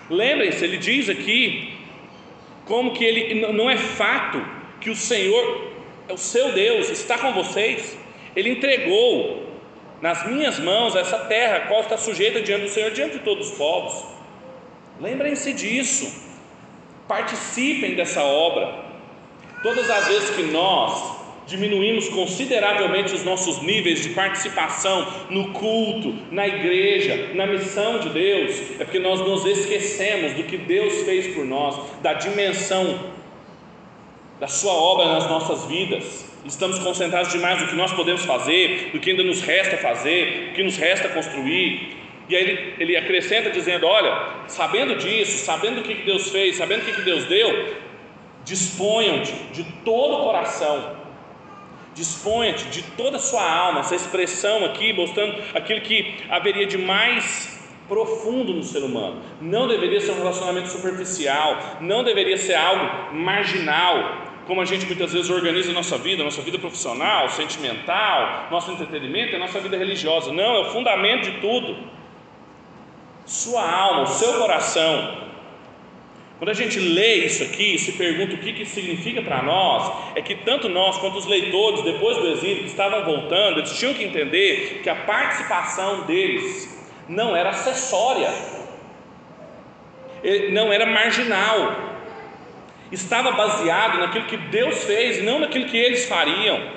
Lembrem-se, 0.09 0.65
ele 0.65 0.79
diz 0.79 1.11
aqui 1.11 1.75
como 2.65 2.95
que 2.95 3.05
ele 3.05 3.53
não 3.53 3.69
é 3.69 3.77
fato 3.77 4.43
que 4.81 4.89
o 4.89 4.97
Senhor, 4.97 5.73
é 6.09 6.13
o 6.15 6.17
seu 6.17 6.53
Deus, 6.53 6.89
está 6.89 7.19
com 7.19 7.35
vocês. 7.35 7.99
Ele 8.35 8.49
entregou 8.49 9.45
nas 10.01 10.27
minhas 10.27 10.59
mãos 10.59 10.97
essa 10.97 11.19
terra, 11.19 11.67
qual 11.69 11.83
está 11.83 11.99
sujeita 11.99 12.41
diante 12.41 12.63
do 12.63 12.71
Senhor, 12.71 12.93
diante 12.93 13.19
de 13.19 13.25
todos 13.25 13.51
os 13.51 13.59
povos. 13.59 14.07
Lembrem-se 14.99 15.53
disso. 15.53 16.26
Participem 17.09 17.95
dessa 17.95 18.23
obra. 18.23 18.85
Todas 19.63 19.89
as 19.89 20.07
vezes 20.09 20.31
que 20.31 20.43
nós 20.45 21.17
diminuímos 21.47 22.09
consideravelmente 22.09 23.15
os 23.15 23.25
nossos 23.25 23.63
níveis 23.63 24.03
de 24.03 24.11
participação 24.11 25.07
no 25.31 25.53
culto, 25.53 26.15
na 26.31 26.47
igreja, 26.47 27.31
na 27.35 27.47
missão 27.47 28.01
de 28.01 28.09
Deus, 28.11 28.81
é 28.81 28.85
porque 28.85 28.99
nós 28.99 29.21
nos 29.21 29.47
esquecemos 29.47 30.33
do 30.35 30.43
que 30.43 30.57
Deus 30.57 31.03
fez 31.05 31.35
por 31.35 31.45
nós, 31.45 31.79
da 32.03 32.15
dimensão 32.15 33.15
da 34.41 34.49
Sua 34.49 34.73
obra 34.73 35.07
nas 35.07 35.29
nossas 35.29 35.65
vidas. 35.67 36.27
Estamos 36.45 36.79
concentrados 36.79 37.33
demais 37.33 37.61
no 37.61 37.69
que 37.69 37.75
nós 37.75 37.93
podemos 37.93 38.25
fazer, 38.25 38.91
do 38.93 39.01
que 39.01 39.11
ainda 39.11 39.23
nos 39.23 39.41
resta 39.41 39.77
fazer, 39.77 40.49
do 40.49 40.55
que 40.55 40.63
nos 40.63 40.77
resta 40.77 41.09
construir. 41.09 41.96
E 42.29 42.35
aí 42.35 42.43
ele, 42.43 42.75
ele 42.79 42.97
acrescenta 42.97 43.51
dizendo: 43.51 43.87
Olha, 43.87 44.45
sabendo 44.49 44.97
disso, 44.97 45.45
sabendo 45.45 45.81
o 45.81 45.83
que 45.83 45.95
Deus 45.95 46.31
fez, 46.31 46.57
sabendo 46.57 46.83
o 46.83 46.85
que 46.95 47.03
Deus 47.03 47.25
deu, 47.25 47.77
disponham-te 48.45 49.33
de 49.53 49.65
todo 49.85 50.21
o 50.21 50.25
coração, 50.25 50.97
disponha-te 51.95 52.67
de 52.67 52.83
toda 52.83 53.17
a 53.17 53.21
sua 53.21 53.49
alma, 53.49 53.81
essa 53.81 53.95
expressão 53.95 54.65
aqui 54.65 54.93
mostrando 54.93 55.37
aquilo 55.55 55.81
que 55.81 56.15
haveria 56.29 56.67
de 56.67 56.79
mais 56.79 57.57
profundo 57.89 58.53
no 58.53 58.63
ser 58.63 58.83
humano. 58.83 59.23
Não 59.41 59.69
deveria 59.69 60.01
ser 60.01 60.13
um 60.13 60.19
relacionamento 60.19 60.69
superficial, 60.69 61.79
não 61.81 62.03
deveria 62.03 62.37
ser 62.37 62.55
algo 62.55 63.15
marginal, 63.15 64.27
como 64.47 64.61
a 64.61 64.65
gente 64.65 64.87
muitas 64.87 65.13
vezes 65.13 65.31
organiza 65.31 65.71
a 65.71 65.75
nossa 65.75 65.99
vida, 65.99 66.23
nossa 66.23 66.43
vida 66.43 66.59
profissional, 66.59 67.29
sentimental, 67.31 68.49
nosso 68.51 68.71
entretenimento 68.71 69.35
e 69.35 69.39
nossa 69.39 69.61
vida 69.61 69.77
religiosa. 69.77 70.33
Não, 70.33 70.57
é 70.57 70.61
o 70.61 70.71
fundamento 70.71 71.31
de 71.31 71.41
tudo 71.41 71.77
sua 73.27 73.69
alma, 73.69 74.03
o 74.03 74.07
seu 74.07 74.35
coração, 74.35 75.27
Quando 76.39 76.51
a 76.51 76.55
gente 76.55 76.79
lê 76.79 77.25
isso 77.25 77.43
aqui, 77.43 77.79
se 77.79 77.93
pergunta 77.93 78.35
o 78.35 78.39
que, 78.39 78.53
que 78.53 78.67
significa 78.67 79.23
para 79.23 79.43
nós, 79.43 79.91
é 80.15 80.21
que 80.21 80.35
tanto 80.35 80.69
nós 80.69 80.99
quanto 80.99 81.17
os 81.17 81.25
leitores, 81.25 81.83
depois 81.83 82.19
do 82.19 82.29
exílio, 82.29 82.59
que 82.59 82.67
estavam 82.67 83.05
voltando, 83.05 83.59
eles 83.59 83.79
tinham 83.79 83.95
que 83.95 84.05
entender 84.05 84.81
que 84.83 84.91
a 84.91 84.95
participação 84.95 86.03
deles 86.03 86.69
não 87.09 87.35
era 87.35 87.51
acessória, 87.51 88.31
não 90.53 90.71
era 90.71 90.85
marginal, 90.85 91.75
estava 92.93 93.33
baseado 93.33 93.99
naquilo 93.99 94.27
que 94.27 94.37
Deus 94.37 94.85
fez, 94.85 95.25
não 95.25 95.39
naquilo 95.39 95.65
que 95.65 95.79
eles 95.79 96.07
fariam, 96.07 96.71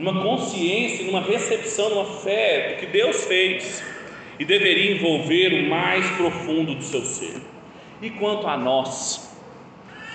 numa 0.00 0.20
consciência, 0.20 1.06
numa 1.06 1.20
recepção, 1.20 1.90
numa 1.90 2.20
fé 2.20 2.70
do 2.70 2.80
que 2.80 2.86
Deus 2.86 3.24
fez, 3.24 3.84
e 4.38 4.44
deveria 4.44 4.96
envolver 4.96 5.64
o 5.64 5.68
mais 5.68 6.08
profundo 6.10 6.74
do 6.74 6.82
seu 6.82 7.02
ser. 7.02 7.40
E 8.02 8.10
quanto 8.10 8.46
a 8.46 8.56
nós, 8.56 9.34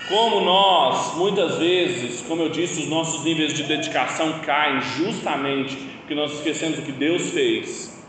como 0.08 0.40
nós, 0.40 1.16
muitas 1.16 1.58
vezes, 1.58 2.22
como 2.22 2.42
eu 2.42 2.48
disse, 2.48 2.82
os 2.82 2.88
nossos 2.88 3.24
níveis 3.24 3.54
de 3.54 3.64
dedicação 3.64 4.40
caem 4.40 4.80
justamente 4.80 5.76
porque 6.12 6.14
nós 6.14 6.34
esquecemos 6.34 6.78
o 6.78 6.82
que 6.82 6.92
Deus 6.92 7.30
fez. 7.30 8.02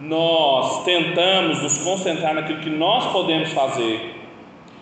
Nós 0.00 0.84
tentamos 0.84 1.62
nos 1.62 1.78
concentrar 1.78 2.34
naquilo 2.34 2.60
que 2.60 2.70
nós 2.70 3.10
podemos 3.12 3.50
fazer 3.52 4.14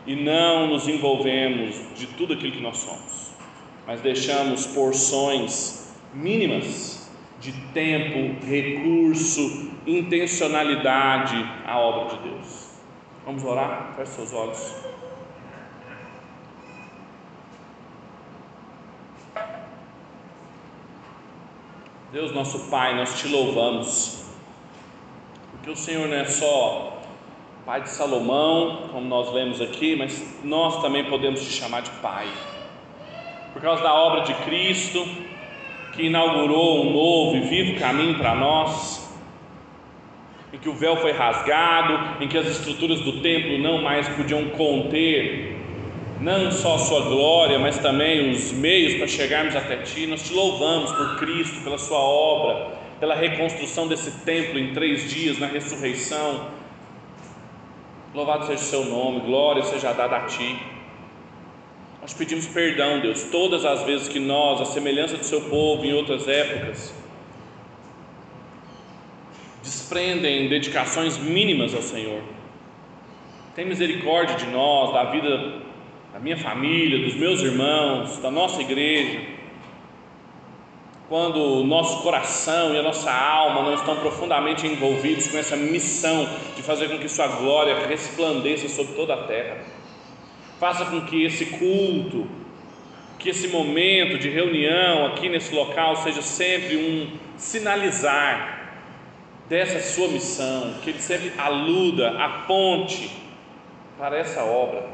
e 0.06 0.14
não 0.14 0.66
nos 0.66 0.86
envolvemos 0.88 1.76
de 1.96 2.06
tudo 2.08 2.34
aquilo 2.34 2.52
que 2.52 2.60
nós 2.60 2.78
somos, 2.78 3.30
mas 3.86 4.00
deixamos 4.00 4.66
porções 4.66 5.94
mínimas 6.14 6.95
de 7.46 7.52
tempo, 7.72 8.44
recurso, 8.44 9.70
intencionalidade 9.86 11.36
à 11.64 11.78
obra 11.78 12.16
de 12.16 12.28
Deus. 12.28 12.70
Vamos 13.24 13.44
orar? 13.44 13.92
Feche 13.94 14.10
seus 14.10 14.32
olhos. 14.32 14.74
Deus, 22.10 22.32
nosso 22.32 22.68
Pai, 22.68 22.96
nós 22.96 23.16
te 23.20 23.28
louvamos, 23.28 24.24
porque 25.52 25.70
o 25.70 25.76
Senhor 25.76 26.08
não 26.08 26.16
é 26.16 26.24
só 26.24 27.00
Pai 27.64 27.82
de 27.82 27.90
Salomão, 27.90 28.88
como 28.90 29.06
nós 29.06 29.32
lemos 29.32 29.60
aqui, 29.60 29.94
mas 29.94 30.42
nós 30.42 30.82
também 30.82 31.04
podemos 31.04 31.40
te 31.42 31.52
chamar 31.52 31.82
de 31.82 31.90
Pai, 32.02 32.28
por 33.52 33.62
causa 33.62 33.84
da 33.84 33.94
obra 33.94 34.22
de 34.22 34.34
Cristo, 34.34 35.06
que 35.96 36.04
inaugurou 36.04 36.86
um 36.86 36.92
novo 36.92 37.36
e 37.36 37.40
vivo 37.40 37.80
caminho 37.80 38.18
para 38.18 38.34
nós 38.34 39.04
em 40.52 40.58
que 40.58 40.68
o 40.68 40.74
véu 40.74 40.96
foi 40.96 41.12
rasgado, 41.12 42.22
em 42.22 42.28
que 42.28 42.38
as 42.38 42.46
estruturas 42.46 43.00
do 43.00 43.20
templo 43.20 43.58
não 43.58 43.82
mais 43.82 44.08
podiam 44.10 44.44
conter 44.50 45.56
não 46.20 46.50
só 46.50 46.76
a 46.76 46.78
sua 46.78 47.02
glória, 47.02 47.58
mas 47.58 47.78
também 47.78 48.30
os 48.30 48.50
meios 48.52 48.94
para 48.94 49.06
chegarmos 49.06 49.54
até 49.54 49.76
ti. 49.78 50.06
Nós 50.06 50.22
te 50.22 50.32
louvamos 50.32 50.90
por 50.92 51.16
Cristo, 51.18 51.62
pela 51.62 51.78
sua 51.78 51.98
obra, 51.98 52.70
pela 52.98 53.14
reconstrução 53.14 53.86
desse 53.86 54.10
templo 54.24 54.58
em 54.58 54.72
três 54.72 55.10
dias 55.10 55.38
na 55.38 55.46
ressurreição. 55.46 56.48
Louvado 58.14 58.46
seja 58.46 58.62
o 58.62 58.64
seu 58.64 58.84
nome, 58.86 59.20
glória 59.20 59.62
seja 59.64 59.92
dada 59.92 60.16
a 60.16 60.20
ti. 60.20 60.58
Nós 62.06 62.14
pedimos 62.14 62.46
perdão, 62.46 63.00
Deus, 63.00 63.24
todas 63.32 63.64
as 63.64 63.82
vezes 63.82 64.06
que 64.06 64.20
nós, 64.20 64.60
a 64.60 64.64
semelhança 64.64 65.16
do 65.16 65.24
seu 65.24 65.40
povo 65.40 65.84
em 65.84 65.92
outras 65.92 66.28
épocas, 66.28 66.94
desprendem 69.60 70.48
dedicações 70.48 71.18
mínimas 71.18 71.74
ao 71.74 71.82
Senhor. 71.82 72.22
Tem 73.56 73.66
misericórdia 73.66 74.36
de 74.36 74.46
nós, 74.46 74.92
da 74.92 75.10
vida 75.10 75.62
da 76.12 76.20
minha 76.20 76.36
família, 76.36 77.04
dos 77.04 77.16
meus 77.16 77.40
irmãos, 77.40 78.18
da 78.18 78.30
nossa 78.30 78.60
igreja. 78.60 79.22
Quando 81.08 81.40
o 81.40 81.64
nosso 81.64 82.04
coração 82.04 82.72
e 82.72 82.78
a 82.78 82.82
nossa 82.84 83.12
alma 83.12 83.62
não 83.62 83.74
estão 83.74 83.96
profundamente 83.96 84.64
envolvidos 84.64 85.26
com 85.26 85.38
essa 85.38 85.56
missão 85.56 86.28
de 86.54 86.62
fazer 86.62 86.88
com 86.88 86.98
que 86.98 87.08
Sua 87.08 87.26
glória 87.26 87.84
resplandeça 87.88 88.68
sobre 88.68 88.94
toda 88.94 89.14
a 89.14 89.24
terra. 89.24 89.85
Faça 90.58 90.86
com 90.86 91.02
que 91.02 91.24
esse 91.24 91.46
culto, 91.46 92.26
que 93.18 93.30
esse 93.30 93.48
momento 93.48 94.18
de 94.18 94.28
reunião 94.28 95.06
aqui 95.06 95.28
nesse 95.28 95.54
local 95.54 95.96
seja 95.96 96.22
sempre 96.22 96.76
um 96.76 97.18
sinalizar 97.36 98.56
dessa 99.48 99.80
sua 99.80 100.08
missão, 100.08 100.74
que 100.82 100.90
ele 100.90 101.00
sempre 101.00 101.32
aluda, 101.38 102.10
aponte 102.18 103.10
para 103.98 104.18
essa 104.18 104.42
obra, 104.44 104.88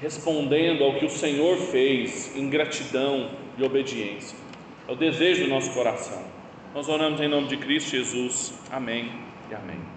respondendo 0.00 0.84
ao 0.84 0.94
que 0.94 1.04
o 1.04 1.10
Senhor 1.10 1.56
fez 1.58 2.36
em 2.36 2.48
gratidão 2.48 3.30
e 3.56 3.62
obediência. 3.62 4.36
É 4.86 4.92
o 4.92 4.96
desejo 4.96 5.44
do 5.44 5.50
nosso 5.50 5.72
coração. 5.72 6.22
Nós 6.74 6.88
oramos 6.88 7.20
em 7.20 7.28
nome 7.28 7.48
de 7.48 7.56
Cristo 7.56 7.90
Jesus. 7.90 8.54
Amém 8.70 9.10
e 9.50 9.54
amém. 9.54 9.87